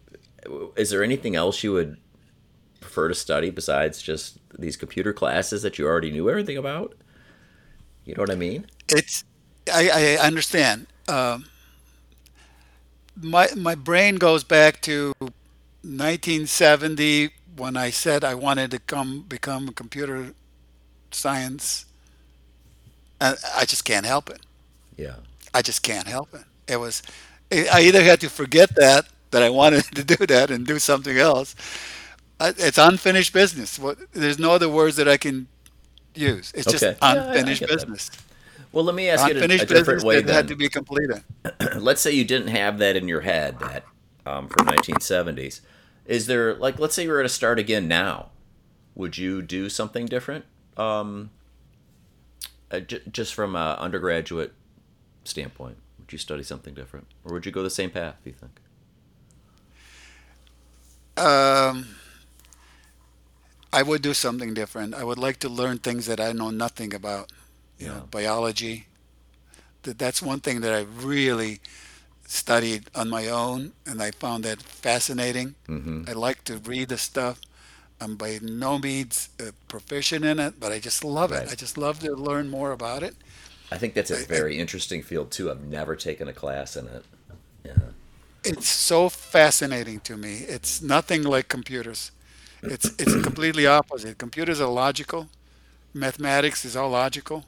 [0.76, 1.98] is there anything else you would
[2.80, 6.94] prefer to study besides just these computer classes that you already knew everything about?
[8.04, 8.66] You know what I mean?
[8.88, 9.24] It's
[9.72, 10.86] I, I understand.
[11.08, 11.46] Um,
[13.16, 19.68] my my brain goes back to 1970 when I said I wanted to come become
[19.68, 20.32] a computer
[21.10, 21.86] science.
[23.20, 24.40] And I just can't help it.
[24.96, 25.16] Yeah.
[25.54, 26.44] I just can't help it.
[26.66, 27.02] It was
[27.52, 31.16] I either had to forget that that I wanted to do that and do something
[31.18, 31.54] else.
[32.40, 33.78] It's unfinished business.
[33.78, 35.48] What, there's no other words that I can
[36.14, 36.52] use.
[36.54, 36.98] It's just Okay.
[37.02, 37.68] Yeah, I, I unfinished that.
[37.68, 38.10] business.
[38.72, 41.22] Well, let me ask it a, a different business way that had to be completed.
[41.76, 43.84] let's say you didn't have that in your head that
[44.26, 45.60] um, from 1970s.
[46.06, 48.30] Is there like let's say you were to start again now?
[48.94, 50.44] Would you do something different?
[50.76, 51.30] Um,
[52.70, 54.52] uh, j- just from a undergraduate
[55.24, 58.16] standpoint, would you study something different, or would you go the same path?
[58.24, 58.60] Do you think?
[61.16, 61.86] Um,
[63.72, 64.94] I would do something different.
[64.94, 67.30] I would like to learn things that I know nothing about.
[67.78, 67.94] You Yeah.
[67.94, 68.86] know, biology.
[69.82, 71.60] That that's one thing that I really
[72.26, 75.54] studied on my own, and I found that fascinating.
[75.68, 76.04] Mm-hmm.
[76.08, 77.40] I like to read the stuff.
[78.00, 81.48] I'm by no means uh, proficient in it, but I just love it.
[81.50, 83.16] I just love to learn more about it.
[83.70, 85.50] I think that's a very interesting field too.
[85.50, 87.04] I've never taken a class in it.
[87.64, 87.74] Yeah.
[88.44, 90.38] it's so fascinating to me.
[90.48, 92.12] It's nothing like computers.
[92.62, 94.18] It's it's completely opposite.
[94.18, 95.28] Computers are logical.
[95.92, 97.44] Mathematics is all logical.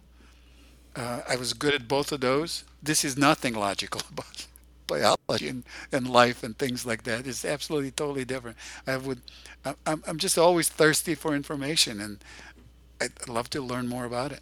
[0.97, 2.65] Uh, I was good at both of those.
[2.83, 4.47] This is nothing logical about
[4.87, 7.27] biology and, and life and things like that.
[7.27, 8.57] It's absolutely totally different.
[8.87, 9.21] I would,
[9.87, 12.19] I'm, I'm just always thirsty for information, and
[13.01, 14.41] I'd love to learn more about it.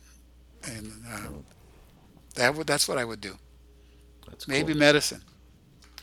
[0.65, 1.29] And uh,
[2.39, 3.39] that would, that's what I would do.
[4.29, 4.75] That's Maybe cool.
[4.75, 5.23] medicine,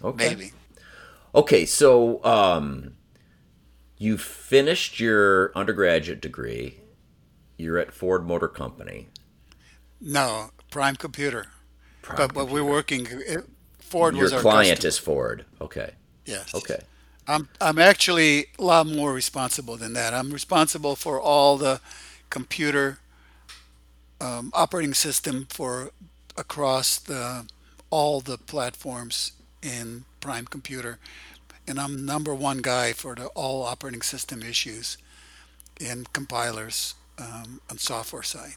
[0.03, 0.36] Okay.
[0.36, 0.53] maybe.
[1.36, 1.66] Okay.
[1.66, 2.95] So um,
[3.98, 6.80] you finished your undergraduate degree.
[7.57, 9.10] You're at Ford Motor Company.
[9.99, 11.48] No, Prime Computer.
[12.02, 13.07] Prime But but we're working.
[13.80, 14.86] Ford Your was our client customer.
[14.86, 15.45] is Ford.
[15.62, 15.91] Okay.
[16.26, 16.56] Yes.
[16.56, 16.82] Okay.
[17.28, 20.14] I'm I'm actually a lot more responsible than that.
[20.14, 21.82] I'm responsible for all the
[22.30, 22.99] computer
[24.22, 25.91] um, operating system for
[26.38, 27.45] across the
[27.90, 29.32] all the platforms
[29.62, 30.98] in Prime Computer,
[31.68, 34.98] and I'm number one guy for the all operating system issues
[35.80, 38.56] in compilers um, on software side,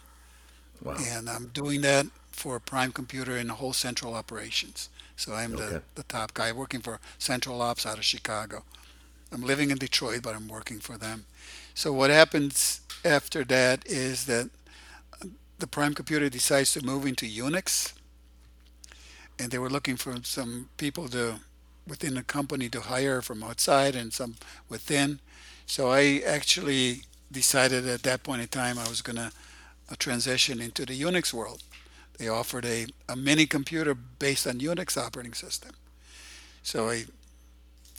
[0.83, 0.97] Wow.
[1.01, 4.89] and I'm doing that for Prime Computer and the whole central operations.
[5.17, 8.63] So I'm the, the top guy working for Central Ops out of Chicago.
[9.33, 11.25] I'm living in Detroit, but I'm working for them.
[11.75, 14.51] So what happens after that is that
[15.59, 17.93] the Prime Computer decides to move into Unix,
[19.39, 21.41] and they were looking for some people to
[21.87, 24.37] within the company to hire from outside and some
[24.69, 25.21] within.
[25.67, 27.03] So I actually
[27.33, 29.33] decided at that point in time I was going to
[29.91, 31.63] uh, transition into the Unix world.
[32.19, 35.71] They offered a, a mini computer based on Unix operating system.
[36.63, 37.05] So I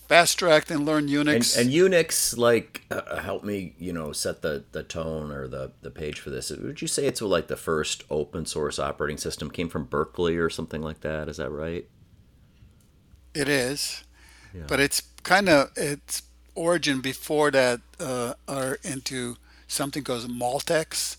[0.09, 1.55] fast tracked and learn Unix.
[1.57, 5.91] and Unix like uh, help me, you know, set the the tone or the the
[5.91, 6.49] page for this.
[6.49, 10.49] Would you say it's like the first open source operating system came from Berkeley or
[10.49, 11.29] something like that?
[11.29, 11.87] Is that right?
[13.35, 14.03] It is,
[14.53, 14.63] Yeah.
[14.67, 16.23] but it's kind of its
[16.55, 19.37] origin before that uh, are into
[19.67, 21.17] something called Multics.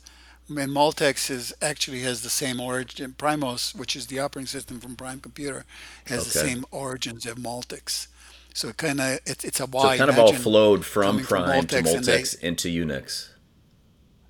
[0.48, 3.14] And Multics is actually has the same origin.
[3.16, 5.64] Primos, which is the operating system from Prime Computer,
[6.06, 8.08] has the same origins of Multics.
[8.54, 11.66] So kind of it's it's a So it kind of all flowed from from Prime
[11.66, 13.28] to Multics, they Multics into Unix.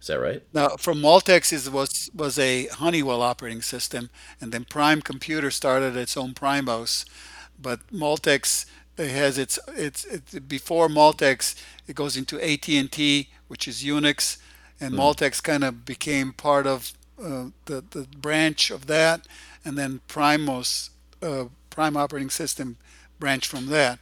[0.00, 0.42] Is that right?
[0.54, 4.10] now from Multics is was was a Honeywell operating system,
[4.40, 7.04] and then Prime Computer started its own Primos,
[7.60, 8.66] but Multics
[8.98, 11.54] uh, has its its, its before Multics
[11.86, 14.38] it goes into AT&T, which is Unix,
[14.80, 14.94] and.
[14.94, 16.92] Multics kind of became part of
[17.22, 19.26] uh, the the branch of that,
[19.64, 20.90] and then Primos
[21.22, 22.78] uh, Prime operating system
[23.20, 24.00] branch from that.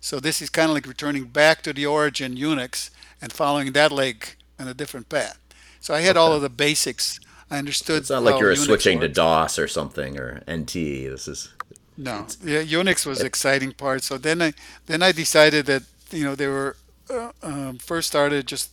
[0.00, 2.90] So this is kind of like returning back to the origin Unix
[3.20, 5.38] and following that leg on a different path.
[5.80, 7.20] So I had all of the basics.
[7.50, 9.08] I understood It's not like you're Unix switching to.
[9.08, 10.72] DOS or something or NT.
[10.72, 11.50] This is
[11.96, 14.02] No, yeah, Unix was it, exciting part.
[14.02, 14.52] So then I
[14.86, 16.76] then I decided that you know they were
[17.10, 18.70] uh, um, first started just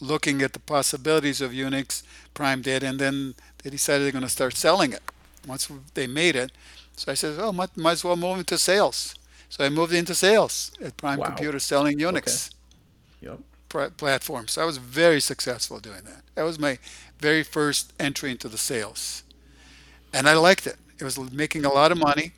[0.00, 2.02] looking at the possibilities of Unix,
[2.34, 5.02] Prime did, and then they decided they're going to start selling it
[5.46, 6.52] once they made it.
[6.96, 9.14] So I said, oh, might, might as well move into sales.
[9.48, 11.26] So I moved into sales at Prime wow.
[11.26, 12.20] Computer selling Okay.
[12.20, 12.50] Unix
[13.20, 13.40] Yep.
[13.68, 14.48] pr- platform.
[14.48, 16.22] So I was very successful doing that.
[16.34, 16.78] That was my
[17.18, 19.22] very first entry into the sales,
[20.12, 20.76] and I liked it.
[20.98, 22.32] It was making a lot of money.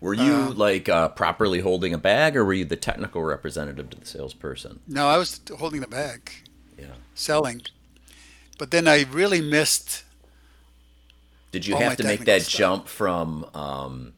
[0.00, 4.00] Were you like uh, properly holding a bag, or were you the technical representative to
[4.00, 4.80] the salesperson?
[4.88, 6.30] No, I was holding the bag,
[6.76, 6.94] Yeah.
[7.14, 7.62] selling.
[8.58, 10.04] But then I really missed.
[11.52, 12.58] Did you All have to make that stuff.
[12.58, 14.12] jump from um,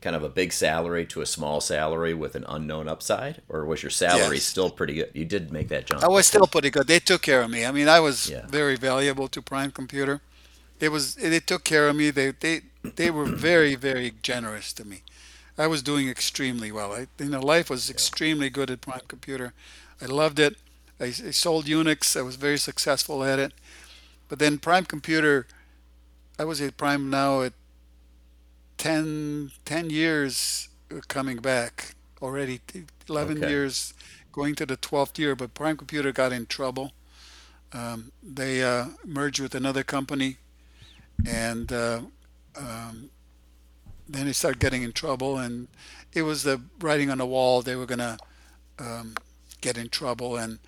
[0.00, 3.82] kind of a big salary to a small salary with an unknown upside, or was
[3.82, 4.44] your salary Yes.
[4.44, 5.10] still pretty good?
[5.14, 6.02] You did make that jump.
[6.04, 6.86] I was still pretty good.
[6.86, 7.64] They took care of me.
[7.64, 8.46] I mean, I was Yeah.
[8.46, 10.20] very valuable to Prime Computer.
[10.80, 12.10] It was they took care of me.
[12.10, 12.62] They they
[12.96, 15.02] they were very very generous to me.
[15.56, 16.92] I was doing extremely well.
[16.92, 19.52] I, you know, life was extremely good at Prime Computer.
[20.02, 20.56] I loved it.
[21.00, 22.16] I, I sold Unix.
[22.18, 23.52] I was very successful at it.
[24.28, 25.46] But then Prime Computer,
[26.38, 27.52] I was at Prime now at
[28.78, 30.68] 10, 10 years
[31.08, 32.60] coming back already,
[33.08, 33.48] 11 Okay.
[33.48, 33.94] years
[34.32, 35.36] going to the 12th year.
[35.36, 36.92] But Prime Computer got in trouble.
[37.72, 40.38] Um, they uh, merged with another company,
[41.26, 42.00] and uh,
[42.56, 43.10] um,
[44.08, 45.38] then they started getting in trouble.
[45.38, 45.68] And
[46.12, 47.62] it was the writing on the wall.
[47.62, 48.18] They were gonna
[48.78, 49.14] um,
[49.60, 50.58] get in trouble, and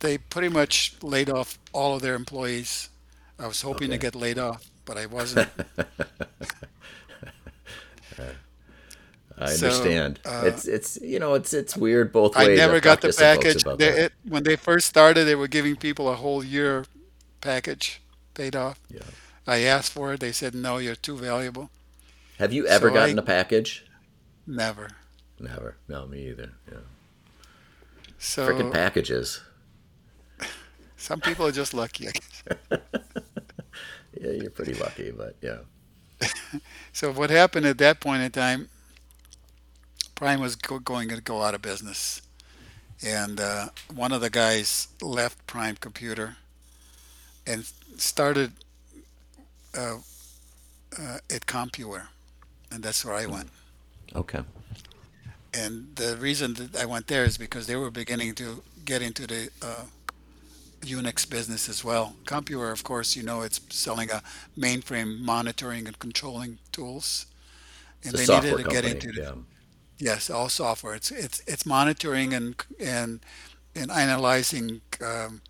[0.00, 2.88] they pretty much laid off all of their employees.
[3.40, 5.48] I was hoping to get laid off, but I wasn't.
[9.38, 10.20] I So, understand.
[10.26, 12.58] uh, it's it's you know it's it's weird both I ways.
[12.58, 13.78] never I've got the to some folks package.
[13.78, 16.84] They, it, when they first started, they were giving people a whole year
[17.40, 18.02] package
[18.34, 18.78] paid off.
[18.90, 19.00] Yeah.
[19.46, 20.20] I asked for it.
[20.20, 21.70] They said, no, you're too valuable.
[22.38, 23.86] Have you ever so gotten I- a package?
[24.46, 24.90] Never.
[25.38, 25.76] Never.
[25.88, 26.50] No, me either.
[26.70, 26.78] Yeah.
[28.18, 29.40] So Frickin' packages.
[30.98, 32.08] some people are just lucky.
[34.18, 35.58] Yeah, you're pretty lucky, but yeah.
[36.92, 38.68] So what happened at that point in time,
[40.14, 42.20] Prime was go- going to go out of business.
[43.02, 46.36] And uh, one of the guys left Prime Computer
[47.46, 47.64] and
[47.96, 48.52] started
[49.76, 49.98] uh,
[50.98, 52.08] uh, at CompuWare.
[52.70, 53.48] And that's where I went.
[54.14, 54.40] Okay.
[55.54, 59.26] And the reason that I went there is because they were beginning to get into
[59.26, 59.84] the uh,
[60.82, 62.16] Unix business as well.
[62.26, 64.22] CompuWare, of course, you know, it's selling a
[64.58, 67.26] mainframe monitoring and controlling tools.
[68.04, 69.34] And It's they needed to get into the, yeah.
[69.98, 70.94] yes, all software.
[70.94, 73.20] It's it's it's monitoring and and
[73.74, 75.42] and analyzing um,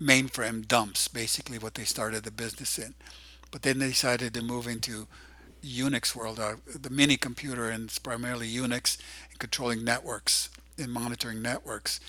[0.00, 2.94] mainframe dumps, basically what they started the business in.
[3.50, 5.08] But then they decided to move into
[5.64, 8.98] Unix world, uh, the mini computer, and it's primarily Unix
[9.30, 10.48] and controlling networks
[10.78, 12.00] and monitoring networks.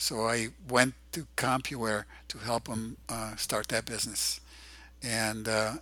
[0.00, 4.40] So I went to CompuWare to help them uh, start that business,
[5.02, 5.74] and uh,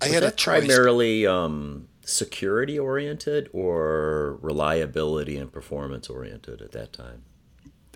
[0.00, 6.70] I Was had a that primarily um, security oriented or reliability and performance oriented at
[6.72, 7.22] that time?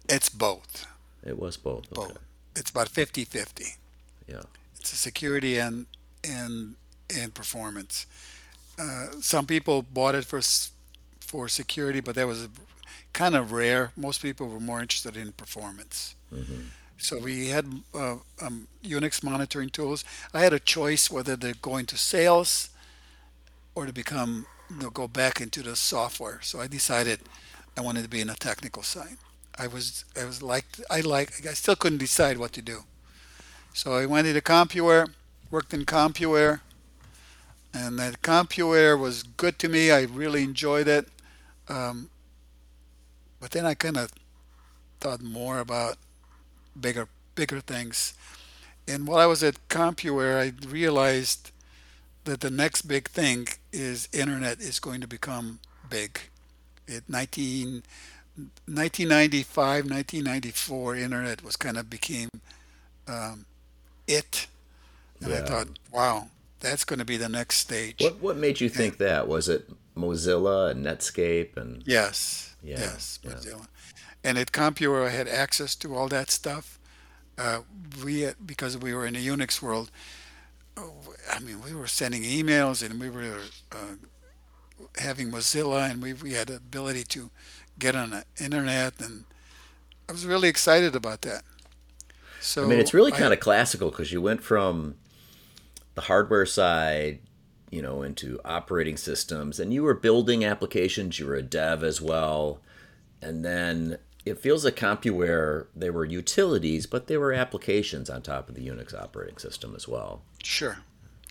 [0.09, 0.87] It's both.
[1.25, 1.87] It was both.
[1.97, 2.09] Okay.
[2.09, 2.19] Both.
[2.57, 3.77] It's about 50-50.
[4.27, 4.41] Yeah.
[4.81, 5.87] It's a security and
[6.25, 6.75] and
[7.15, 8.07] and performance.
[8.79, 10.41] Uh, some people bought it for
[11.21, 12.49] for security, but that was
[13.13, 13.93] kind of rare.
[13.97, 16.15] Most people were more interested in performance.
[16.99, 20.05] So we had uh, um, Unix monitoring tools.
[20.35, 22.69] I had a choice whether to go into sales
[23.75, 26.41] or to become, you know, go back into the software.
[26.43, 27.21] So I decided
[27.77, 29.17] I wanted to be in the technical side.
[29.59, 32.85] I was, I was like, I like, I still couldn't decide what to do.
[33.73, 35.11] So I went into CompuWare,
[35.51, 36.61] worked in CompuWare,
[37.73, 39.91] and that CompuWare was good to me.
[39.91, 41.09] I really enjoyed it.
[41.69, 42.10] Um,
[43.41, 44.13] but then I kind of
[45.01, 45.97] thought more about
[46.79, 48.15] bigger, bigger things.
[48.87, 51.51] And while I was at CompuWare, I realized
[52.25, 56.21] that the next big thing is internet is going to become big.
[56.87, 57.83] It 19,
[58.37, 62.29] 1995, 1994, internet was kind of became
[63.07, 63.47] um,
[64.07, 64.47] it.
[65.23, 66.29] And I thought, wow,
[66.61, 68.01] that's going to be the next stage.
[68.01, 69.29] What what made you think that?
[69.29, 73.31] Was it Mozilla and Netscape and Yes, Yeah, yes, yeah.
[73.33, 73.67] Mozilla.
[74.23, 76.79] And at CompuWare, I had access to all that stuff.
[77.39, 77.61] Uh,
[78.05, 79.91] we, because we were in the Unix world,
[80.77, 80.93] oh,
[81.31, 83.39] I mean, we were sending emails and we were
[83.73, 83.97] uh,
[84.99, 87.31] having Mozilla, and we, we had the ability to
[87.79, 89.25] get on the internet, and
[90.09, 91.43] I was really excited about that.
[92.41, 94.97] So I mean, it's really I- kind of classical because you went from
[95.95, 97.21] the hardware side,
[97.71, 101.19] you know, into operating systems, and you were building applications.
[101.19, 102.61] You were a dev as well,
[103.23, 108.49] and then it feels like CompuWare they were utilities, but they were applications on top
[108.49, 110.23] of the Unix operating system as well.
[110.43, 110.79] sure.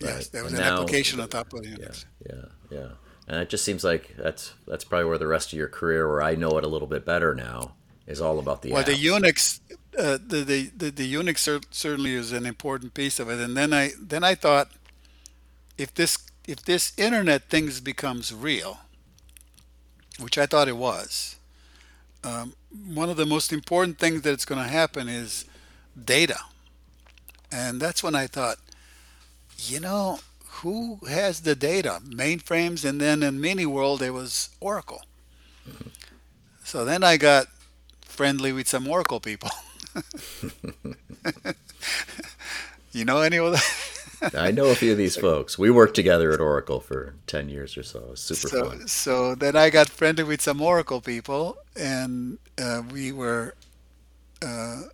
[0.00, 2.04] Yes, there was And an now- application on top of Yeah, Unix.
[2.26, 2.88] yeah, yeah.
[3.28, 6.22] And it just seems like that's that's probably where the rest of your career, where
[6.22, 7.74] I know it a little bit better now,
[8.06, 8.92] is all about the Well, the.
[8.94, 9.60] Unix,
[9.98, 13.38] uh, the, the the the Unix cer- certainly is an important piece of it.
[13.40, 14.70] And then I then I thought,
[15.78, 18.80] if this if this internet things becomes real,
[20.18, 21.36] which I thought it was,
[22.24, 22.54] um,
[22.86, 25.44] one of the most important things that's going to happen is
[26.02, 26.38] data.
[27.52, 28.58] And that's when I thought,
[29.58, 30.20] you know,
[30.62, 32.00] who has the data?
[32.04, 35.02] Mainframes, and then in mini world it was Oracle.
[36.64, 37.46] So then I got
[38.02, 39.50] friendly with some Oracle people.
[42.92, 43.99] you know any of that?
[44.34, 45.58] I know a few of these folks.
[45.58, 48.14] We worked together at Oracle for 10 years or so.
[48.14, 48.86] Super So, fun.
[48.86, 53.54] so then I got friendly with some Oracle people, and uh, we were.
[54.42, 54.84] Uh,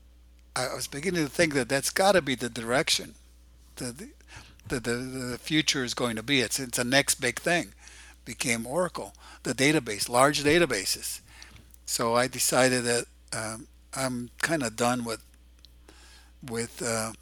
[0.57, 3.15] I was beginning to think that that's got to be the direction
[3.77, 4.11] that the,
[4.69, 6.41] the, the, the future is going to be.
[6.41, 7.75] It's it's the next big thing.
[8.25, 11.21] Became Oracle, the database, large databases.
[11.87, 15.23] So I decided that um, I'm kind of done with
[16.43, 17.13] with uh,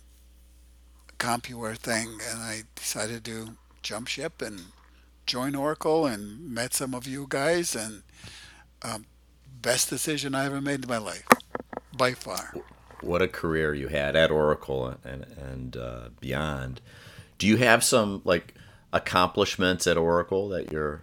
[1.18, 4.60] CompuWare thing, and I decided to jump ship and
[5.26, 8.02] join Oracle and met some of you guys, and
[8.82, 9.06] um,
[9.62, 11.26] best decision I ever made in my life,
[11.96, 12.54] by far.
[13.00, 16.80] What a career you had at Oracle and, and uh, beyond.
[17.38, 18.54] Do you have some like
[18.92, 21.02] accomplishments at Oracle that you're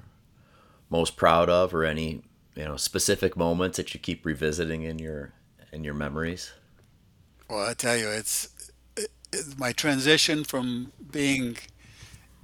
[0.89, 2.23] most proud of or any,
[2.55, 5.33] you know, specific moments that you keep revisiting in your
[5.71, 6.51] in your memories?
[7.49, 8.60] Well, I tell you, it's, it's
[9.57, 11.57] my transition from being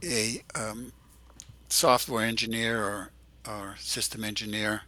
[0.03, 0.91] a um,
[1.69, 3.11] software engineer or
[3.47, 4.81] or system engineer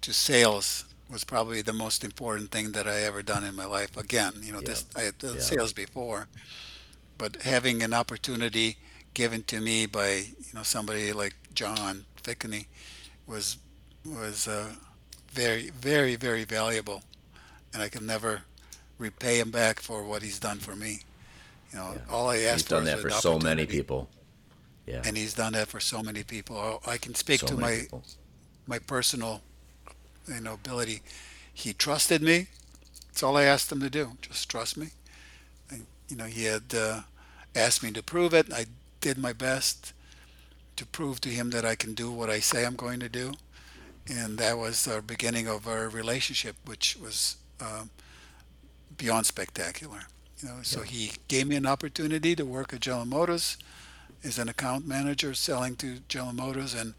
[0.00, 3.98] to sales was probably the most important thing that I ever done in my life.
[3.98, 4.68] Again, you know, Yeah.
[4.68, 5.42] this I had done Yeah.
[5.42, 6.28] sales before,
[7.18, 8.78] but having an opportunity
[9.12, 12.66] given to me by you know somebody like John Fickney
[13.26, 13.58] was
[14.04, 14.74] was uh,
[15.32, 17.02] very very very valuable,
[17.72, 18.42] and I can never
[18.98, 21.02] repay him back for what he's done for me.
[21.72, 22.12] You know, Yeah.
[22.14, 24.08] all I He's asked for done that for so many people.
[24.86, 25.02] Yeah.
[25.04, 26.82] and he's done that for so many people.
[26.86, 28.02] I can speak So to my people.
[28.66, 29.42] my personal
[30.28, 31.02] you know ability.
[31.54, 32.48] He trusted me.
[33.08, 34.16] That's all I asked him to do.
[34.22, 34.88] Just trust me.
[35.70, 37.02] And, you know, he had uh,
[37.54, 38.52] asked me to prove it.
[38.52, 38.66] I
[39.00, 39.92] did my best
[40.76, 43.34] to prove to him that I can do what I say I'm going to do.
[44.08, 47.90] And that was our beginning of our relationship, which was um,
[48.96, 50.02] beyond spectacular.
[50.42, 50.86] You know, so Yeah.
[50.90, 53.56] he gave me an opportunity to work at General Motors
[54.24, 56.94] as an account manager selling to General Motors, and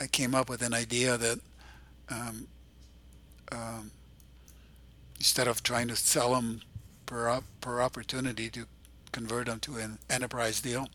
[0.00, 1.40] I came up with an idea that
[2.08, 2.48] um,
[3.50, 3.90] um,
[5.18, 6.62] instead of trying to sell them
[7.06, 8.66] per op- per opportunity to
[9.12, 10.88] convert them to an enterprise deal,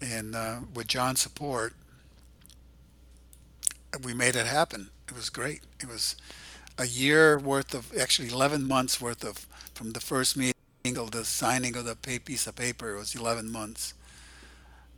[0.00, 1.74] and uh, with John's support,
[4.02, 4.90] we made it happen.
[5.08, 5.62] It was great.
[5.80, 6.16] It was
[6.78, 10.53] a year worth of actually 11 months worth of from the first meeting
[10.84, 12.94] the signing of the piece of paper.
[12.94, 13.94] It was 11 months.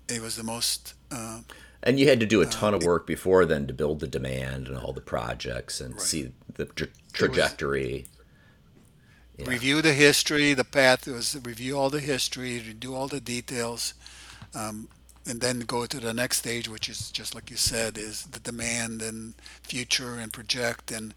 [0.08, 1.40] It was the most uh,
[1.82, 4.00] And you had to do a uh, ton of it, work before then to build
[4.00, 6.02] the demand and all the projects and right.
[6.02, 8.06] see the tra- was trajectory.
[9.38, 9.48] Yeah.
[9.48, 11.06] review the history, the path.
[11.06, 13.94] It was review all the history, do all the details,
[14.54, 14.88] um,
[15.24, 18.40] and then go to the next stage, which is just like you said, is the
[18.40, 21.14] demand and future and project and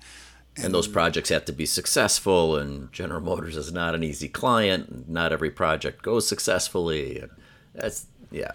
[0.64, 4.90] And those projects have to be successful, and General Motors is not an easy client.
[4.90, 7.20] and Not every project goes successfully.
[7.20, 7.32] and
[7.74, 8.52] That's, yeah,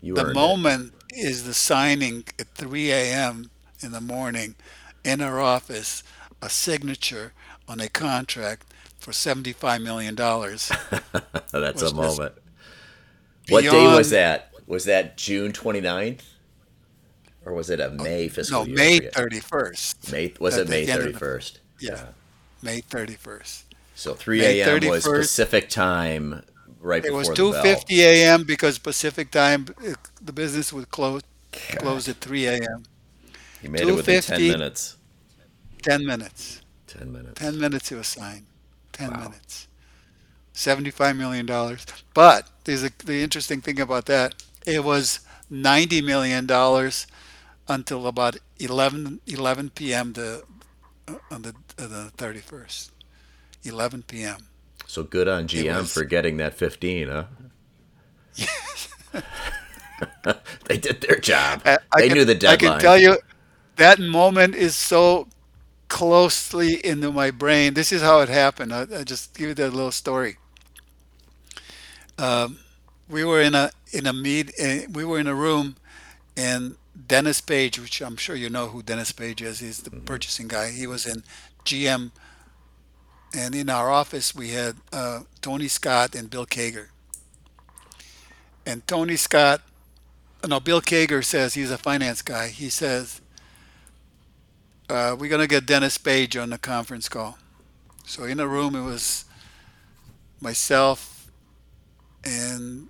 [0.00, 3.50] you the moment is the signing at 3 a.m.
[3.80, 4.54] in the morning
[5.04, 6.02] in our office,
[6.42, 7.32] a signature
[7.68, 8.66] on a contract
[8.98, 10.72] for 75 million dollars
[11.52, 12.34] That's a moment.
[13.48, 14.50] What day was that?
[14.66, 16.22] Was that June 29th?
[17.44, 18.84] Or was it a oh, May no fiscal year?
[18.86, 21.60] I May 31st May, was it May the 31st?
[21.80, 22.12] yeah Yeah.
[22.62, 23.64] May 31st
[23.94, 24.84] So 3 May a.m.
[24.84, 26.42] was Pacific time
[26.80, 27.88] right It was bell.
[27.88, 28.44] 2:50 a.m.
[28.44, 29.66] because Pacific time
[30.20, 31.22] the business would close
[31.76, 32.84] close at 3 a.m.
[33.60, 34.96] you made it within 10 minutes.
[35.82, 36.62] 10 minutes.
[36.86, 37.52] 10 minutes.
[37.52, 38.46] 10 minutes it was signed.
[38.92, 39.18] 10 Wow.
[39.18, 39.68] minutes.
[40.52, 41.86] 75 million dollars.
[42.14, 44.34] But there's a the interesting thing about that.
[44.66, 47.06] It was 90 million dollars
[47.68, 50.12] until about 11 11 p.m.
[50.14, 50.44] the
[51.08, 52.90] uh, on the uh, the 31st.
[53.64, 54.48] 11 p.m.
[54.86, 57.24] So good on GM was for getting that 15, huh?
[58.34, 58.88] Yes.
[60.66, 61.62] they did their job.
[61.64, 62.52] I, I They can knew the deadline.
[62.54, 63.18] I can tell you
[63.76, 65.28] that moment is so
[65.88, 67.74] closely into my brain.
[67.74, 68.74] This is how it happened.
[68.74, 70.38] I, I just give you that little story.
[72.18, 72.58] Um,
[73.08, 74.52] we were in a in a meet.
[74.60, 75.76] Uh, we were in a room,
[76.36, 80.06] and Dennis Page, which I'm sure you know who Dennis Page is, he's the hmm
[80.06, 80.70] purchasing guy.
[80.70, 81.24] He was in
[81.64, 82.12] GM,
[83.34, 86.88] and in our office we had uh, Tony Scott and Bill Kager.
[88.66, 89.62] And Tony Scott
[90.46, 92.48] no, Bill Kager says he's a finance guy.
[92.48, 93.20] He says
[94.88, 97.38] uh, we're gonna get Dennis Page on the conference call.
[98.06, 99.24] So in the room, it was
[100.40, 101.30] myself
[102.24, 102.88] and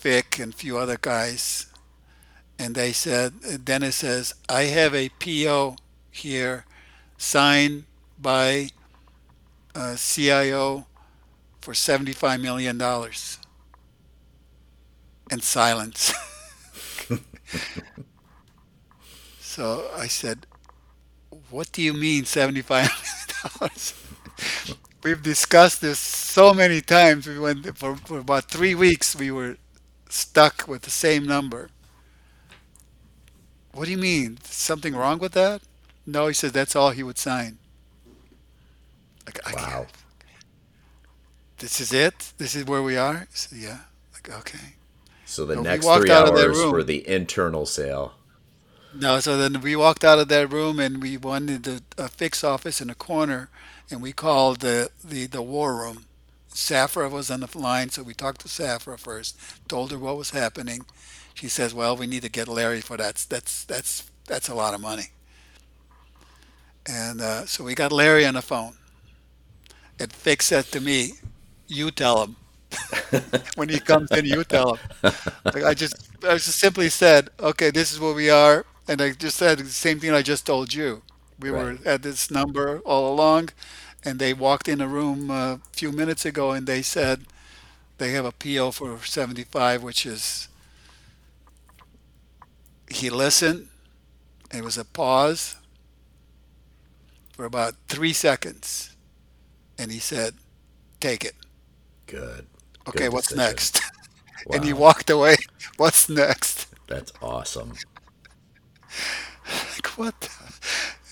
[0.00, 1.66] Vic and a few other guys,
[2.58, 5.76] and they said Dennis says I have a PO
[6.10, 6.64] here
[7.18, 7.84] signed
[8.20, 8.70] by
[9.74, 10.86] uh, a CIO
[11.60, 12.78] for 75 million.
[12.78, 13.38] dollars
[15.30, 16.12] And silence.
[19.40, 20.46] so I said,
[21.50, 22.88] What do you mean $75
[23.60, 23.70] million?
[25.02, 27.26] We've discussed this so many times.
[27.26, 29.16] We went for, for about three weeks.
[29.16, 29.56] We were
[30.08, 31.70] stuck with the same number.
[33.72, 34.38] What do you mean?
[34.44, 35.62] Something wrong with that?
[36.06, 37.58] No, he said that's all he would sign.
[39.26, 39.52] Like I Wow.
[39.54, 39.90] can't.
[41.58, 42.32] This is it.
[42.38, 43.26] This is where we are.
[43.52, 43.80] Yeah.
[44.14, 44.76] Like okay.
[45.24, 48.14] So the And next three hours were the internal sale.
[48.92, 52.44] No, so then we walked out of that room and we went into a fix
[52.44, 53.50] office in a corner,
[53.90, 56.06] and we called the the, the war room.
[56.52, 59.38] Safra was on the line, so we talked to Safra first,
[59.68, 60.84] told her what was happening.
[61.34, 63.16] She says, "Well, we need to get Larry for that.
[63.28, 65.10] That's that's that's a lot of money."
[66.86, 68.76] And uh, so we got Larry on the phone.
[69.98, 71.14] And Vic said to me,
[71.66, 72.36] "You tell him
[73.54, 74.24] when he comes in.
[74.26, 74.80] You tell him."
[75.54, 79.12] Like I just, I just simply said, "Okay, this is where we are," and I
[79.12, 81.02] just said the same thing I just told you.
[81.38, 81.72] We Right.
[81.72, 83.50] were at this number all along,
[84.04, 87.26] and they walked in the room a few minutes ago, and they said
[87.98, 90.48] they have a PO for 75, which is.
[92.92, 93.68] He listened.
[94.52, 95.56] It was a pause
[97.32, 98.94] for about three seconds,
[99.78, 100.34] and he said,
[101.00, 101.34] "Take it."
[102.06, 102.46] Good.
[102.88, 103.44] Okay, Good what's decision.
[103.50, 103.80] next?
[104.52, 105.36] And he walked away.
[105.76, 106.66] What's next?
[106.88, 107.74] That's awesome.
[109.74, 110.20] Like, what?
[110.20, 110.30] the-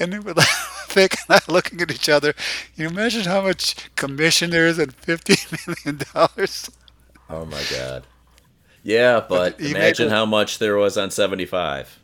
[0.01, 0.49] And they we're like,
[0.89, 2.33] Vic and I looking at each other.
[2.33, 2.43] Can
[2.77, 5.35] you imagine how much commission there is at 50
[5.69, 6.01] million?
[6.13, 6.71] dollars?
[7.29, 8.05] Oh my god.
[8.83, 11.99] Yeah, but made imagine how much there was on 75.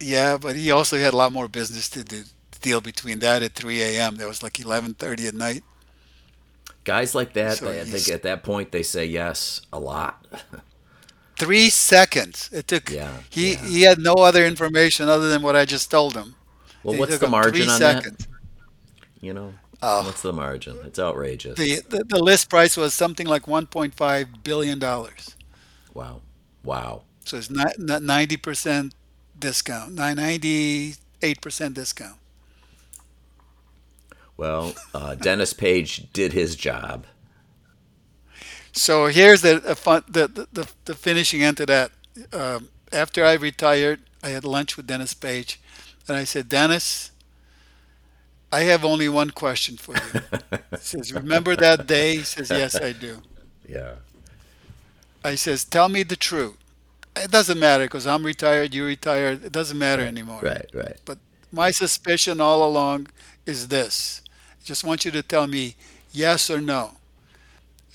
[0.00, 2.24] Yeah, but he also had a lot more business to do,
[2.60, 4.16] deal between that at 3 a.m.
[4.16, 5.64] That was like 11:30 at night.
[6.84, 10.24] Guys like that, So they, I think at that point they say yes a lot.
[11.38, 12.48] Three seconds.
[12.52, 12.92] It took.
[12.92, 13.56] Yeah, He yeah.
[13.56, 16.36] he had no other information other than what I just told him.
[16.82, 18.16] Well, It what's the margin on seconds.
[18.18, 18.26] that?
[19.20, 20.80] You know, Oh, what's the margin?
[20.84, 21.76] It's outrageous.
[21.76, 25.35] the, the the list price was something like 1.5 billion dollars.
[25.96, 26.22] Wow.
[26.62, 27.04] Wow.
[27.24, 28.92] So it's not not 90%
[29.38, 32.18] discount, 98% discount.
[34.36, 37.06] Well, uh, Dennis Page did his job.
[38.72, 41.92] So here's the fun, the, the the the finishing end to that.
[42.32, 45.60] Um, after I retired, I had lunch with Dennis Page,
[46.08, 47.10] and I said, Dennis,
[48.52, 50.22] I have only one question for you.
[50.78, 52.18] He says, Remember that day?
[52.18, 53.22] He says, Yes, I do.
[53.68, 53.96] Yeah.
[55.26, 56.56] I says, Tell me the truth.
[57.16, 59.44] It doesn't matter because I'm retired, you're retired.
[59.44, 60.40] It doesn't matter anymore.
[60.42, 60.98] Right, right.
[61.04, 61.18] But
[61.50, 63.08] my suspicion all along
[63.46, 64.22] is this.
[64.60, 65.76] I just want you to tell me
[66.12, 66.92] yes or no.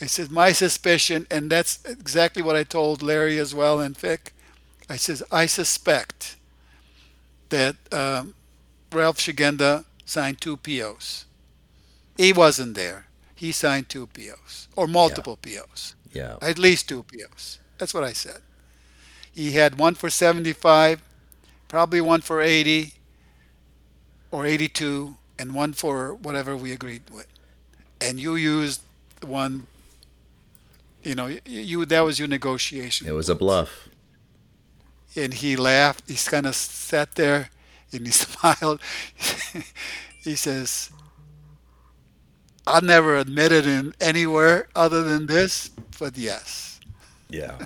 [0.01, 4.33] I said, my suspicion, and that's exactly what I told Larry as well and Vic.
[4.89, 6.37] I says, I suspect
[7.49, 8.33] that um,
[8.91, 11.25] Ralph Szygenda signed two POs.
[12.17, 13.05] He wasn't there.
[13.35, 16.35] He signed two POs or multiple POs, Yeah.
[16.41, 17.59] at least two POs.
[17.77, 18.41] That's what I said.
[19.31, 21.01] He had one for 75,
[21.67, 22.93] probably one for 80
[24.29, 27.27] or 82, and one for whatever we agreed with.
[27.99, 28.81] And you used
[29.19, 29.67] the one,
[31.03, 33.07] you know, you, you that was your negotiation.
[33.07, 33.89] It was a bluff.
[35.15, 36.09] And he laughed.
[36.09, 37.49] He kind of sat there
[37.91, 38.81] and he smiled.
[40.23, 40.91] he says,
[42.67, 45.69] I never admitted in anywhere other than this,
[45.99, 46.79] but yes.
[47.29, 47.57] Yeah.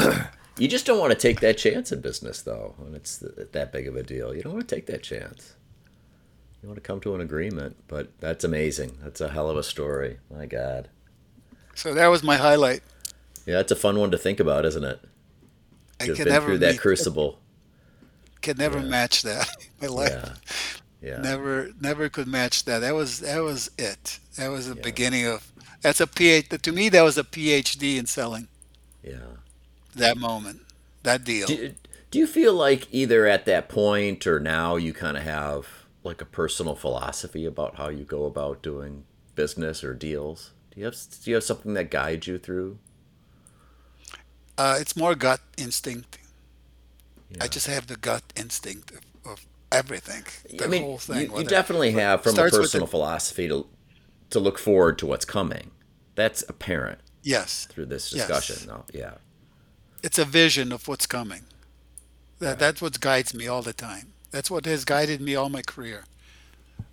[0.58, 3.72] you just don't want to take that chance in business, though, when it's th- that
[3.72, 4.34] big of a deal.
[4.34, 5.54] You don't want to take that chance.
[6.62, 8.96] You want to come to an agreement, but that's amazing.
[9.02, 10.18] That's a hell of a story.
[10.34, 10.88] My God.
[11.74, 12.80] So that was my highlight.
[13.44, 15.00] Yeah, that's a fun one to think about, isn't it?
[16.00, 17.38] I can never through that meet- crucible.
[18.40, 18.84] can never Yeah.
[18.86, 20.82] match that in my life.
[21.06, 21.12] Yeah.
[21.12, 21.20] Yeah.
[21.22, 22.80] Never, never could match that.
[22.80, 24.18] That was that was it.
[24.36, 24.82] That was the Yeah.
[24.82, 25.52] beginning of.
[25.82, 26.60] That's a PhD.
[26.60, 28.48] To me, that was a PhD in selling.
[29.02, 29.36] Yeah.
[29.94, 30.62] That moment,
[31.04, 31.46] that deal.
[31.46, 31.74] Do,
[32.10, 35.68] do you feel like either at that point or now you kind of have
[36.02, 39.04] like a personal philosophy about how you go about doing
[39.34, 40.50] business or deals?
[40.72, 42.78] Do you have do you have something that guides you through?
[44.58, 46.18] Uh, it's more gut instinct.
[47.40, 48.92] I just have the gut instinct
[49.72, 50.24] everything,
[50.62, 51.26] I mean, whole you, thing.
[51.26, 53.66] you Whether definitely have from a personal the philosophy to
[54.30, 55.70] to look forward to what's coming.
[56.14, 58.56] That's apparent yes, through this discussion.
[58.58, 58.64] yes.
[58.64, 58.84] though.
[58.92, 59.14] yeah,
[60.02, 61.42] It's a vision of what's coming.
[62.38, 62.58] That right.
[62.58, 64.12] that's what guides me all the time.
[64.30, 66.04] That's what has guided me all my career.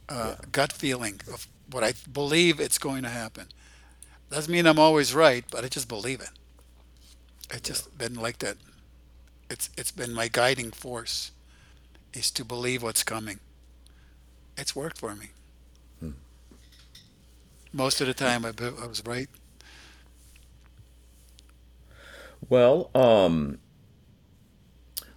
[0.10, 3.48] Uh, Yeah, gut feeling of what I believe it's going to happen.
[4.30, 6.30] Doesn't mean I'm always right, but I just believe it.
[7.50, 7.76] It's yeah.
[7.76, 8.58] just been like that.
[9.50, 11.32] It's it's been my guiding force
[12.14, 13.40] is to believe what's coming.
[14.58, 15.30] It's worked for me.
[16.00, 16.12] Hmm.
[17.72, 19.30] Most of the time, I, I was right.
[22.50, 23.60] Well, um,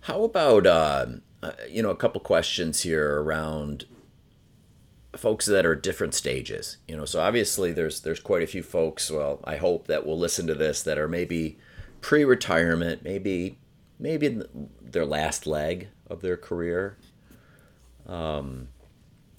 [0.02, 1.06] how about uh,
[1.42, 3.86] uh, you know a couple questions here around
[5.16, 6.76] folks that are at different stages.
[6.86, 9.10] You know, so obviously there's there's quite a few folks.
[9.10, 11.58] Well, I hope that will listen to this that are maybe
[12.00, 13.58] pre-retirement, maybe
[13.98, 16.96] maybe in their last leg of their career,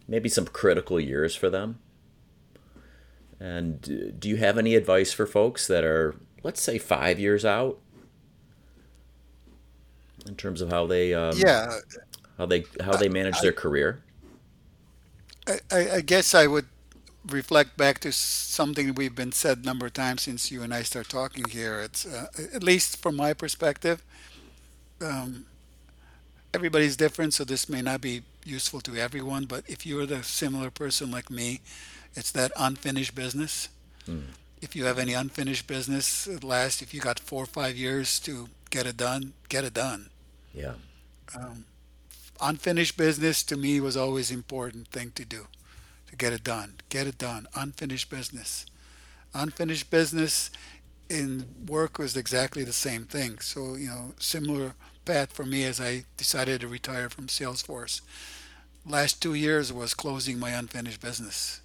[0.08, 1.80] maybe some critical years for them.
[3.40, 7.46] And uh, do you have any advice for folks that are, let's say, five years
[7.46, 7.80] out
[10.28, 11.80] in terms of how they um, Yeah,
[12.38, 14.04] how they how they manage I, their career?
[15.48, 16.68] I, I I guess I would
[17.28, 20.84] reflect back to something we've been said a number of times since you and I
[20.84, 21.82] start talking here.
[21.82, 24.04] It's uh, at least from my perspective,
[25.02, 25.46] um,
[26.58, 29.46] everybody's different, so this may not be useful to everyone.
[29.46, 31.62] But if you're the similar person like me,
[32.16, 33.70] it's that unfinished business.
[34.10, 34.24] Mm,
[34.62, 38.20] If you have any unfinished business at last, if you got four or five years
[38.22, 40.10] to get it done, get it done.
[40.54, 40.74] yeah,
[41.36, 41.66] Um,
[42.42, 45.42] unfinished business to me was always important thing to do
[46.10, 46.70] to get it done.
[46.90, 47.48] Get it done.
[47.54, 48.66] Unfinished business.
[49.34, 50.50] Unfinished business
[51.10, 53.40] in work was exactly the same thing.
[53.42, 54.74] So, you know, similar
[55.08, 58.02] path for me as I decided to retire from Salesforce.
[58.86, 61.62] Last two years was closing my unfinished business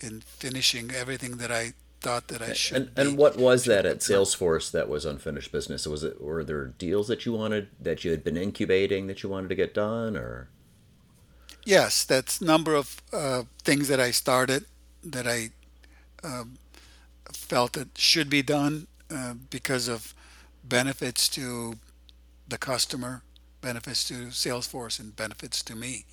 [0.00, 4.00] and finishing everything that I thought that I should and be what was that at.
[4.00, 5.86] Salesforce that was unfinished business?
[5.86, 9.28] Was it were there deals that you wanted that you had been incubating that you
[9.28, 10.48] wanted to get done, or
[11.64, 14.64] Yes, that's number of uh, things that I started
[15.04, 15.50] that I
[16.24, 16.58] um,
[17.32, 20.14] felt that should be done uh, because of
[20.64, 21.74] benefits to
[22.52, 23.22] the customer,
[23.60, 26.04] benefits to Salesforce, and benefits to me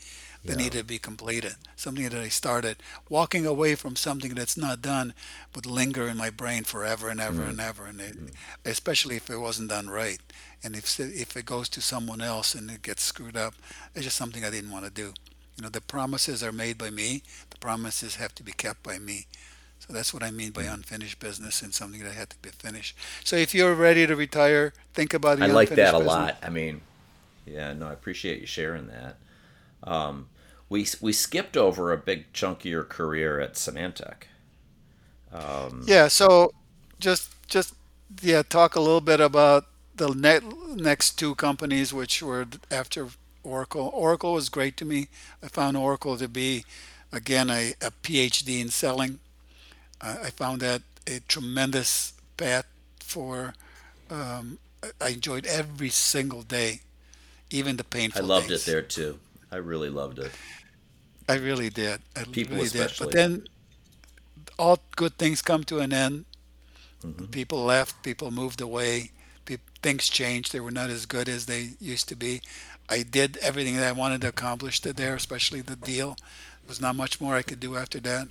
[0.46, 1.56] that yeah, needed to be completed.
[1.76, 2.78] Something that I started.
[3.10, 5.14] Walking away from something that's not done
[5.54, 8.34] would linger in my brain forever and ever mm, and ever, and it, mm,
[8.64, 10.20] especially if it wasn't done right.
[10.64, 13.54] And if if it goes to someone else and it gets screwed up,
[13.94, 15.14] it's just something I didn't want to do.
[15.58, 17.22] You know, the promises are made by me.
[17.50, 19.28] The promises have to be kept by me.
[19.80, 20.74] So that's what I mean by mm.
[20.74, 22.98] unfinished business and something that had to be finished.
[23.24, 25.46] So if you're ready to retire, think about it.
[25.46, 26.06] I the like that a business.
[26.06, 26.38] lot.
[26.44, 26.82] I mean,
[27.46, 29.18] yeah, no, I appreciate you sharing that.
[29.84, 30.30] Um,
[30.70, 34.24] we we skipped over a big chunk of your career at Symantec.
[35.32, 36.54] Um, Yeah, so
[37.00, 37.74] just just
[38.22, 39.66] yeah, talk a little bit about
[39.96, 40.40] the ne
[40.76, 43.10] next two companies which were after
[43.44, 43.90] Oracle.
[43.94, 45.08] Oracle was great to me.
[45.44, 46.66] I found Oracle to be
[47.12, 49.20] again a, a PhD in selling.
[50.02, 52.66] I, I found that a tremendous path
[53.00, 53.54] for
[54.10, 54.60] um,
[55.02, 56.82] I enjoyed every single day,
[57.50, 58.22] even the painful.
[58.24, 59.20] I loved it there too.
[59.52, 60.32] I really loved it.
[61.28, 62.02] I really did.
[62.16, 62.94] I People really did.
[62.98, 63.44] But then
[64.58, 66.26] all good things come to an end.
[67.04, 69.12] hmm People left, people moved away,
[69.82, 70.52] things changed.
[70.52, 72.42] They were not as good as they used to be.
[72.90, 76.16] I did everything that I wanted to accomplish there, especially the deal.
[76.18, 78.28] There was not much more I could do after that.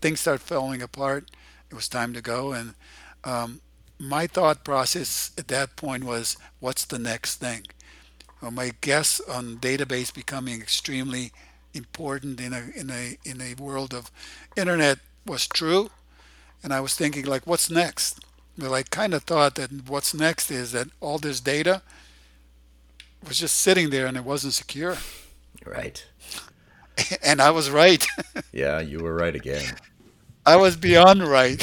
[0.00, 1.30] Things started falling apart.
[1.70, 2.52] It was time to go.
[2.52, 2.74] And
[3.24, 3.60] um,
[3.98, 7.64] my thought process at that point was, what's the next thing?
[8.42, 11.32] Well, my guess on database becoming extremely
[11.74, 14.10] important in a in a in a world of
[14.56, 15.90] internet was true,
[16.62, 18.20] and I was thinking like, what's next?
[18.58, 21.82] Well, I kind of thought that what's next is that all this data
[23.26, 24.96] was just sitting there and it wasn't secure,
[25.64, 26.04] Right.
[27.22, 28.06] and I was right.
[28.52, 29.64] Yeah, you were right again.
[30.50, 31.60] I was beyond right.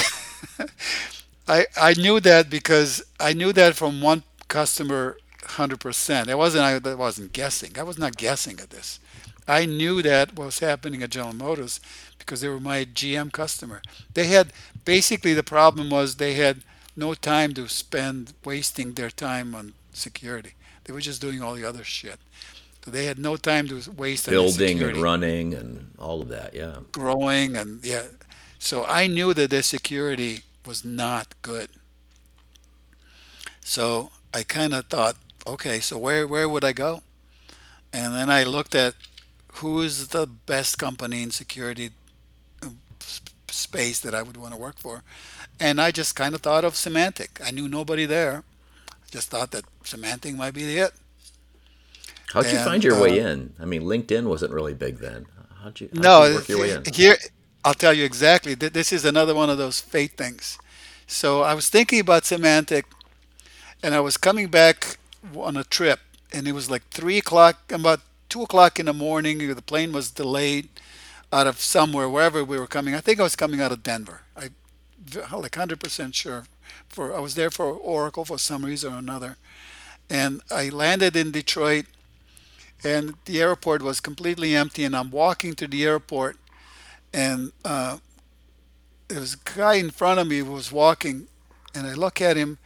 [1.47, 6.27] I I knew that because I knew that from one customer 100%.
[6.29, 7.77] It wasn't I that wasn't guessing.
[7.77, 8.99] I was not guessing at this.
[9.47, 11.79] I knew that what was happening at General Motors
[12.19, 13.81] because they were my GM customer.
[14.13, 14.51] They had
[14.85, 16.63] basically the problem was they had
[16.95, 20.53] no time to spend wasting their time on security.
[20.83, 22.19] They were just doing all the other shit.
[22.83, 26.53] So they had no time to waste Building and running and all of that.
[26.53, 26.79] Yeah.
[26.91, 28.03] growing and yeah.
[28.59, 31.69] So I knew that their security was not good.
[33.61, 37.01] So I kind of thought, okay, so where where would I go?
[37.93, 38.95] And then I looked at
[39.55, 41.91] who is the best company in security
[42.63, 42.69] uh,
[43.49, 45.03] space that I would want to work for.
[45.59, 47.41] And I just kind of thought of Symantec.
[47.45, 48.43] I knew nobody there.
[48.91, 50.93] I just thought that Symantec might be it.
[52.33, 53.53] How'd you find And your way uh, in?
[53.59, 55.27] I mean, LinkedIn wasn't really big then.
[55.63, 56.87] How'd you how'd you no, work your way in?
[56.93, 57.17] here
[57.67, 58.55] I'll tell you exactly.
[58.55, 60.57] Th- This is another one of those fate things.
[61.05, 62.85] So I was thinking about Symantec,
[63.83, 64.97] and I was coming back
[65.35, 65.99] on a trip,
[66.33, 69.37] and it was like three o'clock, about two o'clock in the morning.
[69.39, 70.69] The plane was delayed
[71.31, 72.95] out of somewhere, wherever we were coming.
[72.95, 74.21] I think I was coming out of Denver.
[74.35, 74.49] I
[75.35, 76.45] like hundred percent sure.
[76.89, 79.37] For I was there for Oracle for some reason or another,
[80.09, 81.85] and I landed in Detroit,
[82.83, 84.83] and the airport was completely empty.
[84.85, 86.37] And I'm walking to the airport,
[87.13, 87.97] and uh,
[89.07, 91.27] there was a guy in front of me who was walking,
[91.73, 92.57] and I look at him,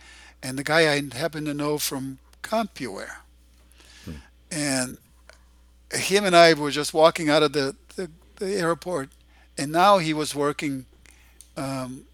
[0.42, 3.18] and the guy I happen to know from CompuWare,
[4.52, 4.98] and
[5.94, 9.10] him and I were just walking out of the, the, the airport,
[9.58, 10.86] and now he was working
[11.58, 12.06] um,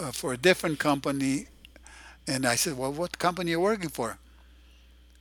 [0.00, 1.46] uh, for a different company.
[2.26, 4.18] And I said, "Well, what company are you working for?"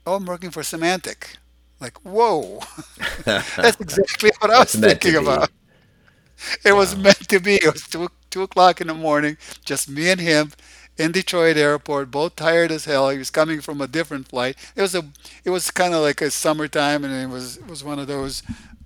[0.05, 1.37] "Oh, I'm working for Symantec."
[1.79, 2.61] Like, whoa,
[3.25, 5.49] that's exactly what I was thinking about.
[6.63, 7.55] It was meant to be.
[7.55, 10.51] It was two two o'clock in the morning, just me and him
[10.97, 13.09] in Detroit airport, both tired as hell.
[13.09, 14.55] He was coming from a different flight.
[14.75, 15.05] It was a
[15.43, 18.43] it was kind of like a summertime, and it was it was one of those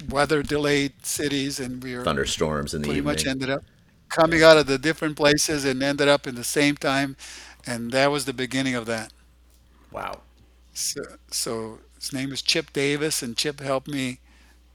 [0.09, 3.63] weather delayed cities, and we were Thunderstorms in the pretty much ended up
[4.09, 4.43] coming Yeah.
[4.43, 7.15] out of the different places and ended up in the same time,
[7.65, 9.11] and that was the beginning of that.
[9.91, 10.21] Wow.
[10.73, 14.19] So, so his name is Chip Davis, and Chip helped me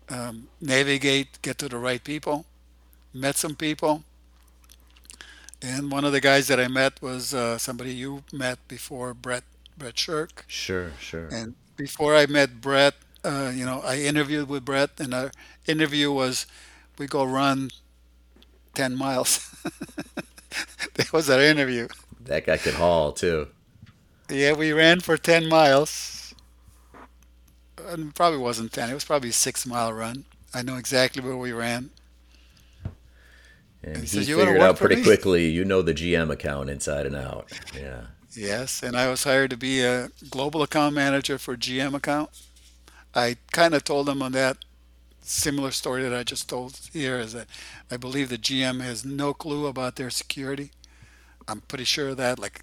[0.09, 2.47] um, navigate, get to the right people.
[3.13, 4.05] Met some people,
[5.61, 9.45] and one of the guys that I met was uh, somebody you met before, Brett
[9.77, 10.45] Brett Shirk.
[10.47, 11.29] Sure, sure.
[11.29, 12.95] And before I met Brett,
[13.25, 15.31] uh, you know, I interviewed with Brett, and our
[15.67, 16.47] interview was
[16.99, 17.71] we go run
[18.75, 19.55] 10 miles.
[20.95, 21.89] that was our interview.
[22.21, 23.49] That guy could haul too.
[24.31, 26.35] Yeah, we ran for 10 miles.
[27.87, 30.25] And probably wasn't 10, it was probably a six mile run.
[30.53, 31.91] I know exactly where we ran.
[33.95, 35.03] And And he he says, You figured work out pretty me?
[35.03, 37.53] quickly you know the GM account inside and out.
[37.75, 38.03] Yeah.
[38.35, 42.31] Yes, and I was hired to be a global account manager for GM account.
[43.15, 44.59] I kind of told them on that
[45.23, 47.49] similar story that I just told here is that
[47.91, 50.71] I believe the GM has no clue about their security.
[51.49, 52.63] I'm pretty sure of that, like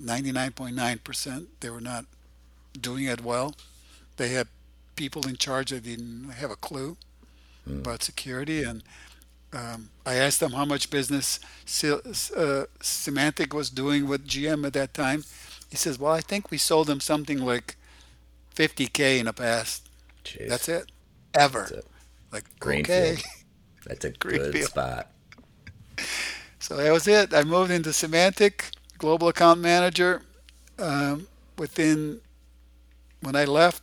[0.00, 2.04] 99.9%, they were not
[2.80, 3.54] doing it well.
[4.16, 4.48] They had
[4.96, 6.96] people in charge that didn't have a clue
[7.68, 7.80] Mm.
[7.80, 8.82] about security, and
[9.52, 11.38] um, I asked them how much business
[11.84, 15.24] uh, Symantec was doing with GM at that time.
[15.70, 17.76] He says, "Well, I think we sold them something like
[18.54, 19.88] 50k in the past.
[20.46, 20.68] That's Jeez.
[20.68, 20.90] it,
[21.32, 21.86] That's ever." it.
[22.32, 22.44] Like,
[22.76, 23.22] okay, Greenfield.
[23.86, 24.70] That's a good Greenfield.
[24.70, 25.10] spot.
[26.58, 27.32] So that was it.
[27.34, 30.22] I moved into Symantec, global account manager.
[30.78, 32.20] Um, within
[33.20, 33.82] when I left,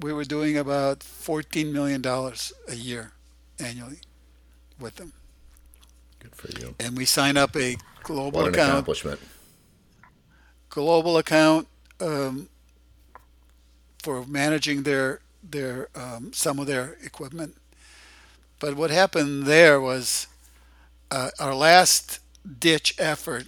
[0.00, 3.12] we were doing about 14 million dollars a year
[3.58, 4.00] annually
[4.80, 5.12] with them,
[6.20, 6.74] Good for you.
[6.80, 9.20] and we sign up a global What an account accomplishment.
[10.70, 11.68] global account
[12.00, 12.48] um,
[14.02, 17.56] for managing their their um, some of their equipment.
[18.60, 20.26] But what happened there was
[21.10, 22.20] uh, our last
[22.58, 23.46] ditch effort.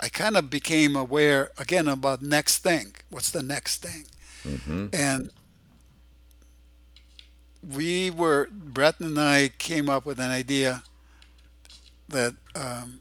[0.00, 2.94] I kind of became aware again about next thing.
[3.10, 4.04] What's the next thing?
[4.42, 5.30] hmm And
[7.62, 10.82] we were Brett and I came up with an idea
[12.08, 13.00] that um,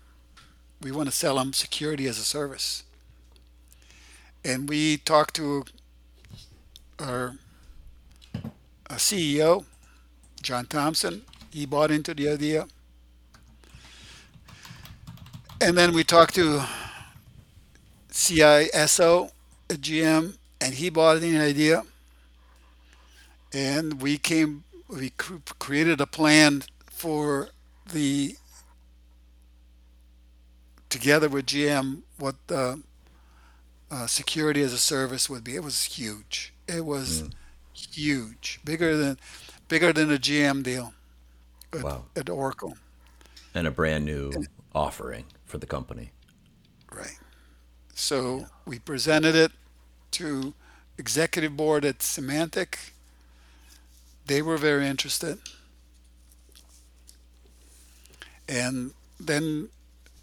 [0.82, 2.84] we want to sell them security as a service.
[4.44, 5.66] And we talked to
[7.00, 7.36] our
[8.90, 9.66] CEO,
[10.42, 11.24] John Thompson.
[11.52, 12.68] He bought into the idea.
[15.60, 16.64] And then we talked to
[18.12, 19.32] CISO
[19.70, 21.84] at GM, and he bought in the idea.
[23.54, 25.12] And we came, we
[25.60, 27.50] created a plan for
[27.92, 28.36] the,
[30.90, 32.82] together with GM, what the
[33.90, 35.56] uh, security as a service would be.
[35.56, 36.54] It was huge.
[36.68, 37.34] It was Mm.
[37.74, 39.18] huge, bigger than,
[39.68, 40.94] bigger than a GM deal
[41.74, 42.06] at, Wow.
[42.16, 42.78] at Oracle.
[43.54, 44.32] And a brand new
[44.74, 46.12] offering for the company.
[46.92, 47.18] Right.
[47.20, 47.28] Yeah.
[47.94, 49.52] So we presented it
[50.12, 50.54] to
[50.98, 52.76] executive board at Symantec.
[54.32, 55.40] They were very interested.
[58.48, 59.68] And then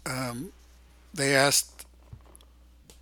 [0.03, 0.51] um,
[1.13, 1.85] they asked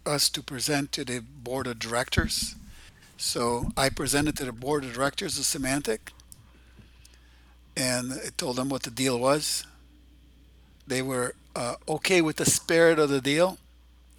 [0.06, 2.56] us to present to the board of directors.
[3.16, 6.12] So I presented to the board of directors of Symantec
[7.78, 9.66] and I told them what the deal was.
[10.88, 13.60] They were uh, okay with the spirit of the deal,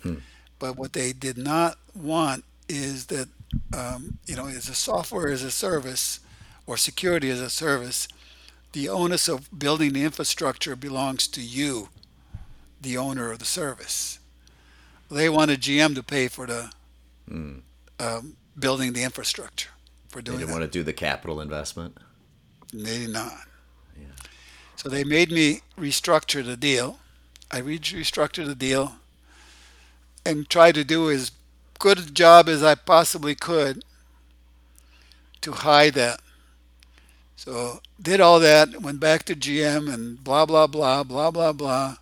[0.02, 0.20] Hmm.
[0.58, 3.28] but what they did not want is that,
[3.76, 6.20] um, you know, as a software as a service
[6.68, 8.06] or security as a service,
[8.72, 11.88] the onus of building the infrastructure belongs to you,
[12.80, 14.18] the owner of the service.
[15.10, 16.70] They wanted GM to pay for the
[17.26, 17.60] Hmm.
[17.98, 19.70] um, building the infrastructure
[20.10, 20.36] for doing.
[20.36, 20.60] They didn't that.
[20.60, 21.96] want to do the capital investment.
[22.72, 23.46] They did not.
[23.98, 24.08] Yeah.
[24.76, 26.98] So they made me restructure the deal.
[27.50, 28.96] I re- restructured the deal
[30.26, 31.32] and tried to do as
[31.78, 33.82] good a job as I possibly could
[35.40, 36.20] to hide that.
[37.38, 41.96] So did all that, went back to GM and blah blah blah blah blah blah.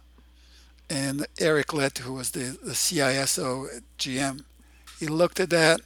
[0.89, 4.45] And Eric Litt, who was the, the CISO at GM,
[4.99, 5.83] he looked at that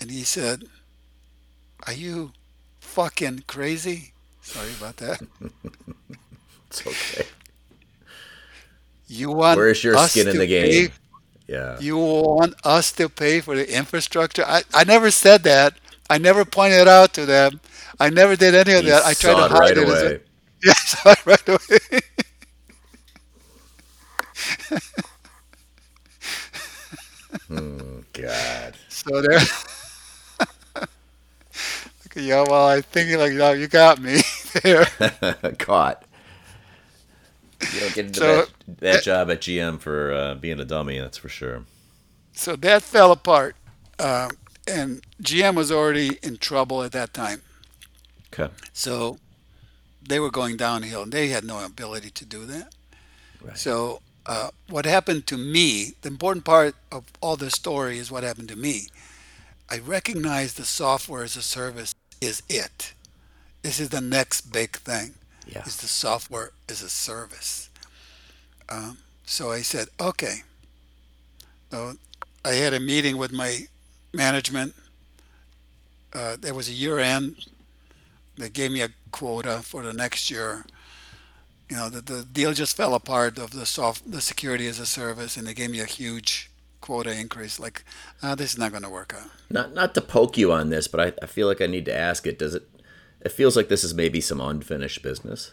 [0.00, 0.64] and he said,
[1.86, 2.32] Are you
[2.80, 4.14] fucking crazy?
[4.40, 5.20] Sorry about that.
[6.68, 7.26] It's okay.
[9.06, 10.92] You want Where's your us skin in the pay- game?
[11.46, 11.78] Yeah.
[11.78, 14.42] you want us to pay for the infrastructure?
[14.46, 15.74] I, I never said that.
[16.12, 17.58] I never pointed it out to them.
[17.98, 19.02] I never did any of He that.
[19.06, 19.88] I tried to it hide right it.
[19.88, 20.14] Away.
[20.16, 20.20] a,
[20.62, 22.00] yes, it right away.
[28.12, 28.76] God.
[28.88, 29.38] So there.
[32.06, 34.20] okay, yeah, well, I think like, no, you got me
[34.62, 34.86] there.
[35.58, 36.04] Caught.
[37.72, 40.98] You don't get into So- that, that job at GM for uh, being a dummy,
[40.98, 41.64] that's for sure.
[42.34, 43.56] So that fell apart,
[43.98, 44.30] um,
[44.66, 47.42] and GM was already in trouble at that time.
[48.32, 48.52] Okay.
[48.72, 49.18] So
[50.06, 52.74] they were going downhill, and they had no ability to do that.
[53.42, 53.58] Right.
[53.58, 55.94] So uh, what happened to me?
[56.02, 58.88] The important part of all this story is what happened to me.
[59.70, 62.94] I recognized the software as a service is it.
[63.62, 65.14] This is the next big thing.
[65.46, 65.64] Yeah.
[65.64, 67.68] Is the software as a service.
[68.68, 70.42] Um, so I said, okay.
[71.70, 71.94] So
[72.44, 73.66] I had a meeting with my
[74.12, 74.74] management.
[76.12, 77.46] Uh, there was a year end.
[78.36, 80.64] They gave me a quota for the next year.
[81.68, 84.86] You know, the, the deal just fell apart of the soft, the security as a
[84.86, 87.58] service, and they gave me a huge quota increase.
[87.58, 87.84] Like,
[88.22, 89.30] ah, this is not going to work out.
[89.48, 91.96] Not not to poke you on this, but I, I feel like I need to
[91.96, 92.38] ask it.
[92.38, 92.68] Does it?
[93.20, 95.52] It feels like this is maybe some unfinished business.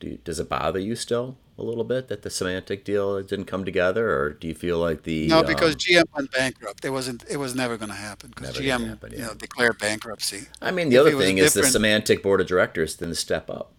[0.00, 3.64] Do does it bother you still a little bit that the Symantec deal didn't come
[3.64, 6.84] together, or do you feel like the No, because um, GM went bankrupt.
[6.84, 7.24] It wasn't.
[7.30, 10.46] It was never going to happen because GM, happen, you know, declared bankruptcy.
[10.60, 13.72] I mean, the if other thing is the Symantec board of directors didn't step up.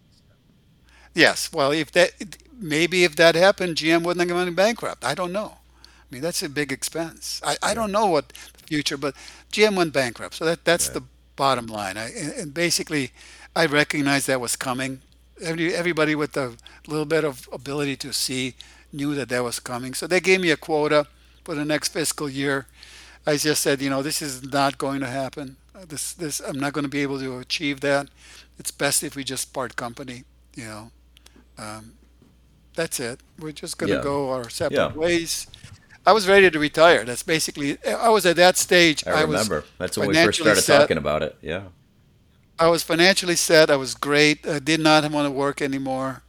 [1.14, 1.52] Yes.
[1.52, 2.12] Well, if that
[2.58, 5.04] maybe if that happened, GM wouldn't have gone bankrupt.
[5.04, 5.58] I don't know.
[5.84, 7.40] I mean, that's a big expense.
[7.44, 9.14] I, I don't know what the future, but
[9.52, 10.34] GM went bankrupt.
[10.34, 11.02] So that that's the
[11.36, 11.96] bottom line.
[11.96, 13.12] I, and and basically,
[13.54, 15.02] I recognized that was coming.
[15.42, 16.54] Every, everybody with a
[16.86, 18.54] little bit of ability to see
[18.92, 19.94] knew that that was coming.
[19.94, 21.06] So they gave me a quota
[21.44, 22.66] for the next fiscal year.
[23.26, 25.56] I just said, you know, this is not going to happen.
[25.74, 28.08] Uh, This this I'm not going to be able to achieve that.
[28.58, 30.24] It's best if we just part company.
[30.54, 30.90] You know,
[31.58, 31.92] um,
[32.74, 33.20] that's it.
[33.38, 34.02] We're just going to Yeah.
[34.02, 34.92] go our separate Yeah.
[34.92, 35.46] ways.
[36.06, 37.04] I was ready to retire.
[37.04, 37.78] That's basically.
[37.84, 39.04] I was at that stage.
[39.06, 39.64] I was remember.
[39.78, 40.78] That's when we first started set.
[40.80, 41.36] talking about it.
[41.42, 41.62] Yeah.
[42.58, 43.70] I was financially set.
[43.70, 44.46] I was great.
[44.46, 46.22] I did not want to work anymore,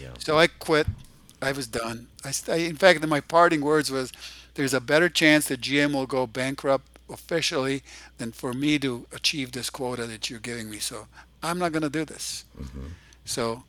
[0.00, 0.08] Yeah.
[0.18, 0.86] So I quit.
[1.42, 2.08] I was done.
[2.24, 4.12] I, I- in fact, my parting words was,
[4.54, 7.82] "There's a better chance that GM will go bankrupt officially
[8.18, 10.78] than for me to achieve this quota that you're giving me.
[10.78, 11.06] So
[11.42, 12.86] I'm not going to do this." Mm-hmm.
[13.24, 13.64] So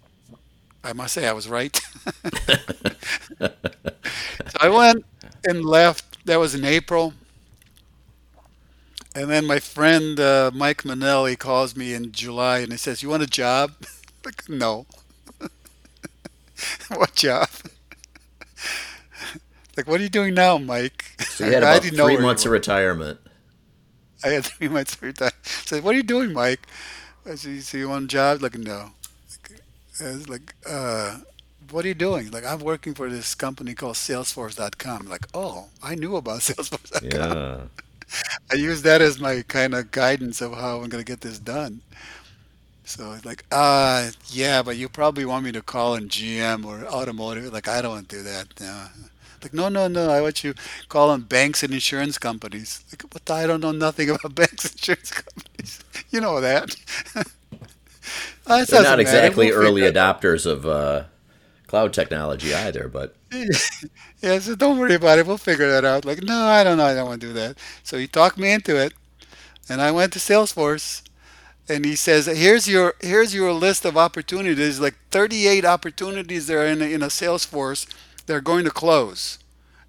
[0.84, 1.76] I must say I was right.
[3.40, 3.52] so
[4.60, 5.06] I went
[5.46, 6.26] and left.
[6.26, 7.14] That was in April.
[9.14, 13.10] And then my friend uh, Mike Manelli calls me in July and he says, "You
[13.10, 13.74] want a job?"
[14.26, 14.86] like, no.
[16.96, 17.50] what job?
[19.76, 21.04] like, what are you doing now, Mike?
[21.22, 23.20] So you had I about three months of retirement.
[24.24, 25.36] I had three months of retirement.
[25.44, 26.66] I said, "What are you doing, Mike?"
[27.26, 28.92] I said, "So you want a job?" Like, no.
[30.00, 31.20] Was like, uh,
[31.70, 35.08] "What are you doing?" Like, I'm working for this company called Salesforce.com.
[35.08, 37.10] Like, oh, I knew about Salesforce.com.
[37.10, 37.62] Yeah.
[38.52, 41.40] I use that as my kind of guidance of how I'm going to get this
[41.40, 41.82] done.
[42.84, 46.86] So it's like, uh, yeah, but you probably want me to call in GM or
[46.86, 47.54] automotive.
[47.54, 48.48] Like, I don't want to do that.
[48.60, 48.88] No.
[49.44, 50.10] Like, no, no, no.
[50.10, 50.54] I want you
[50.90, 52.84] call them banks and insurance companies.
[52.92, 55.80] Like, but I don't know nothing about banks and insurance companies.
[56.12, 56.76] You know that.
[58.68, 61.04] They're not exactly early adopters of uh,
[61.68, 63.16] cloud technology either, but
[64.22, 65.28] Yeah, so don't worry about it.
[65.28, 66.06] We'll figure that out.
[66.06, 66.86] Like, no, I don't know.
[66.86, 67.58] I don't want to do that.
[67.84, 68.94] So he talked me into it,
[69.70, 71.04] and I went to Salesforce,
[71.70, 74.80] and he says, "Here's your here's your list of opportunities.
[74.80, 77.88] Like 38 opportunities there in a, in a Salesforce.
[78.32, 79.40] They're going to close,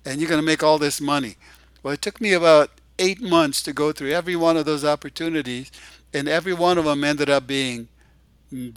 [0.04, 1.36] and you're going to make all this money."
[1.82, 5.70] Well, it took me about eight months to go through every one of those opportunities,
[6.12, 7.88] and every one of them ended up being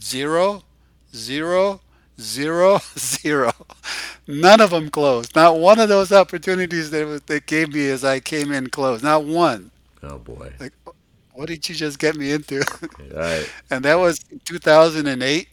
[0.00, 0.62] zero,
[1.14, 1.80] zero,
[2.20, 3.52] zero, zero.
[4.26, 5.34] None of them closed.
[5.34, 9.02] Not one of those opportunities that they gave me as I came in closed.
[9.04, 9.72] Not one.
[10.04, 10.52] oh boy.
[10.60, 10.72] Like,
[11.32, 12.62] what did you just get me into?
[12.82, 12.88] All
[13.20, 13.50] right.
[13.70, 15.48] and that was 2008.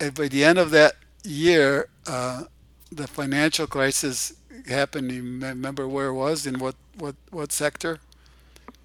[0.00, 2.44] And by the end of that year, uh,
[2.90, 4.32] the financial crisis
[4.68, 5.10] happened.
[5.12, 6.46] You remember where it was?
[6.46, 8.00] In what what what sector?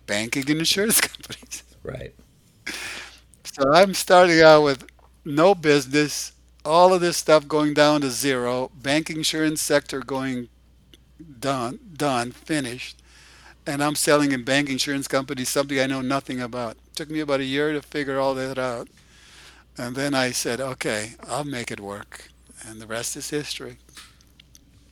[0.07, 1.63] Banking and insurance companies.
[1.83, 2.13] Right.
[3.43, 4.85] So I'm starting out with
[5.23, 6.33] no business,
[6.63, 10.49] all of this stuff going down to zero, banking insurance sector going
[11.39, 13.01] done, done, finished,
[13.65, 16.77] and I'm selling in bank insurance companies something I know nothing about.
[16.87, 18.89] It took me about a year to figure all that out,
[19.77, 22.29] and then I said, okay, I'll make it work,
[22.67, 23.77] and the rest is history.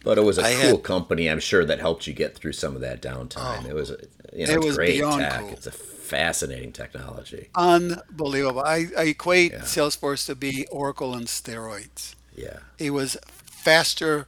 [0.04, 2.54] But it was a I cool had, company, I'm sure, that helped you get through
[2.54, 3.66] some of that downtime.
[3.66, 3.92] oh, It was,
[4.34, 5.40] you know, it was great tech.
[5.42, 5.50] cool.
[5.50, 7.50] It's a fascinating technology.
[7.56, 8.62] Unbelievable.
[8.62, 9.60] I, I equate Yeah.
[9.60, 12.16] Salesforce to be Oracle and steroids.
[12.36, 12.60] Yeah.
[12.80, 14.28] It was faster,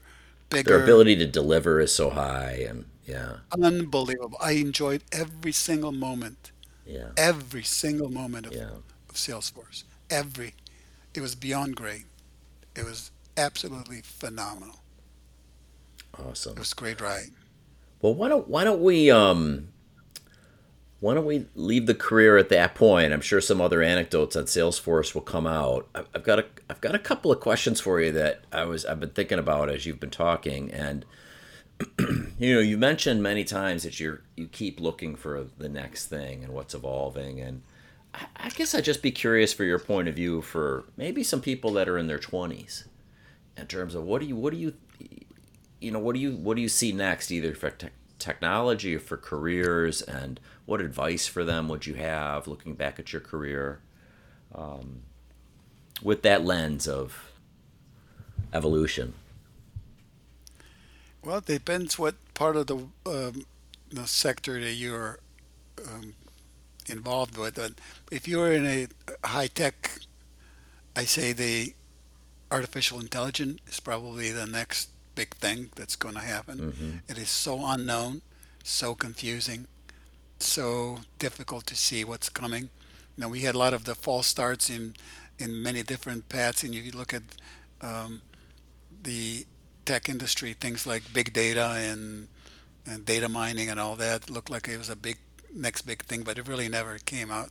[0.49, 0.77] bigger.
[0.77, 4.37] Their ability to deliver is so high, and yeah, Unbelievable.
[4.41, 6.51] I enjoyed every single moment,
[6.85, 8.69] yeah, every single moment of, yeah.
[9.09, 9.83] of Salesforce.
[10.09, 10.53] Every.
[11.13, 12.05] It was beyond great.
[12.75, 14.81] It was absolutely phenomenal.
[16.19, 16.55] It Awesome.
[16.55, 17.29] was a great ride.
[18.01, 19.69] Well, why don't why don't we um
[20.99, 23.13] why don't we leave the career at that point?
[23.13, 25.87] I'm sure some other anecdotes on Salesforce will come out.
[25.93, 28.85] I've I've got a I've got a couple of questions for you that I was
[28.85, 31.05] I've been thinking about as you've been talking, and
[31.99, 36.43] you know you mentioned many times that you're you keep looking for the next thing
[36.43, 37.61] and what's evolving, and
[38.13, 41.41] I, I guess I'd just be curious for your point of view for maybe some
[41.41, 42.85] people that are in their 20s
[43.57, 44.73] in terms of what do you what do you
[45.85, 47.89] you know what do you what do you see next either for te-
[48.19, 53.13] technology or for careers and what advice for them would you have looking back at
[53.13, 53.81] your career
[56.01, 57.31] with that lens of
[58.53, 59.13] evolution
[61.23, 63.45] Well, it depends what part of the um,
[63.91, 65.19] the sector that you're
[65.87, 66.15] um,
[66.87, 67.55] involved with.
[67.55, 67.73] But
[68.11, 68.87] if you're in a
[69.25, 69.99] high tech,
[70.95, 71.75] I say the
[72.51, 76.57] artificial intelligence is probably the next big thing that's going to happen.
[76.59, 78.21] hmm It is so unknown,
[78.63, 79.67] so confusing,
[80.39, 82.63] so difficult to see what's coming.
[83.15, 84.95] You know, we had a lot of the false starts in
[85.39, 87.23] in many different paths, and if you look at
[87.81, 88.21] um,
[89.03, 89.45] the
[89.85, 92.27] tech industry, things like big data and
[92.87, 95.17] and data mining and all that looked like it was a big
[95.53, 97.49] next big thing, but it really never came out.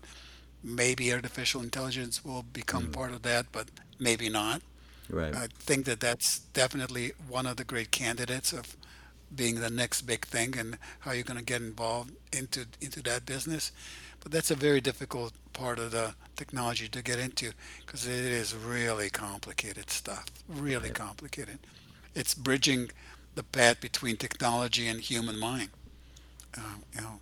[0.62, 3.66] Maybe artificial intelligence will become hmm part of that, but
[3.98, 4.62] maybe not.
[5.10, 8.76] Right I think that that's definitely one of the great candidates of
[9.34, 13.26] being the next big thing and how you're going to get involved into into that
[13.26, 13.72] business.
[14.20, 17.52] But that's a very difficult part of the technology to get into
[17.84, 21.58] because it is really complicated stuff, really right complicated.
[22.14, 22.90] It's bridging
[23.34, 25.70] the path between technology and human mind.
[26.56, 27.20] Uh, you know,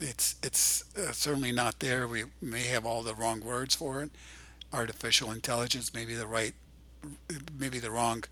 [0.00, 2.06] it's it's uh, certainly not there.
[2.06, 4.10] We may have all the wrong words for it.
[4.72, 6.54] Artificial intelligence may be the right,
[7.58, 8.24] maybe the wrong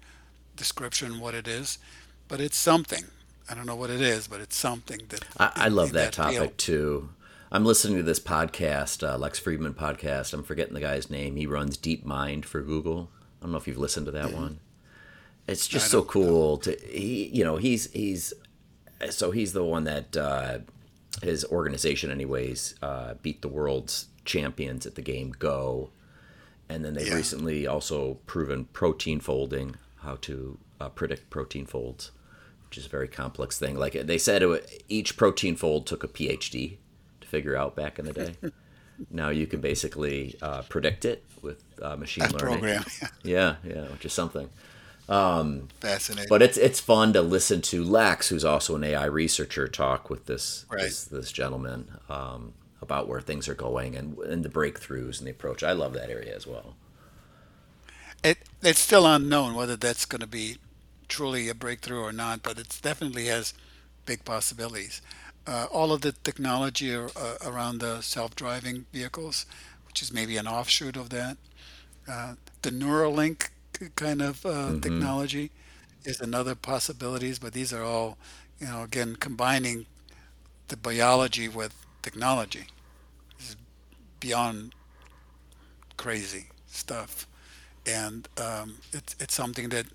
[0.57, 1.78] description what it is,
[2.28, 3.05] but it's something.
[3.49, 6.12] I don't know what it is, but it's something that I, I love in that
[6.12, 6.35] that field.
[6.39, 7.11] topic too.
[7.51, 10.32] I'm listening to this podcast uh, Lex Fridman podcast.
[10.32, 11.36] I'm forgetting the guy's name.
[11.36, 13.11] He runs DeepMind for google.
[13.40, 14.61] I don't know if you've listened to that hmm one.
[15.47, 16.19] It's just so don't.
[16.19, 16.32] know.
[16.32, 18.32] cool to he you know he's he's
[19.11, 20.59] so he's the one that uh,
[21.23, 25.90] his organization anyways uh, beat the world's champions at the game go
[26.73, 32.11] and then they've Yeah, recently also proven protein folding how to uh, predict protein folds
[32.66, 36.09] which is a very complex thing like they said it, each protein fold took a
[36.09, 36.77] phd
[37.20, 38.32] to figure out back in the day
[39.11, 42.85] now you can basically uh, predict it with uh, machine learning program.
[43.23, 44.49] yeah yeah which is something
[45.09, 46.28] but Fascinating.
[46.28, 50.24] But it's it's fun to listen to Lex, who's also an AI researcher, talk with
[50.27, 50.82] this Right.
[50.85, 55.32] this this gentleman um, about where things are going and and the breakthroughs and the
[55.32, 55.62] approach.
[55.62, 56.76] I love that area as well.
[58.24, 60.59] It it's still unknown whether that's going to be
[61.09, 63.54] truly a breakthrough or not, but it definitely has
[64.06, 65.00] big possibilities.
[65.46, 67.09] Uh, all of the technology uh,
[67.44, 69.46] around the self-driving vehicles,
[69.86, 71.36] which is maybe an offshoot of that,
[72.09, 73.50] uh, the Neuralink
[73.96, 75.50] kind of uh, hmm technology
[76.04, 78.18] is another possibilities, but these are all,
[78.60, 79.86] you know, again combining
[80.68, 82.65] the biology with technology.
[83.39, 83.57] This is
[84.20, 84.74] beyond
[85.97, 87.27] crazy stuff,
[87.87, 89.87] and um, it's it's something that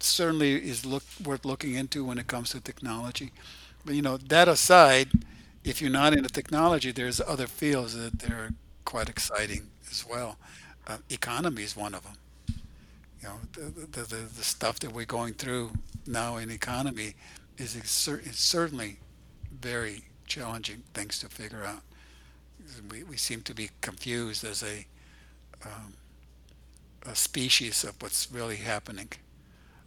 [0.00, 3.32] certainly is look worth looking into when it comes to technology.
[3.84, 5.08] But you know, that aside,
[5.64, 8.50] if you're not into technology, there's other fields that they're
[8.84, 10.36] quite exciting as well.
[10.86, 12.14] Uh, economy is one of them.
[13.20, 15.70] You know, the, the, the, the stuff that we're going through
[16.06, 17.14] now in economy
[17.56, 18.98] is, is certainly
[19.60, 20.02] very
[20.32, 21.82] challenging things to figure out.
[22.90, 24.86] We, we seem to be confused as a,
[25.64, 25.94] um,
[27.04, 29.08] a species of what's really happening.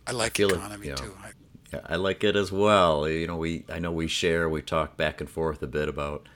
[0.08, 0.52] I I like it.
[0.52, 1.18] economy You know, too.
[1.24, 1.32] I,
[1.74, 3.08] yeah, I like it as well.
[3.10, 4.50] You know, we I know we share.
[4.50, 6.28] We talk back and forth a bit about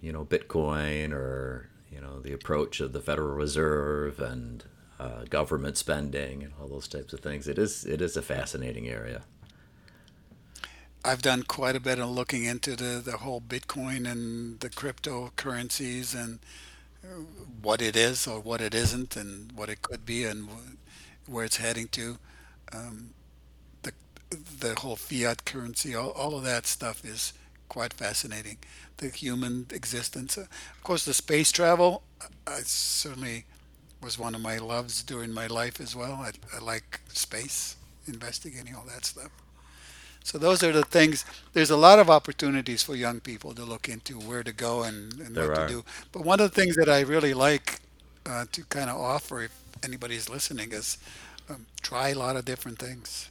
[0.00, 4.64] you know Bitcoin or you know the approach of the Federal Reserve and
[4.98, 7.48] uh, government spending and all those types of things.
[7.48, 9.22] It is it is a fascinating area.
[11.04, 16.14] I've done quite a bit of looking into the, the whole Bitcoin and the cryptocurrencies
[16.14, 16.38] and
[17.60, 20.48] what it is or what it isn't and what it could be and
[21.26, 22.18] where it's heading to.
[22.72, 23.10] Um,
[23.82, 23.92] the
[24.30, 27.34] the whole fiat currency, all, all of that stuff is
[27.68, 28.56] quite fascinating.
[28.96, 32.02] The human existence, uh, of course, the space travel.
[32.46, 33.44] I certainly
[34.02, 36.14] was one of my loves during my life as well.
[36.14, 37.76] I, I like space,
[38.06, 39.30] investigating all that stuff.
[40.24, 41.24] So those are the things.
[41.54, 45.20] There's a lot of opportunities for young people to look into where to go and,
[45.20, 45.66] and There what to are.
[45.66, 45.84] do.
[46.12, 47.80] But one of the things that I really like
[48.26, 49.52] uh, to kind of offer, if
[49.84, 50.98] anybody's listening, is
[51.50, 53.30] um, try a lot of different things.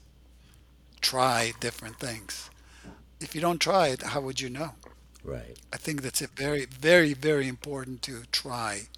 [1.01, 2.49] Try different things.
[3.19, 4.75] If you don't try it, how would you know?
[5.23, 5.57] Right.
[5.73, 8.89] I think that's a very, very, very important to try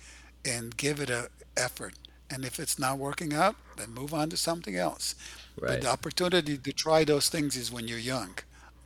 [0.46, 1.96] and give it a effort.
[2.30, 5.16] And if it's not working out, then move on to something else.
[5.60, 8.36] But the opportunity to try those things is when you're young,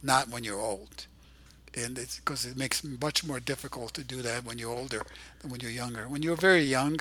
[0.04, 1.08] not when you're old.
[1.76, 5.04] And it's because it makes it much more difficult to do that when you're older
[5.40, 6.08] than when you're younger.
[6.08, 7.00] When you're very young,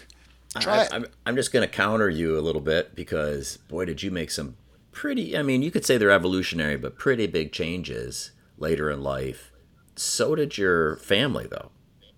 [0.60, 0.88] try I- it.
[0.92, 4.30] I'm I'm just going to counter you a little bit because boy, did you make
[4.30, 4.56] some
[4.98, 5.36] pretty.
[5.36, 9.52] I mean, you could say they're evolutionary, but pretty big changes later in life.
[9.96, 11.70] So did your family, though.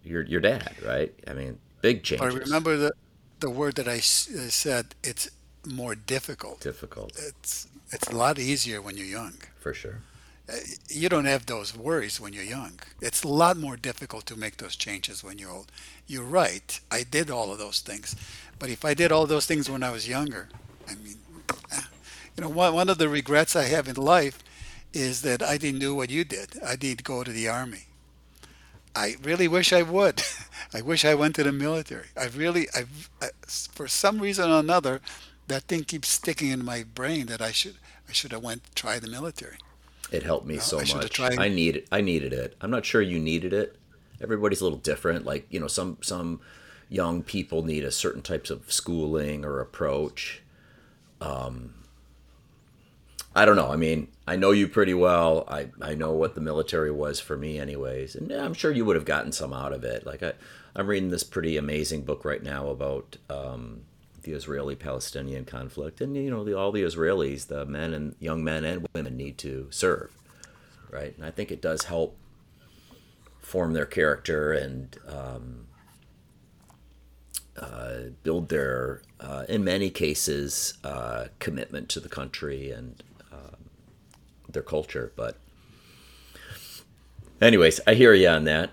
[0.02, 1.12] Your your dad, right?
[1.28, 2.92] I mean, big But I remember the
[3.40, 4.94] the word that I I uh, said.
[5.04, 5.30] It's
[5.66, 6.60] more difficult.
[6.60, 9.34] Difficult It's it's a lot easier when you're young.
[9.58, 9.98] for sure.
[10.88, 12.72] you don't have those worries when you're young.
[13.00, 15.70] It's a lot more difficult to make those changes when you're old.
[16.06, 16.80] You're right.
[16.90, 18.16] I did all of those things.
[18.58, 20.48] But if I did all those things when I was younger,
[20.88, 21.18] I mean,
[21.72, 21.82] eh,
[22.36, 24.38] you know, one, one of the regrets I have in life
[24.92, 26.48] is that I didn't do what you did.
[26.64, 27.84] I didn't go to the army.
[28.94, 30.22] I really wish I would.
[30.74, 32.06] I wish I went to the military.
[32.16, 32.84] I really, I,
[33.22, 35.00] I, for some reason or another,
[35.50, 37.76] that thing keeps sticking in my brain that I should,
[38.08, 39.58] I should have went try the military.
[40.12, 41.10] It helped me so I much.
[41.10, 42.56] tried I needed I needed it.
[42.60, 43.76] I'm not sure you needed it.
[44.20, 45.24] Everybody's a little different.
[45.26, 46.40] Like you know, some some
[46.88, 50.42] young people need a certain types of schooling or approach.
[53.34, 53.70] I don't know.
[53.70, 55.44] I mean, I know you pretty well.
[55.48, 58.84] I, I know what the military was for me, anyways, and yeah, I'm sure you
[58.84, 60.04] would have gotten some out of it.
[60.04, 60.32] Like I,
[60.74, 63.82] I'm reading this pretty amazing book right now about um,
[64.22, 68.64] the Israeli-Palestinian conflict, and you know, the, all the Israelis, the men and young men
[68.64, 70.12] and women need to serve,
[70.90, 71.16] right?
[71.16, 72.16] And I think it does help
[73.40, 75.66] form their character and um,
[78.22, 83.02] build their, uh, in many cases, uh, commitment to the country and
[84.52, 85.12] their culture.
[85.16, 85.36] But
[87.40, 88.70] anyways, I hear you on that.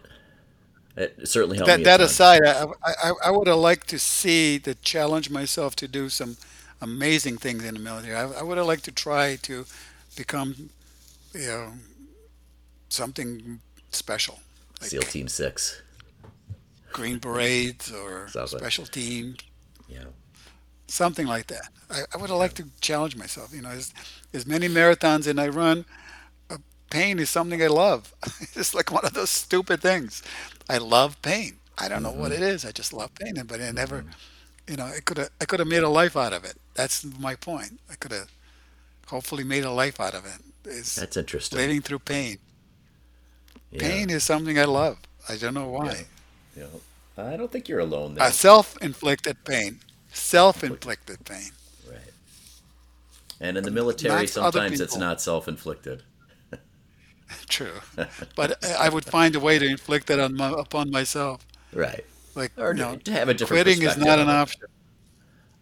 [0.98, 4.60] It certainly helped That me that aside, I, I, I would have liked to see
[4.60, 6.38] to challenge myself to do some
[6.82, 8.16] amazing things in the military.
[8.16, 9.66] I, I would have liked to try to
[10.16, 10.70] become,
[11.34, 11.74] you know,
[12.90, 13.60] something
[13.92, 14.40] special,
[14.82, 15.82] SEAL Team Six.
[16.94, 19.36] Green Berets or Sounds like special team,
[19.88, 20.06] yeah,
[20.88, 21.70] something like that.
[21.90, 23.54] I, I would have liked to challenge myself.
[23.54, 23.94] You know, as
[24.34, 25.86] as many marathons and I run,
[26.90, 28.14] pain is something I love.
[28.56, 30.24] It's like one of those stupid things.
[30.70, 31.58] I love pain.
[31.78, 32.44] I don't know what mm-hmm.
[32.44, 32.66] it is.
[32.66, 34.72] I just love pain, but I never mm-hmm.
[34.72, 36.56] you know, I could have I could have made a life out of it.
[36.74, 37.80] That's my point.
[37.92, 38.32] I could have
[39.08, 40.70] hopefully made a life out of it.
[40.70, 41.60] Is that's interesting.
[41.60, 42.40] living through pain.
[43.72, 44.98] Yeah, Pain is something I love.
[45.28, 46.06] I don't know why.
[46.56, 46.66] yeah.
[47.18, 48.28] I don't think you're alone there.
[48.28, 49.80] A self-inflicted pain.
[50.14, 51.50] Self-inflicted pain.
[51.90, 52.00] Right.
[53.42, 56.04] And in the military, not sometimes it's not self inflicted.
[57.50, 57.82] True,
[58.36, 61.46] but I would find a way to inflict that on my, upon myself.
[61.74, 62.06] Right.
[62.36, 64.68] Like, Or you know, to have a different quitting is not an option.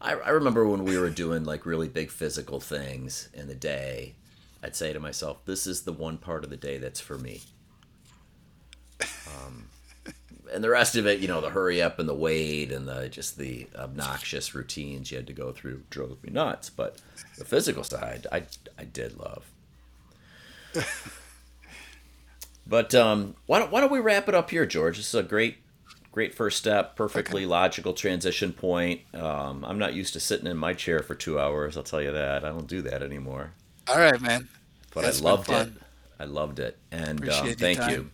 [0.02, 4.16] I, I remember when we were doing like really big physical things in the day,
[4.64, 7.42] I'd say to myself, this is the one part of the day that's for me.
[9.28, 9.70] Um,
[10.54, 13.10] and the rest of it, you know, the hurry up and the wait and the
[13.10, 16.70] just the obnoxious routines you had to go through drove me nuts.
[16.70, 17.02] But
[17.38, 18.44] the physical side, I,
[18.78, 19.52] I did love.
[22.68, 24.98] But um, why don't why don't we wrap it up here, George?
[24.98, 25.58] This is a great
[26.12, 29.02] great first step, perfectly logical transition point.
[29.14, 31.78] Um, I'm not used to sitting in my chair for two hours.
[31.78, 32.44] I'll tell you that.
[32.46, 33.52] I don't do that anymore.
[33.88, 34.48] All right, man.
[34.94, 35.70] But It's I loved it.
[36.20, 38.10] I loved it, and um, thank you.